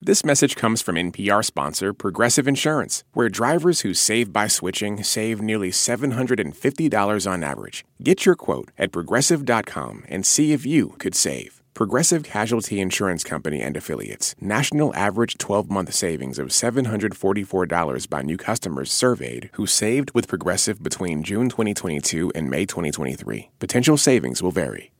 This 0.00 0.24
message 0.24 0.56
comes 0.56 0.82
from 0.82 0.96
NPR 0.96 1.44
sponsor 1.44 1.92
Progressive 1.92 2.48
Insurance, 2.48 3.04
where 3.12 3.28
drivers 3.28 3.82
who 3.82 3.94
save 3.94 4.32
by 4.32 4.48
switching 4.48 5.04
save 5.04 5.40
nearly 5.40 5.70
$750 5.70 7.30
on 7.30 7.44
average. 7.44 7.84
Get 8.02 8.26
your 8.26 8.34
quote 8.34 8.72
at 8.76 8.90
progressive.com 8.90 10.02
and 10.08 10.26
see 10.26 10.52
if 10.52 10.66
you 10.66 10.96
could 10.98 11.14
save. 11.14 11.61
Progressive 11.74 12.22
Casualty 12.22 12.80
Insurance 12.80 13.24
Company 13.24 13.62
and 13.62 13.76
Affiliates. 13.78 14.34
National 14.38 14.94
average 14.94 15.38
12 15.38 15.70
month 15.70 15.94
savings 15.94 16.38
of 16.38 16.48
$744 16.48 18.10
by 18.10 18.20
new 18.20 18.36
customers 18.36 18.92
surveyed 18.92 19.48
who 19.54 19.66
saved 19.66 20.10
with 20.12 20.28
Progressive 20.28 20.82
between 20.82 21.22
June 21.22 21.48
2022 21.48 22.30
and 22.34 22.50
May 22.50 22.66
2023. 22.66 23.50
Potential 23.58 23.96
savings 23.96 24.42
will 24.42 24.50
vary. 24.50 24.92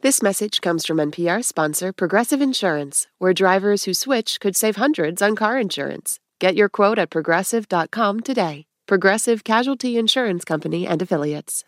This 0.00 0.22
message 0.22 0.60
comes 0.60 0.86
from 0.86 0.98
NPR 0.98 1.44
sponsor 1.44 1.92
Progressive 1.92 2.40
Insurance, 2.40 3.08
where 3.18 3.34
drivers 3.34 3.82
who 3.82 3.92
switch 3.92 4.38
could 4.38 4.56
save 4.56 4.76
hundreds 4.76 5.20
on 5.20 5.34
car 5.34 5.58
insurance. 5.58 6.20
Get 6.38 6.54
your 6.54 6.68
quote 6.68 7.00
at 7.00 7.10
progressive.com 7.10 8.20
today. 8.20 8.66
Progressive 8.86 9.42
Casualty 9.42 9.98
Insurance 9.98 10.44
Company 10.44 10.86
and 10.86 11.02
Affiliates. 11.02 11.64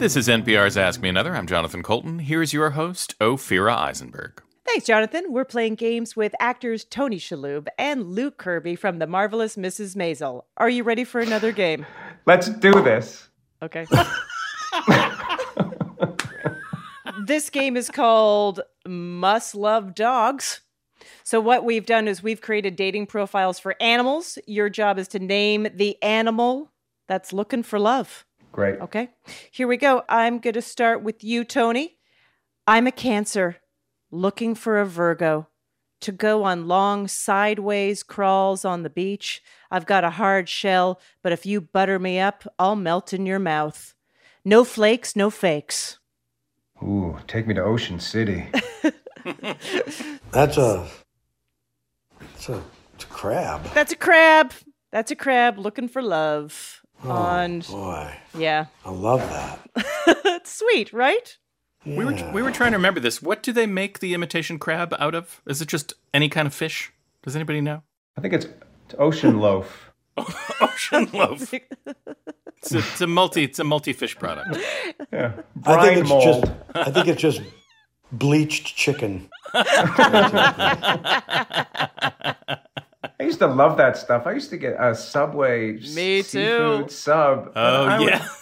This 0.00 0.16
is 0.16 0.28
NPR's 0.28 0.78
Ask 0.78 1.02
Me 1.02 1.10
Another. 1.10 1.36
I'm 1.36 1.46
Jonathan 1.46 1.82
Coulton. 1.82 2.20
Here's 2.20 2.54
your 2.54 2.70
host, 2.70 3.18
Ophira 3.18 3.76
Eisenberg. 3.76 4.42
Thanks, 4.64 4.86
Jonathan. 4.86 5.26
We're 5.28 5.44
playing 5.44 5.74
games 5.74 6.16
with 6.16 6.34
actors 6.40 6.84
Tony 6.84 7.18
Shalhoub 7.18 7.66
and 7.78 8.06
Luke 8.06 8.38
Kirby 8.38 8.76
from 8.76 8.98
The 8.98 9.06
Marvelous 9.06 9.56
Mrs. 9.56 9.96
Maisel. 9.96 10.44
Are 10.56 10.70
you 10.70 10.84
ready 10.84 11.04
for 11.04 11.20
another 11.20 11.52
game? 11.52 11.84
Let's 12.26 12.48
do 12.48 12.72
this. 12.82 13.28
Okay. 13.60 13.86
this 17.26 17.50
game 17.50 17.76
is 17.76 17.90
called 17.90 18.62
Must 18.86 19.54
Love 19.54 19.94
Dogs. 19.94 20.62
So, 21.24 21.42
what 21.42 21.62
we've 21.62 21.84
done 21.84 22.08
is 22.08 22.22
we've 22.22 22.40
created 22.40 22.74
dating 22.74 23.08
profiles 23.08 23.58
for 23.58 23.76
animals. 23.82 24.38
Your 24.46 24.70
job 24.70 24.98
is 24.98 25.08
to 25.08 25.18
name 25.18 25.68
the 25.74 26.02
animal 26.02 26.72
that's 27.06 27.34
looking 27.34 27.62
for 27.62 27.78
love. 27.78 28.24
Great. 28.52 28.80
Okay. 28.80 29.10
Here 29.50 29.68
we 29.68 29.76
go. 29.76 30.02
I'm 30.08 30.38
going 30.38 30.54
to 30.54 30.62
start 30.62 31.02
with 31.02 31.22
you, 31.22 31.44
Tony. 31.44 31.98
I'm 32.66 32.86
a 32.86 32.92
Cancer 32.92 33.56
looking 34.10 34.54
for 34.54 34.80
a 34.80 34.86
Virgo 34.86 35.48
to 36.00 36.12
go 36.12 36.44
on 36.44 36.66
long 36.66 37.06
sideways 37.06 38.02
crawls 38.02 38.64
on 38.64 38.82
the 38.82 38.90
beach. 38.90 39.42
I've 39.70 39.86
got 39.86 40.04
a 40.04 40.10
hard 40.10 40.48
shell, 40.48 41.00
but 41.22 41.32
if 41.32 41.44
you 41.46 41.60
butter 41.60 41.98
me 41.98 42.18
up, 42.18 42.44
I'll 42.58 42.76
melt 42.76 43.12
in 43.12 43.26
your 43.26 43.38
mouth. 43.38 43.94
No 44.44 44.64
flakes, 44.64 45.14
no 45.14 45.30
fakes. 45.30 45.98
Ooh, 46.82 47.18
take 47.26 47.46
me 47.46 47.54
to 47.54 47.62
Ocean 47.62 48.00
City. 48.00 48.46
That's 50.32 50.56
a, 50.56 50.88
it's 52.34 52.48
a, 52.48 52.62
it's 52.94 53.04
a 53.04 53.08
crab. 53.08 53.62
That's 53.74 53.92
a 53.92 53.96
crab. 53.96 54.52
That's 54.90 55.10
a 55.10 55.16
crab 55.16 55.58
looking 55.58 55.88
for 55.88 56.02
love. 56.02 56.79
Oh, 57.04 57.10
on 57.10 57.60
boy. 57.60 58.14
Yeah. 58.36 58.66
I 58.84 58.90
love 58.90 59.20
that. 59.20 59.60
it's 60.24 60.58
sweet, 60.58 60.92
right? 60.92 61.36
We 61.86 62.04
were 62.04 62.30
we 62.32 62.42
were 62.42 62.50
trying 62.50 62.72
to 62.72 62.76
remember 62.76 63.00
this. 63.00 63.22
What 63.22 63.42
do 63.42 63.52
they 63.52 63.66
make 63.66 64.00
the 64.00 64.12
imitation 64.12 64.58
crab 64.58 64.94
out 64.98 65.14
of? 65.14 65.40
Is 65.46 65.62
it 65.62 65.68
just 65.68 65.94
any 66.12 66.28
kind 66.28 66.46
of 66.46 66.52
fish? 66.52 66.92
Does 67.22 67.34
anybody 67.34 67.62
know? 67.62 67.82
I 68.18 68.20
think 68.20 68.34
it's, 68.34 68.44
it's 68.44 68.94
ocean 68.98 69.38
loaf. 69.40 69.92
Ocean 70.60 71.08
loaf. 71.12 71.54
It's 71.54 72.74
a, 72.74 72.78
it's 72.78 73.00
a 73.00 73.06
multi 73.06 73.44
it's 73.44 73.58
a 73.58 73.64
multi 73.64 73.94
fish 73.94 74.18
product. 74.18 74.58
Yeah. 75.10 75.32
I 75.64 75.82
think 75.86 76.00
it's 76.00 76.08
mold. 76.10 76.22
just, 76.22 76.44
I 76.74 76.90
think 76.90 77.08
it's 77.08 77.22
just 77.22 77.40
bleached 78.12 78.76
chicken. 78.76 79.30
I 83.20 83.24
used 83.24 83.38
to 83.40 83.46
love 83.46 83.76
that 83.76 83.96
stuff. 83.96 84.26
I 84.26 84.32
used 84.32 84.50
to 84.50 84.56
get 84.56 84.76
a 84.80 84.94
Subway 84.94 85.72
Me 85.72 86.22
seafood 86.22 86.88
too. 86.88 86.94
sub. 86.94 87.52
Oh, 87.54 87.84
I 87.84 87.98
would- 87.98 88.08
yeah. 88.08 88.26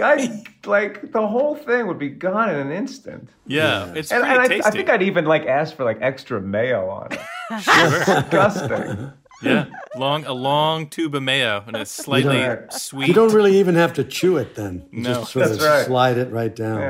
I 0.00 0.44
like 0.64 1.10
the 1.10 1.26
whole 1.26 1.56
thing 1.56 1.88
would 1.88 1.98
be 1.98 2.08
gone 2.10 2.50
in 2.50 2.56
an 2.56 2.70
instant. 2.70 3.30
Yeah, 3.46 3.92
it's 3.94 4.12
and, 4.12 4.22
pretty 4.22 4.34
and 4.36 4.42
I, 4.42 4.48
tasty. 4.48 4.64
I 4.64 4.70
think 4.70 4.90
I'd 4.90 5.02
even 5.02 5.24
like 5.24 5.46
ask 5.46 5.74
for 5.74 5.82
like 5.84 5.98
extra 6.00 6.40
mayo 6.40 6.88
on 6.88 7.08
it. 7.12 7.18
Sure, 7.62 7.90
disgusting. 8.04 9.10
Yeah, 9.42 9.66
long 9.96 10.24
a 10.26 10.32
long 10.34 10.86
tube 10.88 11.14
of 11.14 11.22
mayo 11.22 11.64
and 11.66 11.76
a 11.76 11.86
slightly 11.86 12.38
you 12.38 12.44
don't, 12.46 12.72
sweet. 12.72 13.08
You 13.08 13.14
don't 13.14 13.32
really 13.32 13.58
even 13.58 13.74
have 13.76 13.94
to 13.94 14.04
chew 14.04 14.36
it 14.36 14.54
then. 14.54 14.86
You 14.92 15.00
No. 15.02 15.14
just 15.14 15.32
sort 15.32 15.46
That's 15.48 15.58
of 15.58 15.64
right. 15.66 15.86
slide 15.86 16.18
it 16.18 16.30
right 16.30 16.54
down. 16.54 16.80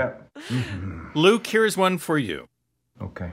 Yeah. 0.51 0.63
Luke, 1.15 1.47
here's 1.47 1.77
one 1.77 1.97
for 1.99 2.19
you. 2.19 2.49
Okay. 3.01 3.31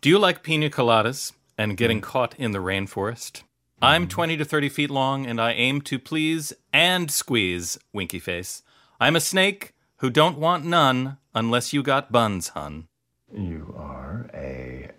Do 0.00 0.08
you 0.08 0.18
like 0.18 0.42
pina 0.42 0.70
coladas 0.70 1.32
and 1.60 1.76
getting 1.76 2.00
mm. 2.00 2.04
caught 2.04 2.34
in 2.38 2.52
the 2.52 2.58
rainforest? 2.58 3.42
I'm 3.82 4.02
mm-hmm. 4.02 4.10
20 4.10 4.36
to 4.38 4.44
30 4.44 4.68
feet 4.70 4.90
long 4.90 5.26
and 5.26 5.38
I 5.40 5.52
aim 5.52 5.82
to 5.82 5.98
please 5.98 6.54
and 6.72 7.10
squeeze, 7.10 7.78
winky 7.92 8.18
face. 8.18 8.62
I'm 8.98 9.14
a 9.14 9.20
snake 9.20 9.74
who 9.96 10.08
don't 10.08 10.38
want 10.38 10.64
none 10.64 11.18
unless 11.34 11.74
you 11.74 11.82
got 11.82 12.10
buns, 12.10 12.48
hun. 12.48 12.88
You 13.32 13.74
are 13.76 14.30
a. 14.34 14.90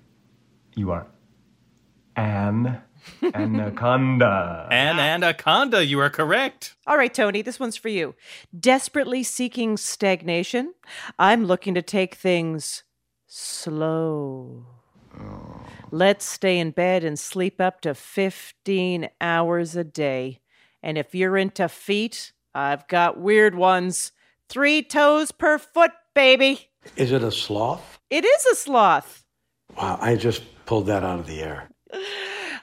You 0.76 0.91
are 0.91 1.07
an 2.16 2.82
anaconda. 3.34 4.68
An 4.72 4.99
anaconda, 4.99 5.84
you 5.84 5.99
are 5.99 6.12
correct. 6.12 6.76
All 6.86 6.97
right, 6.97 7.14
Tony, 7.14 7.41
this 7.41 7.59
one's 7.59 7.76
for 7.76 7.89
you. 7.89 8.14
Desperately 8.57 9.24
seeking 9.24 9.78
stagnation, 9.78 10.76
I'm 11.18 11.45
looking 11.45 11.74
to 11.74 11.82
take 11.82 12.16
things 12.16 12.84
slow. 13.28 14.66
Oh. 15.20 15.51
Let's 15.94 16.24
stay 16.26 16.58
in 16.58 16.72
bed 16.72 17.04
and 17.04 17.20
sleep 17.20 17.60
up 17.60 17.82
to 17.82 17.94
15 17.94 19.10
hours 19.20 19.76
a 19.76 19.84
day. 19.84 20.39
And 20.82 20.98
if 20.98 21.14
you're 21.14 21.36
into 21.38 21.68
feet, 21.68 22.32
I've 22.56 22.88
got 22.88 23.20
weird 23.20 23.56
ones. 23.56 24.14
Three 24.48 24.84
toes 24.84 25.32
per 25.32 25.58
foot, 25.58 25.92
baby. 26.16 26.70
Is 26.96 27.12
it 27.12 27.24
a 27.24 27.32
sloth? 27.32 28.00
It 28.10 28.24
is 28.26 28.46
a 28.46 28.56
sloth. 28.56 29.26
Wow, 29.78 29.98
I 30.02 30.16
just 30.16 30.44
pulled 30.66 30.88
that 30.88 31.04
out 31.04 31.20
of 31.20 31.28
the 31.28 31.42
air. 31.42 31.70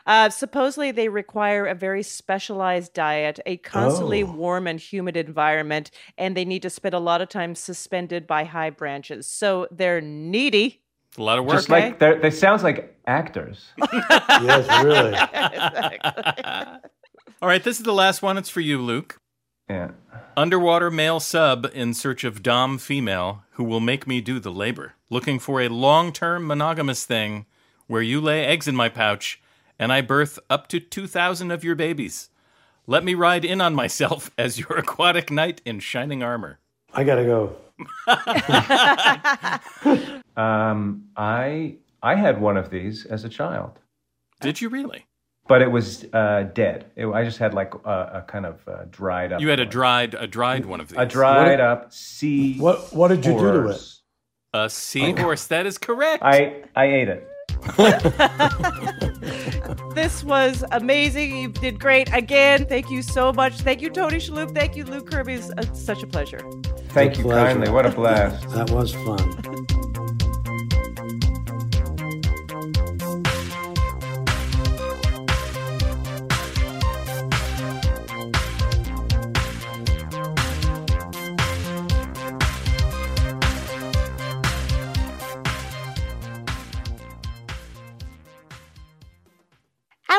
Uh, 0.06 0.30
supposedly, 0.30 0.90
they 0.90 1.10
require 1.10 1.66
a 1.66 1.74
very 1.74 2.02
specialized 2.02 2.94
diet, 2.94 3.40
a 3.44 3.58
constantly 3.58 4.22
Oh. 4.22 4.32
warm 4.32 4.66
and 4.66 4.80
humid 4.80 5.18
environment, 5.18 5.90
and 6.16 6.34
they 6.34 6.46
need 6.46 6.62
to 6.62 6.70
spend 6.70 6.94
a 6.94 6.98
lot 6.98 7.20
of 7.20 7.28
time 7.28 7.54
suspended 7.54 8.26
by 8.26 8.44
high 8.44 8.70
branches. 8.70 9.26
So 9.26 9.68
they're 9.70 10.00
needy. 10.00 10.80
A 11.16 11.22
lot 11.22 11.38
of 11.38 11.44
work. 11.44 11.54
Just 11.56 11.68
like 11.68 11.84
eh? 11.84 11.94
they're- 11.98 12.20
they 12.20 12.30
sounds 12.30 12.62
like 12.62 12.96
actors. 13.06 13.66
yes, 13.92 14.84
really. 14.84 15.16
All 17.42 17.48
right, 17.48 17.62
this 17.62 17.78
is 17.78 17.84
the 17.84 17.94
last 17.94 18.22
one. 18.22 18.36
It's 18.36 18.50
for 18.50 18.60
you, 18.60 18.80
Luke. 18.80 19.18
Yeah. 19.68 19.90
Underwater 20.36 20.90
male 20.90 21.20
sub 21.20 21.66
in 21.74 21.94
search 21.94 22.24
of 22.24 22.42
Dom 22.42 22.78
female 22.78 23.44
who 23.52 23.64
will 23.64 23.80
make 23.80 24.06
me 24.06 24.20
do 24.20 24.38
the 24.38 24.52
labor. 24.52 24.94
Looking 25.10 25.38
for 25.38 25.60
a 25.60 25.68
long 25.68 26.12
term 26.12 26.46
monogamous 26.46 27.04
thing 27.04 27.46
where 27.86 28.02
you 28.02 28.20
lay 28.20 28.44
eggs 28.44 28.68
in 28.68 28.76
my 28.76 28.88
pouch 28.88 29.40
and 29.78 29.92
I 29.92 30.00
birth 30.00 30.38
up 30.50 30.68
to 30.68 30.80
2,000 30.80 31.50
of 31.50 31.64
your 31.64 31.74
babies. 31.74 32.30
Let 32.86 33.04
me 33.04 33.14
ride 33.14 33.44
in 33.44 33.60
on 33.60 33.74
myself 33.74 34.30
as 34.38 34.58
your 34.58 34.78
aquatic 34.78 35.30
knight 35.30 35.60
in 35.64 35.80
shining 35.80 36.22
armor. 36.22 36.58
I 36.92 37.04
gotta 37.04 37.24
go. 37.24 37.56
Um, 40.38 41.04
I 41.16 41.76
I 42.02 42.14
had 42.14 42.40
one 42.40 42.56
of 42.56 42.70
these 42.70 43.04
as 43.06 43.24
a 43.24 43.28
child, 43.28 43.78
Did 44.40 44.60
you 44.60 44.68
really? 44.68 45.04
but 45.48 45.62
it 45.62 45.70
was 45.70 46.04
uh, 46.12 46.44
dead. 46.54 46.86
It, 46.94 47.06
I 47.06 47.24
just 47.24 47.38
had 47.38 47.54
like 47.54 47.72
a, 47.84 48.18
a 48.20 48.24
kind 48.28 48.46
of 48.46 48.66
uh, 48.68 48.84
dried 48.90 49.32
up. 49.32 49.40
You 49.40 49.48
had 49.48 49.60
a 49.60 49.66
dried 49.66 50.14
a 50.14 50.26
dried 50.26 50.64
one 50.66 50.80
of 50.80 50.88
these. 50.88 50.98
a 50.98 51.06
dried 51.06 51.60
up 51.60 51.92
sea. 51.92 52.58
What 52.58 52.92
What 52.94 53.08
did 53.08 53.24
you 53.26 53.32
do 53.32 53.38
to 53.38 53.58
it? 53.58 53.62
horse. 53.62 54.02
A 54.54 54.70
seahorse. 54.70 55.46
That 55.48 55.66
is 55.66 55.76
correct. 55.78 56.22
I 56.22 56.62
I 56.76 56.84
ate 56.86 57.08
it. 57.08 57.28
This 59.94 60.22
was 60.22 60.64
amazing. 60.70 61.36
You 61.36 61.48
did 61.48 61.80
great 61.80 62.08
again. 62.14 62.66
Thank 62.66 62.88
you 62.88 63.02
so 63.02 63.32
much. 63.32 63.54
Thank 63.62 63.82
you, 63.82 63.90
Tony 63.90 64.18
Shalhoub. 64.18 64.54
Thank 64.54 64.76
you, 64.76 64.84
Luke 64.84 65.10
Kirby. 65.10 65.34
It's 65.34 65.50
uh, 65.50 65.74
such 65.74 66.04
a 66.04 66.06
pleasure. 66.06 66.38
Thank 66.90 67.14
A 67.14 67.18
you 67.18 67.24
pleasure. 67.24 67.46
kindly. 67.54 67.70
What 67.72 67.84
a 67.84 67.90
blast. 67.90 68.48
That 68.50 68.70
was 68.70 68.94
fun. 68.94 69.66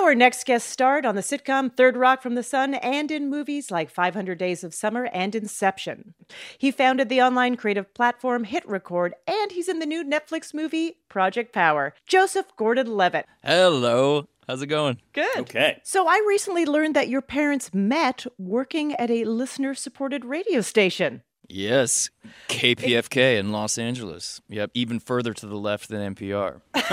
Our 0.09 0.15
next 0.15 0.47
guest 0.47 0.67
starred 0.67 1.05
on 1.05 1.13
the 1.13 1.21
sitcom 1.21 1.71
Third 1.71 1.95
Rock 1.95 2.23
from 2.23 2.33
the 2.33 2.41
Sun 2.41 2.73
and 2.73 3.11
in 3.11 3.29
movies 3.29 3.69
like 3.69 3.91
500 3.91 4.39
Days 4.39 4.63
of 4.63 4.73
Summer 4.73 5.07
and 5.13 5.35
Inception. 5.35 6.15
He 6.57 6.71
founded 6.71 7.09
the 7.09 7.21
online 7.21 7.55
creative 7.55 7.93
platform 7.93 8.45
Hit 8.45 8.67
Record, 8.67 9.13
and 9.27 9.51
he's 9.51 9.69
in 9.69 9.77
the 9.77 9.85
new 9.85 10.03
Netflix 10.03 10.51
movie 10.51 10.97
Project 11.09 11.53
Power. 11.53 11.93
Joseph 12.07 12.47
Gordon 12.57 12.97
Levitt. 12.97 13.27
Hello. 13.43 14.27
How's 14.47 14.63
it 14.63 14.67
going? 14.67 14.99
Good. 15.13 15.37
Okay. 15.41 15.79
So 15.83 16.07
I 16.07 16.25
recently 16.27 16.65
learned 16.65 16.95
that 16.95 17.07
your 17.07 17.21
parents 17.21 17.71
met 17.71 18.25
working 18.39 18.95
at 18.95 19.11
a 19.11 19.25
listener 19.25 19.75
supported 19.75 20.25
radio 20.25 20.61
station. 20.61 21.21
Yes, 21.51 22.11
KPFK 22.47 23.39
in 23.39 23.51
Los 23.51 23.79
Angeles. 23.79 24.39
Yep, 24.49 24.69
even 24.75 24.99
further 24.99 25.33
to 25.33 25.47
the 25.47 25.57
left 25.57 25.89
than 25.89 26.13
NPR. 26.15 26.61
I'm 26.75 26.83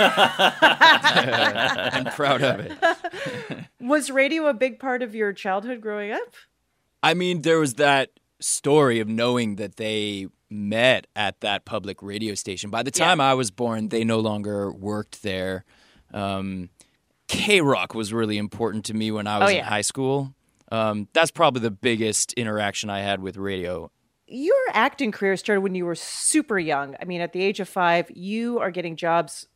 proud 2.13 2.41
of 2.41 2.59
it. 2.61 2.71
Was 3.79 4.09
radio 4.09 4.47
a 4.47 4.53
big 4.55 4.79
part 4.79 5.03
of 5.03 5.13
your 5.15 5.31
childhood 5.33 5.79
growing 5.81 6.11
up? 6.11 6.33
I 7.03 7.13
mean, 7.13 7.43
there 7.43 7.59
was 7.59 7.75
that 7.75 8.09
story 8.39 8.99
of 8.99 9.07
knowing 9.07 9.55
that 9.57 9.75
they 9.77 10.27
met 10.49 11.05
at 11.15 11.39
that 11.41 11.63
public 11.63 12.01
radio 12.01 12.33
station. 12.33 12.69
By 12.71 12.81
the 12.83 12.91
time 12.91 13.21
I 13.21 13.35
was 13.35 13.51
born, 13.51 13.89
they 13.89 14.03
no 14.03 14.19
longer 14.19 14.71
worked 14.71 15.21
there. 15.21 15.63
Um, 16.13 16.69
K 17.27 17.61
Rock 17.61 17.93
was 17.93 18.11
really 18.11 18.37
important 18.37 18.85
to 18.85 18.93
me 18.93 19.11
when 19.11 19.27
I 19.27 19.37
Oh, 19.37 19.41
was 19.41 19.51
in 19.51 19.63
high 19.63 19.81
school. 19.81 20.33
Um, 20.71 21.07
that's 21.13 21.31
probably 21.31 21.61
the 21.61 21.71
biggest 21.71 22.33
interaction 22.33 22.89
I 22.89 22.99
had 23.01 23.21
with 23.21 23.37
radio. 23.37 23.91
Your 24.27 24.55
acting 24.73 25.11
career 25.11 25.37
started 25.37 25.61
when 25.61 25.75
you 25.75 25.85
were 25.85 25.95
super 25.95 26.59
young. 26.59 26.95
I 27.01 27.05
mean, 27.05 27.21
at 27.21 27.33
the 27.33 27.41
age 27.41 27.59
of 27.59 27.69
five, 27.69 28.11
you 28.13 28.59
are 28.59 28.71
getting 28.71 28.95
jobs 28.95 29.47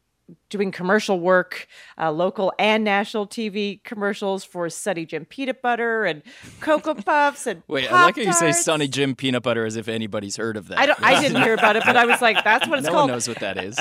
doing 0.50 0.72
commercial 0.72 1.20
work, 1.20 1.68
uh, 1.98 2.12
local 2.12 2.54
and 2.58 2.84
national 2.84 3.28
TV 3.28 3.84
commercials 3.84 4.44
for 4.44 4.70
Sunny 4.70 5.06
Jim 5.06 5.26
Peanut 5.26 5.62
Butter 5.62 6.06
and 6.06 6.22
Cocoa 6.62 6.94
Puffs 7.06 7.48
and 7.48 7.64
Wait, 7.68 7.92
I 7.92 8.06
like 8.06 8.16
how 8.16 8.22
you 8.22 8.34
say 8.34 8.52
Sunny 8.52 8.88
Jim 8.88 9.16
Peanut 9.16 9.44
Butter 9.44 9.66
as 9.66 9.76
if 9.76 9.88
anybody's 9.88 10.38
heard 10.38 10.58
of 10.58 10.70
that. 10.70 10.80
I 10.80 10.86
don't. 10.86 11.02
I 11.04 11.22
didn't 11.22 11.42
hear 11.42 11.54
about 11.54 11.76
it, 11.76 11.84
but 11.86 11.98
I 11.98 12.06
was 12.06 12.22
like, 12.22 12.44
"That's 12.44 12.68
what 12.68 12.80
it's 12.80 12.88
no 12.88 12.94
called." 12.94 13.10
No 13.10 13.14
one 13.14 13.16
knows 13.16 13.28
what 13.28 13.40
that 13.40 13.58
is. 13.58 13.78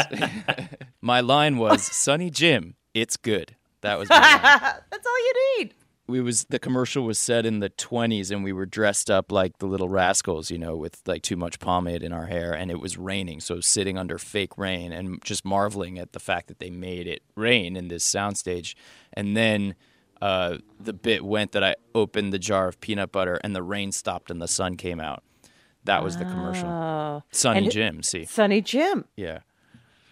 my 1.00 1.20
line 1.20 1.56
was 1.56 1.82
Sunny 1.82 2.30
Jim, 2.30 2.74
it's 2.94 3.16
good. 3.16 3.54
That 3.82 3.98
was 3.98 4.08
my 4.08 4.16
line. 4.16 4.40
That's 4.90 5.06
all 5.06 5.18
you 5.18 5.34
need. 5.58 5.74
We 6.10 6.20
was 6.20 6.44
the 6.50 6.58
commercial 6.58 7.04
was 7.04 7.18
set 7.18 7.46
in 7.46 7.60
the 7.60 7.70
20s 7.70 8.30
and 8.30 8.44
we 8.44 8.52
were 8.52 8.66
dressed 8.66 9.10
up 9.10 9.30
like 9.32 9.58
the 9.58 9.66
little 9.66 9.88
rascals 9.88 10.50
you 10.50 10.58
know 10.58 10.76
with 10.76 11.00
like 11.06 11.22
too 11.22 11.36
much 11.36 11.58
pomade 11.58 12.02
in 12.02 12.12
our 12.12 12.26
hair 12.26 12.52
and 12.52 12.70
it 12.70 12.80
was 12.80 12.98
raining. 12.98 13.40
So 13.40 13.60
sitting 13.60 13.96
under 13.96 14.18
fake 14.18 14.58
rain 14.58 14.92
and 14.92 15.22
just 15.24 15.44
marveling 15.44 15.98
at 15.98 16.12
the 16.12 16.20
fact 16.20 16.48
that 16.48 16.58
they 16.58 16.70
made 16.70 17.06
it 17.06 17.22
rain 17.36 17.76
in 17.76 17.88
this 17.88 18.04
soundstage. 18.04 18.74
And 19.12 19.36
then 19.36 19.74
uh, 20.20 20.58
the 20.78 20.92
bit 20.92 21.24
went 21.24 21.52
that 21.52 21.64
i 21.64 21.74
opened 21.94 22.30
the 22.32 22.38
jar 22.38 22.68
of 22.68 22.78
peanut 22.80 23.10
butter 23.10 23.40
and 23.42 23.56
the 23.56 23.62
rain 23.62 23.90
stopped 23.92 24.30
and 24.30 24.42
the 24.42 24.48
sun 24.48 24.76
came 24.76 25.00
out. 25.00 25.22
That 25.84 26.04
was 26.04 26.18
the 26.18 26.24
commercial. 26.24 26.68
Oh. 26.68 27.22
sunny 27.30 27.60
And- 27.64 27.70
jim 27.72 28.02
see. 28.02 28.26
Sunny 28.26 28.60
Jim. 28.60 29.06
yeah. 29.16 29.38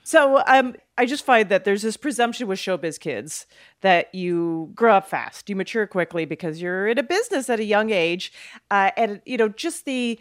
So 0.03 0.43
um, 0.47 0.75
I 0.99 1.07
just 1.07 1.25
find 1.25 1.49
that 1.49 1.65
there's 1.65 1.83
this 1.83 1.97
presumption 1.97 2.47
with 2.49 2.59
showbiz 2.59 2.99
kids 3.01 3.47
that 3.81 4.15
you 4.15 4.71
grow 4.75 4.95
up 4.97 5.09
fast, 5.09 5.49
you 5.49 5.57
mature 5.57 5.87
quickly 5.87 6.25
because 6.27 6.61
you're 6.61 6.89
in 6.89 6.99
a 6.99 7.03
business 7.03 7.49
at 7.49 7.61
a 7.61 7.65
young 7.65 7.91
age, 7.91 8.33
uh, 8.71 8.91
and 8.97 9.23
you 9.25 9.37
know 9.39 9.49
just 9.49 9.85
the 9.87 10.19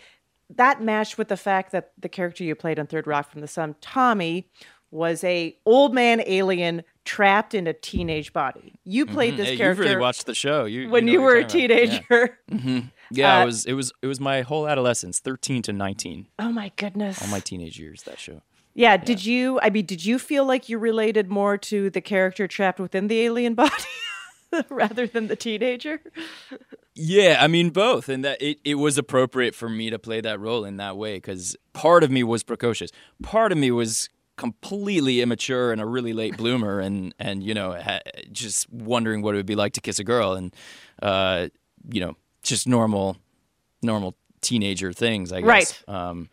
that 0.55 0.81
matched 0.81 1.17
with 1.17 1.27
the 1.27 1.35
fact 1.37 1.71
that 1.73 1.91
the 1.99 2.07
character 2.07 2.43
you 2.43 2.55
played 2.55 2.79
on 2.79 2.87
Third 2.87 3.05
Rock 3.07 3.29
from 3.29 3.41
the 3.41 3.47
Sun, 3.49 3.75
Tommy, 3.81 4.47
was 4.91 5.21
a 5.25 5.57
old 5.65 5.93
man 5.93 6.21
alien 6.25 6.83
trapped 7.03 7.53
in 7.53 7.67
a 7.67 7.73
teenage 7.73 8.31
body. 8.31 8.79
You 8.85 9.05
played 9.05 9.33
Mhm. 9.33 9.37
this 9.37 9.49
Hey, 9.49 9.57
character 9.57 9.83
you've 9.83 9.89
really 9.91 10.01
watched 10.01 10.25
the 10.25 10.33
show 10.35 10.63
you, 10.65 10.89
when 10.89 11.05
know 11.05 11.11
you 11.11 11.21
were 11.21 11.35
a 11.35 11.43
talking 11.43 11.65
about. 11.65 11.77
Yeah. 11.79 11.99
teenager. 11.99 12.39
hmm 12.49 12.79
Yeah, 13.11 13.39
Uh, 13.39 13.41
it 13.41 13.45
was 13.45 13.65
it 13.65 13.73
was 13.73 13.91
it 14.01 14.07
was 14.07 14.19
my 14.19 14.41
whole 14.41 14.67
adolescence, 14.67 15.19
thirteen 15.19 15.61
to 15.63 15.73
nineteen. 15.73 16.27
Oh 16.39 16.51
my 16.51 16.71
goodness! 16.77 17.21
all 17.21 17.27
my 17.29 17.39
teenage 17.39 17.79
years. 17.79 18.03
That 18.03 18.19
show. 18.19 18.41
Yeah, 18.77 18.95
did 18.95 19.25
you 19.25 19.59
I 19.61 19.71
mean 19.71 19.87
did 19.87 20.05
you 20.05 20.19
feel 20.19 20.45
like 20.45 20.69
you 20.69 20.77
related 20.77 21.29
more 21.29 21.57
to 21.57 21.89
the 21.89 21.99
character 21.99 22.47
trapped 22.47 22.79
within 22.79 23.07
the 23.07 23.21
alien 23.21 23.55
body 23.63 23.73
rather 24.69 25.07
than 25.07 25.27
the 25.27 25.35
teenager? 25.35 25.99
Yeah, 26.93 27.37
I 27.41 27.47
mean 27.47 27.71
both, 27.71 28.07
and 28.07 28.23
that 28.23 28.39
it, 28.39 28.59
it 28.63 28.75
was 28.75 28.99
appropriate 28.99 29.55
for 29.55 29.67
me 29.67 29.89
to 29.89 29.97
play 29.97 30.21
that 30.21 30.39
role 30.39 30.63
in 30.63 30.77
that 30.77 30.95
way 30.95 31.15
because 31.15 31.55
part 31.73 32.03
of 32.03 32.11
me 32.11 32.23
was 32.23 32.43
precocious, 32.43 32.91
part 33.23 33.51
of 33.51 33.57
me 33.57 33.71
was 33.71 34.09
completely 34.35 35.21
immature 35.21 35.71
and 35.71 35.81
a 35.81 35.85
really 35.85 36.13
late 36.13 36.37
bloomer, 36.37 36.79
and 36.79 37.15
and 37.17 37.41
you 37.41 37.55
know, 37.55 37.73
ha- 37.73 38.01
just 38.31 38.71
wondering 38.71 39.23
what 39.23 39.33
it 39.33 39.37
would 39.37 39.47
be 39.47 39.55
like 39.55 39.73
to 39.73 39.81
kiss 39.81 39.97
a 39.97 40.03
girl, 40.03 40.33
and 40.33 40.55
uh, 41.01 41.47
you 41.91 41.99
know, 41.99 42.15
just 42.43 42.67
normal, 42.67 43.17
normal 43.81 44.15
teenager 44.41 44.93
things, 44.93 45.33
I 45.33 45.41
guess. 45.41 45.47
Right. 45.47 45.83
Um, 45.87 46.29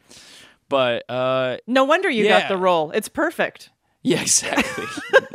but 0.69 1.09
uh, 1.11 1.59
No 1.67 1.85
wonder 1.85 2.09
you 2.11 2.25
yeah. 2.25 2.41
got 2.41 2.49
the 2.49 2.57
role. 2.57 2.91
It's 2.91 3.09
perfect. 3.09 3.71
Yeah, 4.03 4.21
exactly. 4.21 4.85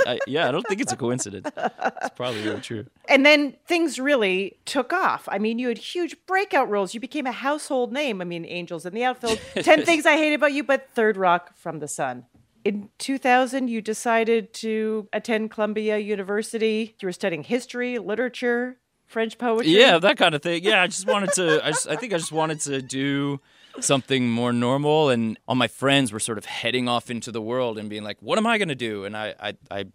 I, 0.06 0.20
yeah, 0.28 0.48
I 0.48 0.52
don't 0.52 0.66
think 0.68 0.80
it's 0.80 0.94
a 0.94 0.96
coincidence. 0.96 1.50
It's 1.58 2.16
probably 2.16 2.44
really 2.44 2.62
true. 2.62 2.86
And 3.08 3.26
then 3.26 3.56
things 3.68 4.00
really 4.00 4.58
took 4.66 4.94
off. 4.94 5.28
I 5.32 5.40
mean, 5.40 5.58
you 5.58 5.70
had 5.70 5.80
huge 5.80 6.16
breakout 6.28 6.70
roles. 6.70 6.94
You 6.94 7.00
became 7.00 7.26
a 7.26 7.32
household 7.32 7.92
name. 7.92 8.22
I 8.22 8.26
mean, 8.26 8.46
Angels 8.46 8.86
in 8.86 8.94
the 8.94 9.04
Outfield, 9.04 9.40
10 9.56 9.86
Things 9.86 10.06
I 10.06 10.18
Hate 10.18 10.34
About 10.34 10.54
You, 10.54 10.64
but 10.64 10.88
Third 10.94 11.18
Rock 11.18 11.58
from 11.58 11.80
the 11.80 11.88
Sun. 11.88 12.26
In 12.64 12.90
2000, 13.00 13.70
you 13.70 13.82
decided 13.82 14.54
to 14.56 15.08
attend 15.14 15.50
Columbia 15.50 15.98
University. 15.98 16.96
You 17.02 17.08
were 17.08 17.12
studying 17.12 17.44
history, 17.44 17.98
literature, 17.98 18.78
French 19.08 19.40
poetry. 19.40 19.72
Yeah, 19.72 19.98
that 19.98 20.18
kind 20.18 20.36
of 20.36 20.44
thing. 20.44 20.64
Yeah, 20.64 20.84
I 20.84 20.88
just 20.88 21.08
wanted 21.08 21.34
to. 21.34 21.66
I, 21.66 21.72
just, 21.72 21.88
I 21.88 21.96
think 21.96 22.14
I 22.14 22.18
just 22.18 22.32
wanted 22.32 22.60
to 22.62 22.82
do 22.82 23.40
something 23.84 24.30
more 24.30 24.54
normal, 24.54 25.10
and 25.10 25.38
all 25.48 25.56
my 25.56 25.68
friends 25.68 26.12
were 26.12 26.20
sort 26.20 26.38
of 26.38 26.46
heading 26.46 26.88
off 26.88 27.10
into 27.10 27.32
the 27.32 27.42
world 27.42 27.78
and 27.78 27.90
being 27.90 28.04
like, 28.04 28.18
"What 28.22 28.38
am 28.38 28.48
I 28.48 28.58
going 28.58 28.70
to 28.70 28.76
do?" 28.76 29.06
And 29.06 29.16
I, 29.18 29.34
I, 29.40 29.54
I, 29.72 29.86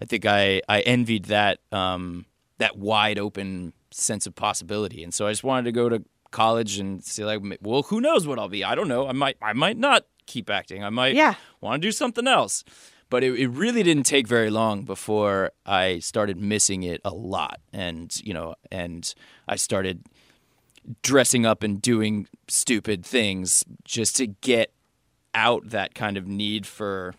I 0.00 0.04
think 0.04 0.26
I, 0.26 0.62
I 0.68 0.80
envied 0.80 1.26
that, 1.26 1.58
um, 1.70 2.26
that 2.58 2.76
wide 2.76 3.18
open 3.18 3.72
sense 3.90 4.26
of 4.26 4.34
possibility, 4.34 5.02
and 5.04 5.12
so 5.14 5.26
I 5.26 5.30
just 5.32 5.44
wanted 5.44 5.64
to 5.64 5.72
go 5.72 5.88
to 5.88 6.02
college 6.30 6.78
and 6.78 7.04
see 7.04 7.24
like, 7.24 7.40
well, 7.60 7.82
who 7.82 8.00
knows 8.00 8.26
what 8.26 8.38
I'll 8.38 8.48
be? 8.48 8.64
I 8.64 8.74
don't 8.74 8.88
know. 8.88 9.06
I 9.06 9.12
might, 9.12 9.36
I 9.42 9.52
might 9.52 9.76
not 9.76 10.06
keep 10.24 10.48
acting. 10.48 10.82
I 10.82 10.88
might, 10.88 11.14
Yeah. 11.14 11.34
want 11.60 11.82
to 11.82 11.86
do 11.88 11.92
something 11.92 12.26
else. 12.26 12.64
But 13.10 13.22
it, 13.22 13.38
it 13.38 13.48
really 13.48 13.82
didn't 13.82 14.04
take 14.04 14.26
very 14.26 14.48
long 14.48 14.84
before 14.84 15.50
I 15.66 15.98
started 15.98 16.38
missing 16.40 16.82
it 16.84 17.02
a 17.04 17.10
lot, 17.10 17.60
and 17.70 18.10
you 18.24 18.32
know, 18.32 18.54
and 18.70 19.12
I 19.46 19.56
started 19.56 20.06
dressing 21.02 21.46
up 21.46 21.62
and 21.62 21.80
doing 21.80 22.26
stupid 22.48 23.04
things 23.04 23.64
just 23.84 24.16
to 24.16 24.26
get 24.26 24.72
out 25.34 25.70
that 25.70 25.94
kind 25.94 26.16
of 26.16 26.26
need 26.26 26.66
for, 26.66 27.14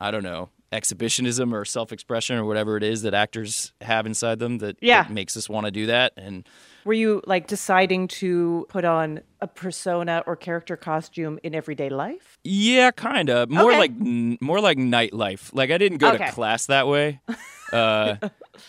I 0.00 0.10
don't 0.10 0.22
know, 0.22 0.48
exhibitionism 0.72 1.52
or 1.54 1.64
self-expression 1.64 2.36
or 2.36 2.44
whatever 2.44 2.76
it 2.76 2.82
is 2.82 3.02
that 3.02 3.12
actors 3.14 3.72
have 3.82 4.06
inside 4.06 4.38
them 4.38 4.58
that, 4.58 4.76
Yeah. 4.80 5.02
that 5.02 5.12
makes 5.12 5.36
us 5.36 5.48
want 5.48 5.66
to 5.66 5.70
do 5.70 5.86
that. 5.86 6.12
And 6.16 6.48
Were 6.84 6.92
you 6.92 7.22
like 7.26 7.46
deciding 7.46 8.08
to 8.08 8.66
put 8.68 8.84
on 8.84 9.20
a 9.40 9.46
persona 9.46 10.22
or 10.26 10.36
character 10.36 10.76
costume 10.76 11.38
in 11.42 11.54
everyday 11.54 11.88
life? 11.88 12.38
Yeah, 12.44 12.90
kind 12.90 13.30
of. 13.30 13.50
More 13.50 13.70
Okay. 13.70 13.78
like 13.78 13.90
n- 13.92 14.38
more 14.40 14.60
like 14.60 14.78
nightlife. 14.78 15.50
Like 15.52 15.70
I 15.70 15.78
didn't 15.78 15.98
go 15.98 16.12
Okay. 16.12 16.26
to 16.26 16.32
class 16.32 16.66
that 16.66 16.86
way. 16.88 17.20
Uh, 17.72 18.16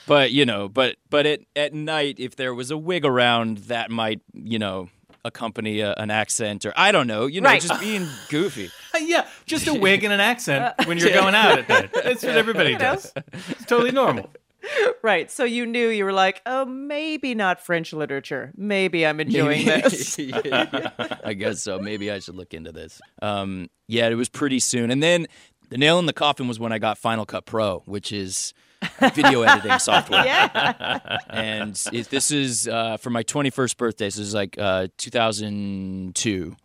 but 0.08 0.32
you 0.32 0.46
know, 0.46 0.70
but 0.70 0.96
but 1.10 1.26
at 1.26 1.42
at 1.58 1.74
night 1.74 2.16
if 2.20 2.38
there 2.38 2.54
was 2.56 2.72
a 2.72 2.78
wig 2.78 3.04
around 3.04 3.58
that 3.68 3.92
might, 3.92 4.22
you 4.34 4.58
know, 4.58 4.88
accompany 5.26 5.82
a, 5.82 5.92
an 5.96 6.10
accent 6.10 6.66
or 6.66 6.72
I 6.78 6.94
don't 6.94 7.06
know, 7.08 7.26
you 7.26 7.42
know, 7.42 7.50
Right. 7.50 7.62
just 7.62 7.82
being 7.82 8.08
goofy. 8.30 8.70
yeah, 8.98 9.28
just 9.46 9.68
a 9.68 9.74
wig 9.74 10.06
and 10.06 10.14
an 10.14 10.22
accent 10.22 10.74
when 10.86 10.98
you're 10.98 11.10
going 11.22 11.36
out 11.36 11.60
at 11.60 11.68
night. 11.68 11.90
That's 11.94 12.24
what 12.24 12.38
everybody 12.38 12.76
does. 12.78 13.12
It's 13.50 13.66
totally 13.66 13.92
normal. 13.92 14.30
Right. 15.02 15.30
So 15.30 15.44
you 15.44 15.66
knew 15.66 15.90
you 15.90 16.06
were 16.06 16.14
like, 16.14 16.42
oh, 16.46 16.66
maybe 16.66 17.36
not 17.36 17.60
French 17.60 17.92
literature. 17.94 18.52
Maybe 18.56 19.06
I'm 19.06 19.20
enjoying 19.20 19.66
Maybe- 19.66 19.82
this. 19.82 20.18
I 21.24 21.34
guess 21.38 21.62
so. 21.62 21.80
Maybe 21.80 22.10
I 22.12 22.20
should 22.20 22.36
look 22.36 22.54
into 22.54 22.72
this. 22.72 23.02
Um, 23.22 23.70
yeah, 23.88 24.08
it 24.08 24.16
was 24.16 24.30
pretty 24.30 24.60
soon. 24.60 24.92
And 24.92 25.04
then 25.04 25.28
the 25.70 25.78
nail 25.78 26.00
in 26.00 26.06
the 26.06 26.14
coffin 26.14 26.48
was 26.48 26.60
when 26.60 26.72
I 26.72 26.80
got 26.80 26.98
Final 26.98 27.26
Cut 27.26 27.46
Pro, 27.46 27.80
which 27.86 28.12
is 28.12 28.54
video 29.14 29.42
editing 29.42 29.80
software. 29.80 30.26
Yeah. 30.26 31.20
and 31.30 31.76
this 32.10 32.32
is 32.32 32.68
uh, 32.68 32.98
for 32.98 33.10
my 33.10 33.24
21st 33.24 33.78
birthday. 33.78 34.10
So 34.10 34.20
this 34.22 34.28
is 34.30 34.34
like 34.34 34.56
uh, 34.58 34.88
2002. 34.98 36.56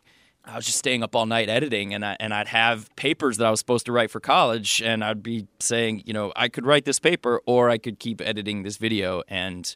I 0.48 0.56
was 0.56 0.64
just 0.64 0.78
staying 0.78 1.02
up 1.02 1.14
all 1.14 1.26
night 1.26 1.48
editing, 1.48 1.92
and 1.94 2.04
I 2.04 2.16
and 2.18 2.32
I'd 2.32 2.48
have 2.48 2.94
papers 2.96 3.36
that 3.36 3.46
I 3.46 3.50
was 3.50 3.60
supposed 3.60 3.86
to 3.86 3.92
write 3.92 4.10
for 4.10 4.20
college, 4.20 4.82
and 4.82 5.04
I'd 5.04 5.22
be 5.22 5.46
saying, 5.60 6.02
you 6.06 6.12
know, 6.12 6.32
I 6.34 6.48
could 6.48 6.64
write 6.64 6.84
this 6.84 6.98
paper, 6.98 7.40
or 7.46 7.68
I 7.70 7.78
could 7.78 7.98
keep 7.98 8.20
editing 8.20 8.62
this 8.62 8.76
video. 8.78 9.22
And 9.28 9.74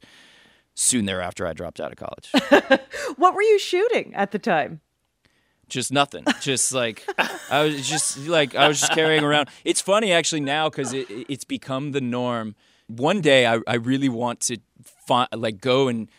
soon 0.74 1.04
thereafter, 1.04 1.46
I 1.46 1.52
dropped 1.52 1.80
out 1.80 1.92
of 1.92 1.98
college. 1.98 2.80
what 3.16 3.34
were 3.34 3.42
you 3.42 3.58
shooting 3.58 4.14
at 4.14 4.30
the 4.30 4.38
time? 4.38 4.80
just 5.68 5.90
nothing 5.90 6.22
just 6.42 6.74
like 6.74 7.02
i 7.50 7.62
was 7.62 7.88
just 7.88 8.18
like 8.28 8.54
i 8.54 8.68
was 8.68 8.78
just 8.78 8.92
carrying 8.92 9.24
around 9.24 9.48
it's 9.64 9.80
funny 9.80 10.12
actually 10.12 10.40
now 10.40 10.68
because 10.68 10.92
it, 10.92 11.06
it's 11.08 11.44
become 11.44 11.92
the 11.92 12.00
norm 12.00 12.54
one 12.88 13.22
day 13.22 13.46
i, 13.46 13.58
I 13.66 13.76
really 13.76 14.10
want 14.10 14.40
to 14.40 14.58
fi- 15.06 15.28
like 15.34 15.62
go 15.62 15.88
and 15.88 16.10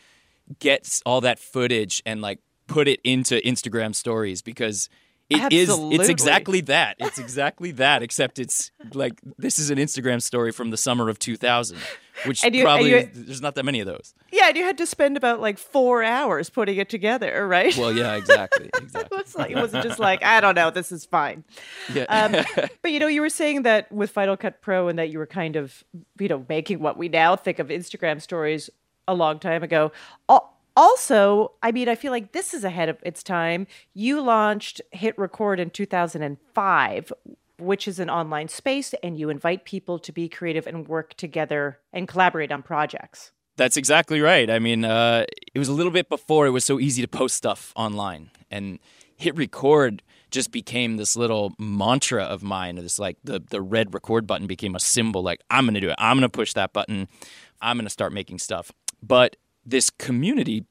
get 0.58 1.00
all 1.06 1.22
that 1.22 1.38
footage 1.38 2.02
and 2.04 2.20
like 2.20 2.40
put 2.68 2.88
it 2.88 3.00
into 3.04 3.36
instagram 3.46 3.94
stories 3.96 4.42
because 4.42 4.90
it 5.30 5.52
is 5.54 5.70
Absolutely. 5.70 5.96
it's 5.98 6.10
exactly 6.10 6.62
that 6.62 6.96
it's 7.00 7.18
exactly 7.18 7.72
that 7.72 8.04
except 8.04 8.40
it's 8.40 8.72
like 8.94 9.14
this 9.38 9.58
is 9.58 9.70
an 9.70 9.78
instagram 9.78 10.22
story 10.22 10.52
from 10.52 10.70
the 10.70 10.78
summer 10.78 11.08
of 11.10 11.18
2000 11.18 11.78
which 12.26 12.44
And 12.44 12.54
you- 12.54 12.62
and 12.62 12.66
probably 12.68 12.92
you- 12.92 13.10
there's 13.14 13.42
not 13.42 13.56
that 13.56 13.64
many 13.64 13.80
of 13.80 13.88
those 13.88 14.14
Yeah, 14.32 14.48
and 14.50 14.58
you 14.58 14.64
had 14.64 14.78
to 14.80 14.86
spend 14.86 15.16
about 15.18 15.40
like 15.42 15.58
four 15.58 16.04
hours 16.04 16.50
putting 16.50 16.78
it 16.78 16.90
together, 16.90 17.48
right? 17.48 17.76
well 17.78 17.92
yeah 17.96 18.16
exactly 18.16 18.70
exactly 18.78 19.18
it, 19.18 19.24
was 19.26 19.36
like, 19.36 19.52
it 19.52 19.56
wasn't 19.56 19.84
just 19.84 19.98
like, 20.00 20.24
I 20.24 20.40
don't 20.42 20.56
know, 20.56 20.70
this 20.70 20.92
is 20.92 21.06
fine. 21.06 21.44
yeah 21.94 22.04
Um, 22.10 22.46
but 22.82 22.92
you 22.92 23.00
know, 23.00 23.08
you 23.08 23.22
were 23.22 23.30
saying 23.30 23.64
that 23.64 23.92
with 23.92 24.12
Final 24.12 24.38
Cut 24.38 24.62
Pro 24.62 24.88
and 24.90 25.00
that 25.00 25.10
you 25.10 25.18
were 25.20 25.26
kind 25.26 25.56
of, 25.56 25.84
you 26.20 26.28
know, 26.28 26.46
making 26.50 26.80
what 26.80 26.98
we 26.98 27.10
now 27.10 27.36
think 27.36 27.60
of 27.60 27.68
Instagram 27.70 28.22
stories 28.22 28.70
a 29.08 29.14
long 29.16 29.40
time 29.40 29.64
ago. 29.64 29.92
Al- 30.30 30.53
Also, 30.76 31.54
I 31.62 31.72
mean, 31.72 31.88
I 31.88 31.96
feel 31.96 32.12
like 32.12 32.32
this 32.32 32.54
is 32.54 32.64
ahead 32.64 32.90
of 32.90 32.98
its 33.04 33.22
time. 33.22 33.68
You 33.94 34.22
launched 34.22 34.82
Hit 34.92 35.18
Record 35.18 35.60
in 35.60 35.70
2005, 35.70 37.14
which 37.60 37.88
is 37.88 38.00
an 38.00 38.10
online 38.10 38.48
space, 38.48 38.94
and 39.04 39.18
you 39.18 39.30
invite 39.30 39.66
people 39.66 40.00
to 40.00 40.12
be 40.12 40.28
creative 40.28 40.66
and 40.66 40.88
work 40.88 41.14
together 41.16 41.80
and 41.92 42.08
collaborate 42.08 42.52
on 42.52 42.64
projects. 42.64 43.32
That's 43.56 43.78
exactly 43.78 44.20
right. 44.20 44.50
I 44.50 44.58
mean, 44.58 44.84
uh, 44.84 45.26
it 45.54 45.60
was 45.60 45.70
a 45.70 45.74
little 45.74 45.92
bit 45.92 46.10
before 46.10 46.48
it 46.48 46.52
was 46.52 46.66
so 46.66 46.80
easy 46.80 47.04
to 47.04 47.08
post 47.08 47.36
stuff 47.36 47.72
online, 47.76 48.32
and 48.50 48.80
hit 49.16 49.36
record 49.36 50.02
just 50.32 50.52
became 50.52 50.98
this 50.98 51.16
little 51.16 51.54
mantra 51.60 52.24
of 52.24 52.42
mine. 52.42 52.76
This 52.78 52.98
like 52.98 53.18
the 53.24 53.40
the 53.40 53.62
red 53.62 53.94
record 53.94 54.26
button 54.26 54.48
became 54.48 54.74
a 54.76 54.80
symbol. 54.80 55.22
Like 55.22 55.42
I'm 55.52 55.66
going 55.66 55.76
to 55.76 55.80
do 55.80 55.90
it. 55.90 55.96
I'm 56.00 56.18
going 56.18 56.30
to 56.30 56.36
push 56.36 56.54
that 56.54 56.74
button. 56.74 57.08
I'm 57.62 57.78
going 57.78 57.86
to 57.86 57.92
start 57.92 58.12
making 58.12 58.40
stuff. 58.40 58.72
But 59.04 59.36
this 59.66 59.90
community 59.90 60.66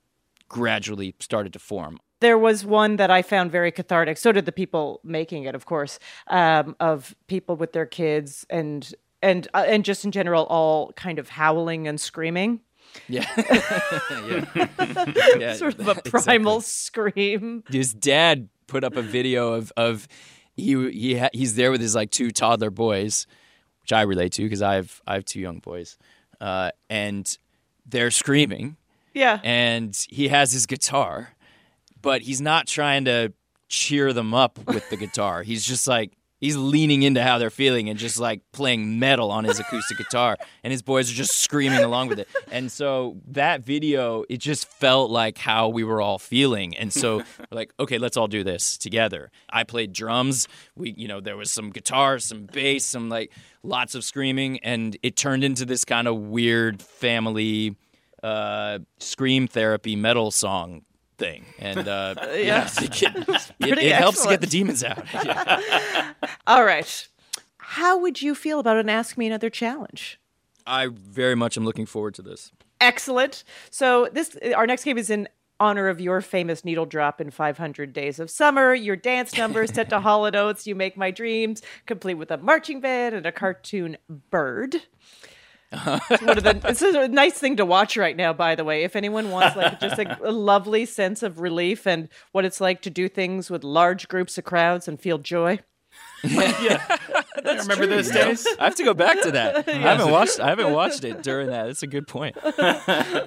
gradually 0.49 1.15
started 1.19 1.53
to 1.55 1.59
form. 1.59 1.99
There 2.21 2.39
was 2.39 2.65
one 2.65 2.97
that 2.97 3.11
I 3.11 3.23
found 3.23 3.51
very 3.51 3.73
cathartic. 3.73 4.17
So 4.17 4.31
did 4.31 4.45
the 4.47 4.53
people 4.53 5.01
making 5.03 5.45
it, 5.45 5.55
of 5.55 5.67
course, 5.67 5.99
um, 6.29 6.77
of 6.79 7.17
people 7.27 7.57
with 7.57 7.73
their 7.73 7.87
kids 7.87 8.47
and 8.49 8.93
and 9.23 9.49
uh, 9.55 9.65
and 9.67 9.85
just 9.85 10.05
in 10.05 10.13
general, 10.13 10.45
all 10.45 10.93
kind 10.93 11.19
of 11.19 11.29
howling 11.29 11.89
and 11.89 12.01
screaming. 12.01 12.61
Yeah. 13.09 13.27
yeah. 13.37 14.45
Yeah, 15.39 15.55
sort 15.55 15.79
of 15.79 15.89
a 15.89 15.91
exactly. 15.93 16.11
primal 16.11 16.61
scream. 16.61 17.65
his 17.71 17.95
dad 17.95 18.49
put 18.67 18.85
up 18.85 18.97
a 18.97 19.03
video 19.03 19.55
of 19.55 19.73
of 19.77 20.07
he 20.55 20.91
he 20.91 21.17
ha- 21.17 21.31
he's 21.33 21.55
there 21.55 21.71
with 21.71 21.81
his 21.81 21.95
like 21.95 22.11
two 22.11 22.31
toddler 22.31 22.71
boys, 22.71 23.27
which 23.83 23.93
I 23.93 24.03
relate 24.03 24.33
to 24.35 24.43
because 24.43 24.63
I 24.63 24.75
have 24.75 25.01
I 25.07 25.15
have 25.15 25.25
two 25.25 25.41
young 25.41 25.59
boys, 25.59 25.99
uh, 26.41 26.71
and 26.91 27.37
they're 27.87 28.11
screaming. 28.11 28.77
Yeah. 29.15 29.41
And 29.43 29.97
he 30.09 30.29
has 30.29 30.53
his 30.53 30.67
guitar, 30.67 31.31
but 32.01 32.23
he's 32.23 32.41
not 32.41 32.67
trying 32.67 33.05
to 33.07 33.33
cheer 33.69 34.13
them 34.13 34.35
up 34.35 34.59
with 34.67 34.89
the 34.91 34.97
guitar. 34.99 35.43
He's 35.43 35.65
just 35.65 35.87
like 35.87 36.13
he's 36.43 36.57
leaning 36.57 37.05
into 37.05 37.23
how 37.23 37.39
they're 37.39 37.51
feeling 37.51 37.89
and 37.89 37.99
just 37.99 38.19
like 38.19 38.43
playing 38.53 38.99
metal 38.99 39.31
on 39.31 39.45
his 39.45 39.61
acoustic 39.61 39.97
guitar 39.97 40.37
and 40.65 40.73
his 40.73 40.83
boys 40.83 41.11
are 41.11 41.15
just 41.15 41.39
screaming 41.39 41.79
along 41.79 42.09
with 42.09 42.19
it 42.19 42.29
and 42.51 42.71
so 42.71 43.17
that 43.29 43.65
video 43.65 44.25
it 44.29 44.39
just 44.39 44.69
felt 44.69 45.11
like 45.11 45.39
how 45.39 45.69
we 45.69 45.85
were 45.85 46.03
all 46.03 46.19
feeling 46.19 46.77
and 46.77 46.93
so 46.93 47.19
we're 47.19 47.25
like 47.53 47.73
okay 47.79 47.97
let's 47.97 48.17
all 48.17 48.27
do 48.27 48.43
this 48.43 48.77
together 48.77 49.31
i 49.51 49.63
played 49.63 49.93
drums 49.93 50.49
we 50.75 50.93
you 50.97 51.07
know 51.07 51.21
there 51.21 51.37
was 51.37 51.51
some 51.51 51.71
guitar 51.71 52.19
some 52.19 52.45
bass 52.47 52.85
some 52.85 53.09
like 53.09 53.33
lots 53.63 53.95
of 53.95 54.03
screaming 54.05 54.59
and 54.65 54.97
it 55.03 55.17
turned 55.17 55.45
into 55.45 55.65
this 55.65 55.85
kind 55.85 56.09
of 56.09 56.17
weird 56.17 56.83
family 56.83 57.77
uh, 58.23 58.79
scream 58.99 59.47
therapy 59.47 59.97
metal 59.97 60.31
song 60.31 60.83
thing 61.19 61.45
and 61.59 61.87
uh, 61.89 62.15
yeah. 62.35 62.69
It, 62.79 63.45
it, 63.61 63.79
it 63.79 63.95
helps 63.95 64.23
to 64.23 64.29
get 64.29 64.41
the 64.41 64.47
demons 64.47 64.83
out 64.83 65.05
Yeah. 65.15 66.15
All 66.47 66.65
right. 66.65 67.09
How 67.59 67.99
would 67.99 68.21
you 68.21 68.35
feel 68.35 68.59
about 68.59 68.77
an 68.77 68.89
Ask 68.89 69.17
Me 69.17 69.27
Another 69.27 69.51
challenge? 69.51 70.21
I 70.67 70.89
very 70.89 71.35
much 71.35 71.57
am 71.57 71.65
looking 71.65 71.87
forward 71.87 72.15
to 72.15 72.23
this. 72.23 72.53
Excellent. 72.81 73.45
So 73.71 74.09
this 74.13 74.37
our 74.57 74.67
next 74.67 74.85
game 74.85 74.99
is 74.99 75.11
in 75.11 75.29
honor 75.61 75.89
of 75.89 76.01
your 76.01 76.21
famous 76.21 76.65
needle 76.65 76.87
drop 76.87 77.21
in 77.21 77.31
500 77.31 77.93
Days 77.93 78.19
of 78.19 78.29
Summer, 78.31 78.75
your 78.75 78.97
dance 78.97 79.37
numbers 79.39 79.73
set 79.73 79.89
to 79.91 80.01
Hall 80.01 80.25
& 80.27 80.35
Oates, 80.37 80.67
You 80.67 80.75
Make 80.75 80.97
My 80.97 81.13
Dreams, 81.13 81.63
complete 81.87 82.15
with 82.15 82.33
a 82.33 82.37
marching 82.37 82.81
band 82.81 83.15
and 83.15 83.25
a 83.25 83.31
cartoon 83.31 83.97
bird. 84.31 84.83
It's 85.73 86.23
one 86.23 86.39
of 86.39 86.45
the, 86.45 86.61
it's 86.65 86.83
a 86.83 87.09
nice 87.09 87.35
thing 87.35 87.57
to 87.57 87.65
watch 87.65 87.97
right 87.97 88.17
now, 88.17 88.33
by 88.33 88.55
the 88.55 88.65
way. 88.65 88.85
If 88.85 88.95
anyone 88.97 89.31
wants 89.31 89.57
like 89.57 89.81
just 89.81 89.99
a, 89.99 90.19
a 90.23 90.31
lovely 90.31 90.85
sense 90.85 91.23
of 91.23 91.41
relief 91.41 91.87
and 91.87 92.09
what 92.33 92.45
it's 92.45 92.61
like 92.61 92.83
to 92.83 92.91
do 92.91 93.09
things 93.09 93.51
with 93.51 93.65
large 93.65 94.09
groups 94.09 94.39
of 94.39 94.45
crowds 94.45 94.87
and 94.87 95.01
feel 95.01 95.19
joy. 95.19 95.61
I 96.25 96.89
remember 97.45 97.87
those 97.87 98.09
you 98.09 98.15
know? 98.15 98.25
days. 98.27 98.47
I 98.59 98.65
have 98.65 98.75
to 98.77 98.85
go 98.85 98.95
back 98.95 99.23
to 99.23 99.33
that. 99.33 99.69
I 99.69 99.73
haven't 99.73 100.11
watched. 100.11 100.41
I 100.41 100.49
haven't 100.49 100.73
watched 100.73 101.05
it 101.05 101.23
during 101.23 101.49
that. 101.49 101.67
That's 101.67 101.83
a 101.83 101.89
good 101.89 102.07
point. 102.07 102.37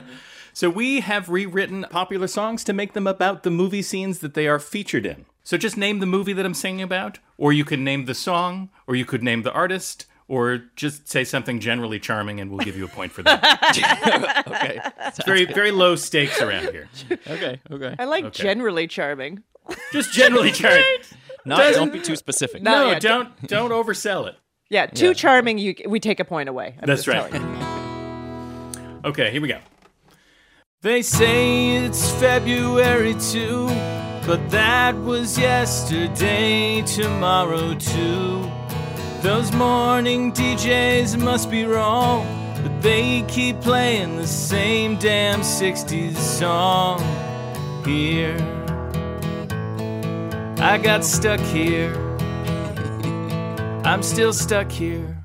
So 0.56 0.70
we 0.70 1.02
have 1.02 1.28
rewritten 1.28 1.86
popular 1.89 2.28
songs 2.28 2.64
to 2.64 2.72
make 2.72 2.93
them 2.93 3.08
about 3.08 3.43
the 3.43 3.52
movie 3.52 3.82
scenes 3.82 4.20
that 4.20 4.36
they 4.36 4.48
are 4.48 4.58
featured 4.58 5.06
in. 5.06 5.26
So 5.43 5.58
just 5.58 5.76
name 5.76 6.00
the 6.00 6.06
movie 6.06 6.32
that 6.32 6.46
I'm 6.46 6.54
singing 6.54 6.82
about, 6.82 7.20
or 7.38 7.52
you 7.52 7.66
can 7.66 7.84
name 7.84 8.06
the 8.06 8.16
song, 8.16 8.70
or 8.88 8.96
you 8.96 9.04
could 9.04 9.22
name 9.22 9.41
the 9.41 9.52
artist, 9.52 10.06
or 10.28 10.60
just 10.76 11.08
say 11.08 11.24
something 11.24 11.60
generally 11.60 12.00
charming, 12.00 12.40
and 12.40 12.50
we'll 12.50 12.66
give 12.66 12.76
you 12.78 12.86
a 12.86 12.88
point 12.88 13.12
for 13.12 13.22
that. 13.24 14.44
okay. 14.48 14.80
It's 15.08 15.24
very 15.26 15.46
very 15.46 15.72
low 15.72 15.96
stakes 15.96 16.42
around 16.42 16.70
here. 16.72 16.90
Okay. 17.28 17.60
Okay. 17.72 17.96
I 18.00 18.06
like 18.06 18.26
Okay. 18.26 18.44
generally 18.44 18.88
charming. 18.88 19.44
Just 19.92 20.14
generally 20.14 20.52
charming. 20.62 20.84
Not, 21.46 21.58
Doesn't- 21.60 21.84
don't 21.84 21.94
be 21.94 22.02
too 22.02 22.16
specific. 22.16 22.62
No, 22.64 22.72
No, 22.72 22.92
yeah, 22.92 23.00
don't 23.00 23.48
don't 23.48 23.72
oversell 23.72 24.28
it. 24.28 24.36
Yeah, 24.70 24.88
too 24.88 25.08
Yeah. 25.10 25.14
charming. 25.14 25.58
You 25.60 25.76
we 25.88 26.00
take 26.00 26.20
a 26.20 26.26
point 26.26 26.50
away. 26.50 26.76
I'm 26.82 26.88
That's 26.88 27.08
right. 27.08 27.32
Okay, 29.06 29.30
here 29.32 29.42
we 29.42 29.48
go. 29.48 29.60
They 30.82 31.02
say 31.04 31.76
it's 31.86 32.12
February 32.14 33.14
too, 33.16 33.68
but 34.26 34.50
that 34.50 34.96
was 34.98 35.38
yesterday, 35.38 36.82
tomorrow 36.84 37.76
too. 37.76 38.52
Those 39.22 39.51
morning 39.53 40.32
DJs 40.32 41.18
must 41.18 41.49
be 41.49 41.66
wrong, 41.66 42.26
but 42.61 42.82
they 42.82 43.24
keep 43.28 43.59
playing 43.59 44.18
the 44.18 44.28
same 44.28 44.97
damn 44.97 45.41
60s 45.41 46.16
song. 46.16 46.99
Here, 47.84 48.38
I 50.59 50.78
got 50.78 51.03
stuck 51.03 51.39
here. 51.39 51.93
I'm 53.84 54.01
still 54.03 54.34
stuck 54.34 54.72
here. 54.72 55.24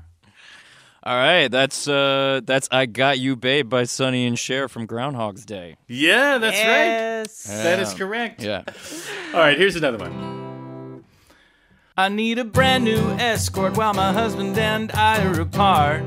All 1.03 1.15
right. 1.15 1.47
That's 1.47 1.87
uh. 1.87 2.41
That's 2.43 2.67
I 2.71 2.85
got 2.85 3.17
you, 3.17 3.35
babe, 3.35 3.67
by 3.69 3.85
Sonny 3.85 4.27
and 4.27 4.37
Cher 4.37 4.67
from 4.67 4.85
Groundhog's 4.85 5.45
Day. 5.45 5.77
Yeah, 5.87 6.37
that's 6.37 6.57
Yes. 6.57 7.47
right. 7.49 7.63
That 7.63 7.79
is 7.79 7.93
correct. 7.95 8.43
Yeah. 8.43 8.63
All 9.33 9.39
right, 9.39 9.57
here's 9.57 9.75
another 9.75 9.97
one. 9.97 10.40
I 11.97 12.07
need 12.07 12.39
a 12.39 12.45
brand 12.45 12.85
new 12.85 13.01
escort 13.19 13.75
while 13.75 13.93
my 13.93 14.13
husband 14.13 14.57
and 14.57 14.91
I 14.93 15.25
are 15.25 15.41
apart. 15.41 16.01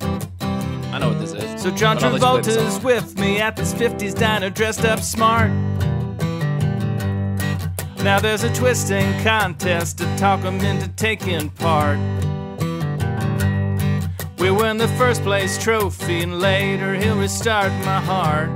I 0.00 0.98
know 1.00 1.08
what 1.08 1.18
this 1.18 1.32
is. 1.32 1.60
So 1.60 1.72
John 1.72 1.96
But 1.96 2.04
I'll 2.04 2.12
let 2.12 2.22
you 2.22 2.28
play 2.28 2.40
the 2.40 2.60
Travolta's 2.60 2.74
song. 2.74 2.82
with 2.84 3.18
me 3.18 3.40
at 3.40 3.56
this 3.56 3.74
50s 3.74 4.16
diner 4.16 4.48
dressed 4.48 4.84
up 4.84 5.00
smart. 5.00 5.50
Now 8.04 8.20
there's 8.20 8.44
a 8.44 8.54
twisting 8.54 9.12
contest 9.24 9.98
to 9.98 10.16
talk 10.16 10.40
him 10.40 10.60
into 10.60 10.88
taking 10.90 11.50
part. 11.50 11.98
We 14.38 14.52
win 14.52 14.76
the 14.76 14.88
first 14.96 15.22
place 15.22 15.58
trophy 15.60 16.22
and 16.22 16.38
later 16.38 16.94
he'll 16.94 17.18
restart 17.18 17.72
my 17.84 18.00
heart. 18.00 18.50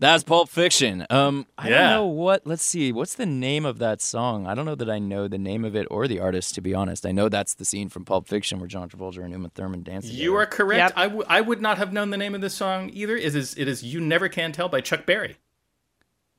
That's 0.00 0.24
Pulp 0.24 0.48
Fiction. 0.48 1.06
Um, 1.08 1.46
I 1.56 1.68
Yeah. 1.68 1.78
don't 1.78 1.90
know 1.90 2.06
what. 2.06 2.46
Let's 2.46 2.62
see. 2.64 2.92
What's 2.92 3.14
the 3.14 3.26
name 3.26 3.64
of 3.64 3.78
that 3.78 4.02
song? 4.02 4.46
I 4.46 4.54
don't 4.54 4.66
know 4.66 4.74
that 4.74 4.90
I 4.90 4.98
know 4.98 5.28
the 5.28 5.38
name 5.38 5.64
of 5.64 5.74
it 5.76 5.86
or 5.90 6.08
the 6.08 6.18
artist. 6.20 6.54
To 6.56 6.60
be 6.60 6.74
honest, 6.74 7.06
I 7.06 7.12
know 7.12 7.28
that's 7.28 7.54
the 7.54 7.64
scene 7.64 7.88
from 7.88 8.04
Pulp 8.04 8.26
Fiction 8.28 8.58
where 8.58 8.66
John 8.68 8.88
Travolta 8.88 9.22
and 9.22 9.32
Uma 9.32 9.50
Thurman 9.50 9.82
dance. 9.82 10.06
You 10.06 10.34
are 10.34 10.46
correct. 10.46 10.92
I, 10.96 11.04
w- 11.04 11.24
I 11.28 11.40
would 11.40 11.62
not 11.62 11.78
have 11.78 11.92
known 11.92 12.10
the 12.10 12.16
name 12.16 12.34
of 12.34 12.40
this 12.40 12.54
song 12.54 12.90
either. 12.92 13.16
It 13.16 13.34
is 13.34 13.54
it 13.56 13.68
is 13.68 13.82
You 13.84 14.00
Never 14.00 14.28
Can 14.28 14.52
Tell 14.52 14.68
by 14.68 14.80
Chuck 14.80 15.06
Berry. 15.06 15.36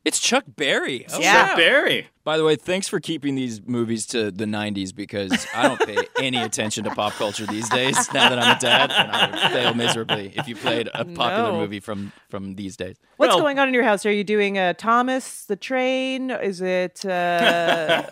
It's 0.06 0.20
Chuck 0.20 0.44
Berry. 0.56 1.06
Oh, 1.12 1.20
Chuck. 1.20 1.58
Berry. 1.58 2.08
By 2.24 2.38
the 2.38 2.44
way, 2.44 2.56
thanks 2.56 2.88
for 2.88 3.00
keeping 3.00 3.34
these 3.34 3.62
movies 3.66 4.06
to 4.08 4.30
the 4.30 4.46
90s 4.46 4.96
because 4.96 5.48
I 5.54 5.68
don't 5.68 5.80
pay 5.80 5.98
any 6.24 6.38
attention 6.38 6.84
to 6.84 6.92
pop 6.92 7.14
culture 7.14 7.46
these 7.48 7.68
days 7.70 7.96
now 8.14 8.30
that 8.30 8.38
I'm 8.38 8.56
a 8.56 8.60
dad, 8.60 8.92
and 8.92 9.12
I 9.12 9.30
would 9.32 9.52
fail 9.52 9.74
miserably 9.74 10.32
if 10.36 10.48
you 10.48 10.56
played 10.56 10.90
a 10.94 11.06
popular 11.06 11.52
No. 11.54 11.60
movie 11.60 11.80
from, 11.80 12.12
from 12.30 12.54
these 12.56 12.78
days. 12.78 12.98
What's 13.18 13.36
going 13.36 13.58
on 13.58 13.68
in 13.68 13.74
your 13.74 13.84
house? 13.84 14.06
Are 14.06 14.12
you 14.12 14.24
doing 14.24 14.58
uh, 14.60 14.74
Thomas 14.74 15.46
the 15.46 15.56
Train? 15.56 16.30
Is 16.30 16.62
it 16.62 17.04
uh, 17.04 17.10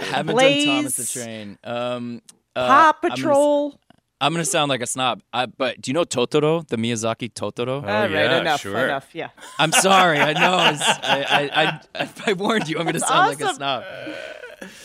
Haven't 0.00 0.34
Blaze? 0.34 0.64
done 0.66 0.76
Thomas 0.76 0.96
the 0.96 1.20
Train. 1.20 1.58
Um, 1.64 2.22
uh, 2.54 2.66
Paw 2.66 2.92
I'm 3.02 3.08
gonna- 3.08 3.14
Patrol? 3.16 3.80
I'm 4.20 4.32
gonna 4.32 4.44
sound 4.44 4.68
like 4.68 4.82
a 4.82 4.86
snob, 4.86 5.22
I, 5.32 5.46
but 5.46 5.80
do 5.80 5.90
you 5.90 5.94
know 5.94 6.04
Totoro, 6.04 6.66
the 6.68 6.76
Miyazaki 6.76 7.32
Totoro? 7.32 7.76
All 7.76 7.82
right, 7.82 8.10
enough, 8.10 8.64
enough. 8.66 9.14
Yeah. 9.14 9.30
I'm 9.58 9.72
sorry. 9.72 10.18
I 10.18 10.32
know. 10.34 10.56
I, 11.02 11.50
I, 11.54 11.80
I, 12.02 12.08
I 12.26 12.32
warned 12.34 12.68
you. 12.68 12.78
I'm 12.78 12.84
gonna 12.84 12.98
That's 12.98 13.08
sound 13.08 13.28
like 13.28 13.40
a 13.40 13.54
snob. 13.54 13.84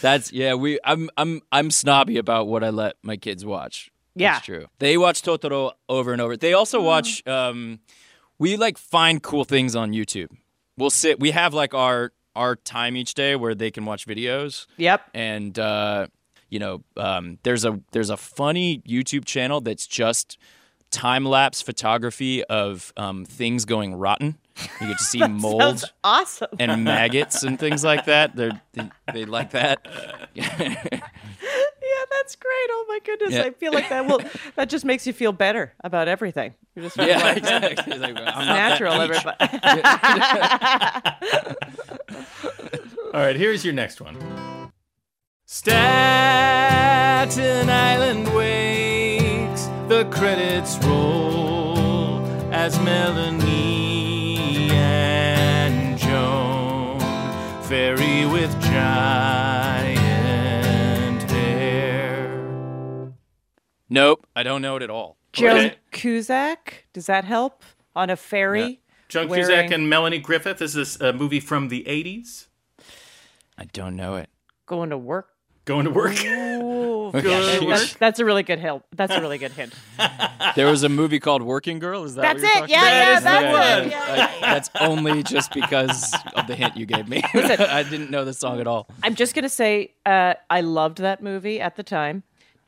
That's 0.02 0.32
yeah. 0.32 0.54
We 0.54 0.80
I'm 0.84 1.10
I'm 1.18 1.42
I'm 1.52 1.70
snobby 1.70 2.18
about 2.18 2.48
what 2.48 2.64
I 2.64 2.70
let 2.70 2.96
my 3.04 3.18
kids 3.18 3.46
watch. 3.46 3.92
Yeah. 4.16 4.34
That's 4.34 4.46
true. 4.46 4.68
They 4.80 4.98
watch 4.98 5.22
Totoro 5.22 5.74
over 5.90 6.14
and 6.14 6.22
over. 6.22 6.38
They 6.38 6.54
also 6.54 6.82
watch. 6.82 7.26
Um, 7.28 7.80
we 8.40 8.56
like 8.56 8.78
find 8.78 9.22
cool 9.22 9.44
things 9.44 9.76
on 9.76 9.92
YouTube. 9.92 10.30
We'll 10.78 10.90
sit. 10.90 11.20
We 11.20 11.32
have 11.32 11.54
like 11.54 11.74
our 11.74 12.14
our 12.36 12.56
time 12.56 12.96
each 12.96 13.14
day 13.14 13.36
where 13.36 13.56
they 13.56 13.72
can 13.72 13.86
watch 13.86 14.06
videos. 14.06 14.68
Yep. 14.78 15.10
And 15.14 15.58
uh, 15.58 16.08
you 16.50 16.60
know, 16.60 16.84
um, 16.98 17.38
there's 17.44 17.66
a 17.66 17.80
there's 17.92 18.10
a 18.10 18.18
funny 18.18 18.80
YouTube 18.88 19.26
channel 19.26 19.62
that's 19.62 19.88
just 19.88 20.38
time 20.92 21.26
lapse 21.26 21.62
photography 21.62 22.44
of 22.46 22.94
um, 22.98 23.26
things 23.26 23.66
going 23.66 23.96
rotten. 23.96 24.38
You 24.80 24.88
get 24.88 24.98
to 25.00 25.04
see 25.04 25.20
That 25.26 25.32
mold 25.32 25.84
awesome. 26.04 26.48
and 26.60 26.84
maggots 26.84 27.44
and 27.44 27.60
things 27.60 27.84
like 27.84 28.06
that. 28.06 28.36
They're, 28.36 28.62
they 28.74 28.90
they 29.14 29.26
like 29.26 29.52
that. 29.52 29.86
Yeah, 31.88 32.06
that's 32.12 32.36
great. 32.36 32.68
Oh 32.72 32.86
my 32.90 33.00
goodness. 33.06 33.34
Yeah. 33.36 33.44
I 33.44 33.52
feel 33.52 33.72
like 33.72 33.90
that 33.90 34.06
will 34.08 34.20
that 34.56 34.70
just 34.70 34.86
makes 34.86 35.06
you 35.06 35.14
feel 35.14 35.32
better 35.32 35.74
about 35.84 36.08
everything. 36.08 36.54
You 36.76 36.82
just 36.84 36.98
Yeah, 36.98 37.20
like, 37.20 37.38
exactly. 37.38 37.94
It's 37.94 38.02
like, 38.02 38.16
I'm 38.18 38.18
it's 38.18 38.26
not 38.26 38.36
that 38.36 38.70
natural, 38.70 38.94
everybody. 39.02 39.38
All 43.14 43.22
right, 43.22 43.36
here's 43.36 43.64
your 43.64 43.74
next 43.74 44.02
one. 44.02 44.18
Staten 47.32 47.70
Island 47.72 48.28
wakes, 48.36 49.66
the 49.88 50.06
credits 50.12 50.78
roll 50.86 52.24
as 52.54 52.80
Melanie 52.82 54.70
and 54.72 55.98
Joan 55.98 57.00
ferry 57.64 58.28
with 58.28 58.52
giant 58.62 59.96
hair. 61.32 63.12
Nope, 63.90 64.28
I 64.36 64.44
don't 64.44 64.62
know 64.62 64.76
it 64.76 64.84
at 64.84 64.92
all. 64.92 65.18
Joan 65.34 65.72
Cusack, 65.92 66.86
does 66.94 67.08
that 67.08 67.26
help? 67.26 67.64
On 67.96 68.12
a 68.12 68.16
ferry? 68.16 68.82
Joan 69.10 69.30
wearing- 69.30 69.46
Cusack 69.48 69.72
and 69.72 69.90
Melanie 69.90 70.20
Griffith. 70.20 70.62
Is 70.62 70.76
this 70.76 71.02
a 71.02 71.12
movie 71.12 71.40
from 71.40 71.70
the 71.70 71.84
80s? 71.88 72.50
I 73.58 73.64
don't 73.74 73.96
know 73.96 74.16
it. 74.16 74.30
Going 74.68 74.92
to 74.92 74.98
work. 74.98 75.30
Going 75.66 75.86
to 75.86 75.92
work. 75.92 76.16
Ooh, 77.16 77.20
Okay. 77.20 77.60
yeah, 77.62 77.70
that's, 77.70 77.94
that's 77.96 78.20
a 78.20 78.26
really 78.26 78.44
good 78.44 78.60
help. 78.60 78.84
That's 78.96 79.14
a 79.14 79.22
really 79.22 79.38
good 79.38 79.52
hint. 79.54 79.74
There 80.56 80.68
was 80.68 80.84
a 80.84 80.90
movie 80.90 81.20
called 81.20 81.42
Working 81.42 81.80
Girl. 81.80 82.04
Is 82.06 82.16
that 82.16 82.22
That's 82.40 82.44
what 82.44 82.54
you're 82.54 82.58
it. 82.58 82.60
talking 82.60 82.76
Yeah, 82.76 83.20
about? 83.20 83.20
yeah, 83.20 83.20
That 83.20 83.44
is 83.44 83.50
that's 83.52 83.82
the 83.82 83.88
it. 83.88 83.92
Yeah, 83.92 84.40
that's 84.42 84.70
only 84.80 85.24
just 85.24 85.54
because 85.54 86.14
of 86.36 86.48
the 86.48 86.56
hint 86.56 86.78
you 86.78 86.86
gave 86.86 87.10
me. 87.10 87.22
I 87.34 87.84
didn't 87.84 88.10
know 88.10 88.24
the 88.24 88.34
song 88.34 88.62
at 88.62 88.68
all. 88.68 88.88
I'm 89.04 89.16
just 89.16 89.36
gonna 89.36 89.50
say 89.50 89.94
uh, 90.06 90.36
I 90.50 90.62
loved 90.62 91.00
that 91.00 91.22
movie 91.22 91.60
at 91.60 91.76
the 91.76 91.84
time. 91.84 92.24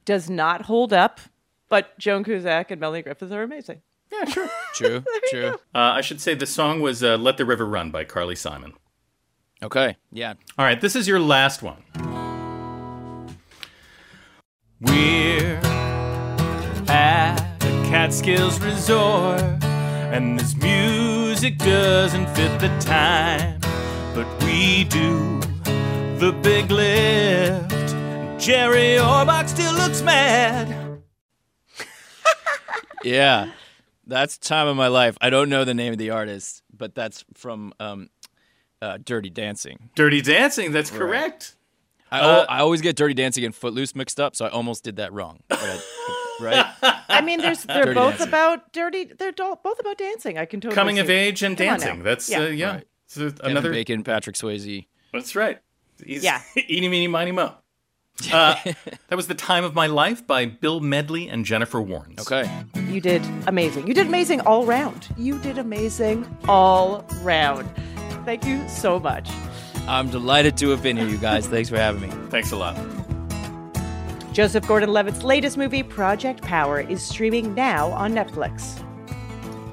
Does 0.05 0.29
not 0.29 0.63
hold 0.63 0.91
up, 0.91 1.21
but 1.69 1.97
Joan 1.97 2.23
Cusack 2.25 2.71
and 2.71 2.81
Melanie 2.81 3.03
Griffith 3.03 3.31
are 3.31 3.43
amazing. 3.43 3.81
Yeah, 4.11 4.25
sure. 4.25 4.49
True, 4.73 5.03
true. 5.29 5.49
Uh, 5.75 5.77
I 5.79 6.01
should 6.01 6.19
say 6.21 6.33
the 6.33 6.45
song 6.45 6.81
was 6.81 7.03
uh, 7.03 7.15
Let 7.17 7.37
the 7.37 7.45
River 7.45 7.65
Run 7.65 7.91
by 7.91 8.03
Carly 8.05 8.35
Simon. 8.35 8.73
Okay, 9.63 9.95
yeah. 10.11 10.33
All 10.57 10.65
right, 10.65 10.79
this 10.81 10.95
is 10.95 11.07
your 11.07 11.19
last 11.19 11.61
one. 11.63 11.83
We're 14.79 15.59
at 16.87 17.39
a 17.63 17.89
Catskills 17.89 18.59
resort, 18.59 19.41
and 19.63 20.39
this 20.39 20.55
music 20.55 21.57
doesn't 21.57 22.27
fit 22.35 22.59
the 22.59 22.69
time, 22.79 23.59
but 24.13 24.27
we 24.43 24.83
do 24.83 25.39
the 26.19 26.31
big 26.43 26.69
lift. 26.69 27.71
Jerry 28.39 28.97
Orbach 28.99 29.49
still 29.49 29.73
looks 29.73 30.01
mad. 30.01 31.01
Yeah. 33.03 33.51
That's 34.05 34.37
time 34.37 34.67
of 34.67 34.75
my 34.75 34.87
life. 34.87 35.17
I 35.21 35.29
don't 35.29 35.49
know 35.49 35.63
the 35.65 35.73
name 35.73 35.91
of 35.93 35.99
the 35.99 36.09
artist, 36.09 36.61
but 36.75 36.95
that's 36.95 37.23
from 37.35 37.73
um, 37.79 38.09
uh, 38.81 38.97
Dirty 39.03 39.29
Dancing. 39.29 39.89
Dirty 39.95 40.21
Dancing. 40.21 40.71
That's 40.71 40.91
Right. 40.91 40.97
correct. 40.99 41.55
I, 42.11 42.19
Uh, 42.19 42.45
I 42.49 42.59
always 42.59 42.81
get 42.81 42.95
Dirty 42.95 43.13
Dancing 43.13 43.43
and 43.45 43.53
Footloose 43.53 43.95
mixed 43.95 44.19
up, 44.19 44.35
so 44.35 44.45
I 44.45 44.49
almost 44.49 44.83
did 44.83 44.95
that 44.97 45.11
wrong. 45.13 45.39
But 45.49 45.83
right? 46.41 46.65
I 47.09 47.21
mean, 47.21 47.39
there's 47.41 47.63
they're 47.63 47.85
Dirty 47.85 47.95
both 47.95 48.11
Dancing. 48.17 48.27
about 48.29 48.71
dirty. 48.73 49.05
They're 49.05 49.31
do- 49.31 49.57
both 49.63 49.79
about 49.79 49.97
dancing. 49.97 50.37
I 50.37 50.45
can 50.45 50.61
totally 50.61 50.75
Coming 50.75 50.99
of 50.99 51.09
age 51.09 51.43
and 51.43 51.57
Come 51.57 51.65
dancing. 51.65 52.03
That's 52.03 52.29
yeah. 52.29 52.39
uh, 52.41 52.45
yeah. 52.47 52.71
Right. 52.75 52.87
It's, 53.05 53.15
Kevin 53.15 53.33
another. 53.43 53.71
Bacon, 53.71 54.03
Patrick 54.03 54.35
Swayze. 54.35 54.85
That's 55.13 55.35
right. 55.35 55.59
He's, 56.05 56.23
Yeah. 56.23 56.41
Eeny, 56.69 56.87
meeny, 56.89 57.07
miny, 57.07 57.31
mo. 57.31 57.53
Uh, 58.33 58.55
that 59.09 59.15
was 59.15 59.27
the 59.27 59.35
time 59.35 59.63
of 59.63 59.75
my 59.75 59.85
life 59.85 60.25
by 60.25 60.43
Bill 60.43 60.79
Medley 60.79 61.29
and 61.29 61.45
Jennifer 61.45 61.77
Warnes. 61.79 62.19
Okay. 62.19 62.49
You 62.91 62.99
did 62.99 63.21
amazing. 63.45 63.85
You 63.87 63.93
did 63.93 64.07
amazing 64.07 64.41
all 64.41 64.65
round. 64.65 65.07
You 65.17 65.37
did 65.37 65.59
amazing 65.59 66.25
all 66.47 67.05
round. 67.21 67.69
Thank 68.25 68.43
you 68.43 68.67
so 68.67 68.99
much. 68.99 69.29
I'm 69.87 70.09
delighted 70.09 70.57
to 70.57 70.69
have 70.69 70.83
been 70.83 70.97
here, 70.97 71.07
you 71.07 71.17
guys. 71.17 71.47
Thanks 71.47 71.69
for 71.69 71.77
having 71.77 72.01
me. 72.01 72.09
Thanks 72.29 72.51
a 72.51 72.57
lot. 72.57 72.75
Joseph 74.33 74.67
Gordon-Levitt's 74.67 75.23
latest 75.23 75.57
movie, 75.57 75.81
Project 75.81 76.41
Power, 76.41 76.81
is 76.81 77.01
streaming 77.01 77.55
now 77.55 77.91
on 77.91 78.13
Netflix. 78.13 78.83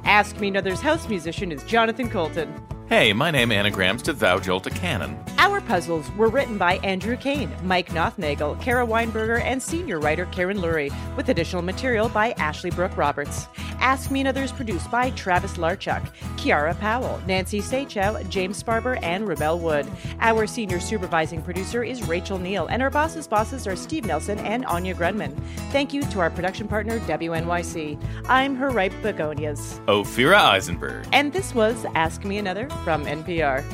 Ask 0.04 0.38
Me 0.38 0.48
Another's 0.48 0.80
house 0.80 1.08
musician 1.08 1.52
is 1.52 1.62
Jonathan 1.64 2.08
Coulton. 2.08 2.54
Hey, 2.90 3.14
my 3.14 3.30
name 3.30 3.50
anagrams 3.50 4.02
to 4.02 4.12
Thou 4.12 4.38
Jolt 4.38 4.66
a 4.66 4.70
Cannon. 4.70 5.18
Our 5.38 5.62
puzzles 5.62 6.10
were 6.12 6.28
written 6.28 6.58
by 6.58 6.76
Andrew 6.78 7.16
Kane, 7.16 7.50
Mike 7.62 7.88
Nothnagel, 7.88 8.60
Kara 8.60 8.86
Weinberger, 8.86 9.40
and 9.40 9.62
senior 9.62 9.98
writer 9.98 10.26
Karen 10.26 10.58
Lurie, 10.58 10.92
with 11.16 11.30
additional 11.30 11.62
material 11.62 12.10
by 12.10 12.32
Ashley 12.32 12.70
Brooke 12.70 12.96
Roberts. 12.96 13.48
Ask 13.80 14.10
Me 14.10 14.20
Another 14.20 14.42
is 14.42 14.52
produced 14.52 14.90
by 14.90 15.10
Travis 15.10 15.54
Larchuk, 15.54 16.02
Kiara 16.36 16.78
Powell, 16.78 17.20
Nancy 17.26 17.60
Saechao, 17.60 18.28
James 18.28 18.62
Sparber, 18.62 18.98
and 19.02 19.26
Rebel 19.26 19.58
Wood. 19.58 19.86
Our 20.20 20.46
senior 20.46 20.80
supervising 20.80 21.42
producer 21.42 21.82
is 21.84 22.06
Rachel 22.06 22.38
Neal, 22.38 22.66
and 22.66 22.82
our 22.82 22.90
bosses' 22.90 23.26
bosses 23.26 23.66
are 23.66 23.76
Steve 23.76 24.04
Nelson 24.04 24.38
and 24.40 24.64
Anya 24.66 24.94
Grundmann. 24.94 25.34
Thank 25.70 25.92
you 25.92 26.02
to 26.02 26.20
our 26.20 26.30
production 26.30 26.68
partner, 26.68 27.00
WNYC. 27.00 28.00
I'm 28.28 28.56
her 28.56 28.70
ripe 28.70 28.94
begonias. 29.02 29.80
Ophira 29.86 30.36
Eisenberg. 30.36 31.06
And 31.12 31.32
this 31.32 31.54
was 31.54 31.84
Ask 31.94 32.24
Me 32.24 32.38
Another 32.38 32.68
from 32.82 33.04
NPR. 33.04 33.64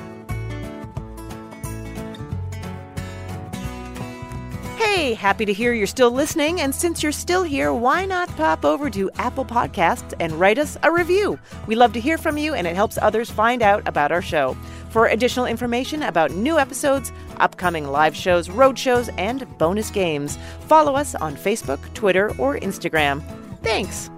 Hey, 4.76 5.14
happy 5.14 5.44
to 5.44 5.52
hear 5.52 5.72
you're 5.72 5.86
still 5.86 6.10
listening. 6.10 6.60
And 6.60 6.74
since 6.74 7.02
you're 7.02 7.12
still 7.12 7.42
here, 7.42 7.72
why 7.72 8.04
not 8.04 8.28
pop 8.36 8.64
over 8.64 8.90
to 8.90 9.10
Apple 9.16 9.44
Podcasts 9.44 10.12
and 10.20 10.32
write 10.32 10.58
us 10.58 10.76
a 10.82 10.90
review? 10.90 11.38
We 11.66 11.74
love 11.74 11.92
to 11.94 12.00
hear 12.00 12.18
from 12.18 12.36
you, 12.36 12.54
and 12.54 12.66
it 12.66 12.74
helps 12.74 12.98
others 13.00 13.30
find 13.30 13.62
out 13.62 13.86
about 13.86 14.12
our 14.12 14.20
show. 14.20 14.56
For 14.90 15.06
additional 15.06 15.46
information 15.46 16.02
about 16.02 16.32
new 16.32 16.58
episodes, 16.58 17.12
upcoming 17.38 17.86
live 17.86 18.16
shows, 18.16 18.50
road 18.50 18.78
shows, 18.78 19.08
and 19.10 19.46
bonus 19.58 19.90
games, 19.90 20.36
follow 20.66 20.96
us 20.96 21.14
on 21.14 21.36
Facebook, 21.36 21.78
Twitter, 21.94 22.34
or 22.36 22.58
Instagram. 22.58 23.22
Thanks. 23.62 24.10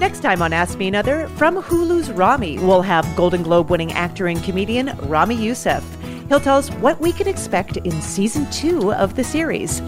Next 0.00 0.20
time 0.20 0.42
on 0.42 0.52
Ask 0.52 0.78
Me 0.78 0.88
Another, 0.88 1.28
from 1.28 1.62
Hulu's 1.62 2.10
Ramy, 2.10 2.58
we'll 2.58 2.82
have 2.82 3.06
Golden 3.14 3.42
Globe 3.42 3.70
winning 3.70 3.92
actor 3.92 4.26
and 4.26 4.42
comedian 4.42 4.96
Ramy 5.02 5.36
Youssef. 5.36 5.84
He'll 6.28 6.40
tell 6.40 6.58
us 6.58 6.70
what 6.72 7.00
we 7.00 7.12
can 7.12 7.28
expect 7.28 7.76
in 7.76 8.02
season 8.02 8.50
two 8.50 8.92
of 8.94 9.14
the 9.14 9.22
series. 9.22 9.80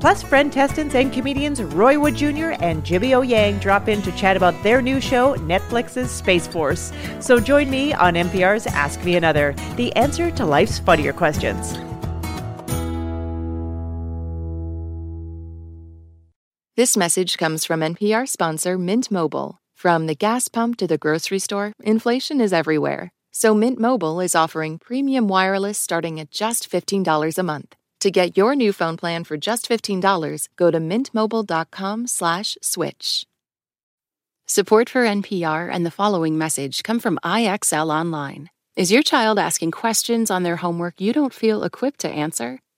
Plus, 0.00 0.22
friend 0.22 0.50
Testants 0.50 0.94
and 0.94 1.12
comedians 1.12 1.62
Roy 1.62 1.98
Wood 1.98 2.16
Jr. 2.16 2.52
and 2.60 2.82
Jimmy 2.84 3.12
O 3.12 3.20
Yang 3.20 3.58
drop 3.58 3.88
in 3.88 4.00
to 4.02 4.12
chat 4.12 4.36
about 4.36 4.60
their 4.62 4.80
new 4.80 5.00
show, 5.00 5.34
Netflix's 5.36 6.10
Space 6.10 6.46
Force. 6.46 6.92
So 7.20 7.38
join 7.38 7.68
me 7.68 7.92
on 7.92 8.14
NPR's 8.14 8.66
Ask 8.66 9.04
Me 9.04 9.16
Another, 9.16 9.54
the 9.76 9.94
answer 9.96 10.30
to 10.30 10.46
life's 10.46 10.78
funnier 10.78 11.12
questions. 11.12 11.78
This 16.76 16.96
message 16.96 17.36
comes 17.36 17.64
from 17.64 17.80
NPR 17.80 18.28
sponsor 18.28 18.78
Mint 18.78 19.10
Mobile. 19.10 19.58
From 19.74 20.06
the 20.06 20.14
gas 20.14 20.46
pump 20.46 20.76
to 20.76 20.86
the 20.86 20.98
grocery 20.98 21.40
store, 21.40 21.72
inflation 21.82 22.40
is 22.40 22.52
everywhere. 22.52 23.10
So 23.32 23.56
Mint 23.56 23.80
Mobile 23.80 24.20
is 24.20 24.36
offering 24.36 24.78
premium 24.78 25.26
wireless 25.26 25.78
starting 25.78 26.20
at 26.20 26.30
just 26.30 26.70
$15 26.70 27.38
a 27.38 27.42
month. 27.42 27.74
To 27.98 28.12
get 28.12 28.38
your 28.38 28.54
new 28.54 28.72
phone 28.72 28.96
plan 28.96 29.24
for 29.24 29.36
just 29.36 29.68
$15, 29.68 30.46
go 30.54 30.70
to 30.70 30.78
mintmobile.com/switch. 30.78 33.26
Support 34.46 34.88
for 34.88 35.04
NPR 35.04 35.68
and 35.68 35.84
the 35.84 35.90
following 35.90 36.38
message 36.38 36.84
come 36.84 37.00
from 37.00 37.18
IXL 37.24 37.90
Online. 37.90 38.48
Is 38.76 38.92
your 38.92 39.02
child 39.02 39.40
asking 39.40 39.72
questions 39.72 40.30
on 40.30 40.44
their 40.44 40.58
homework 40.58 41.00
you 41.00 41.12
don't 41.12 41.34
feel 41.34 41.64
equipped 41.64 41.98
to 42.02 42.08
answer? 42.08 42.60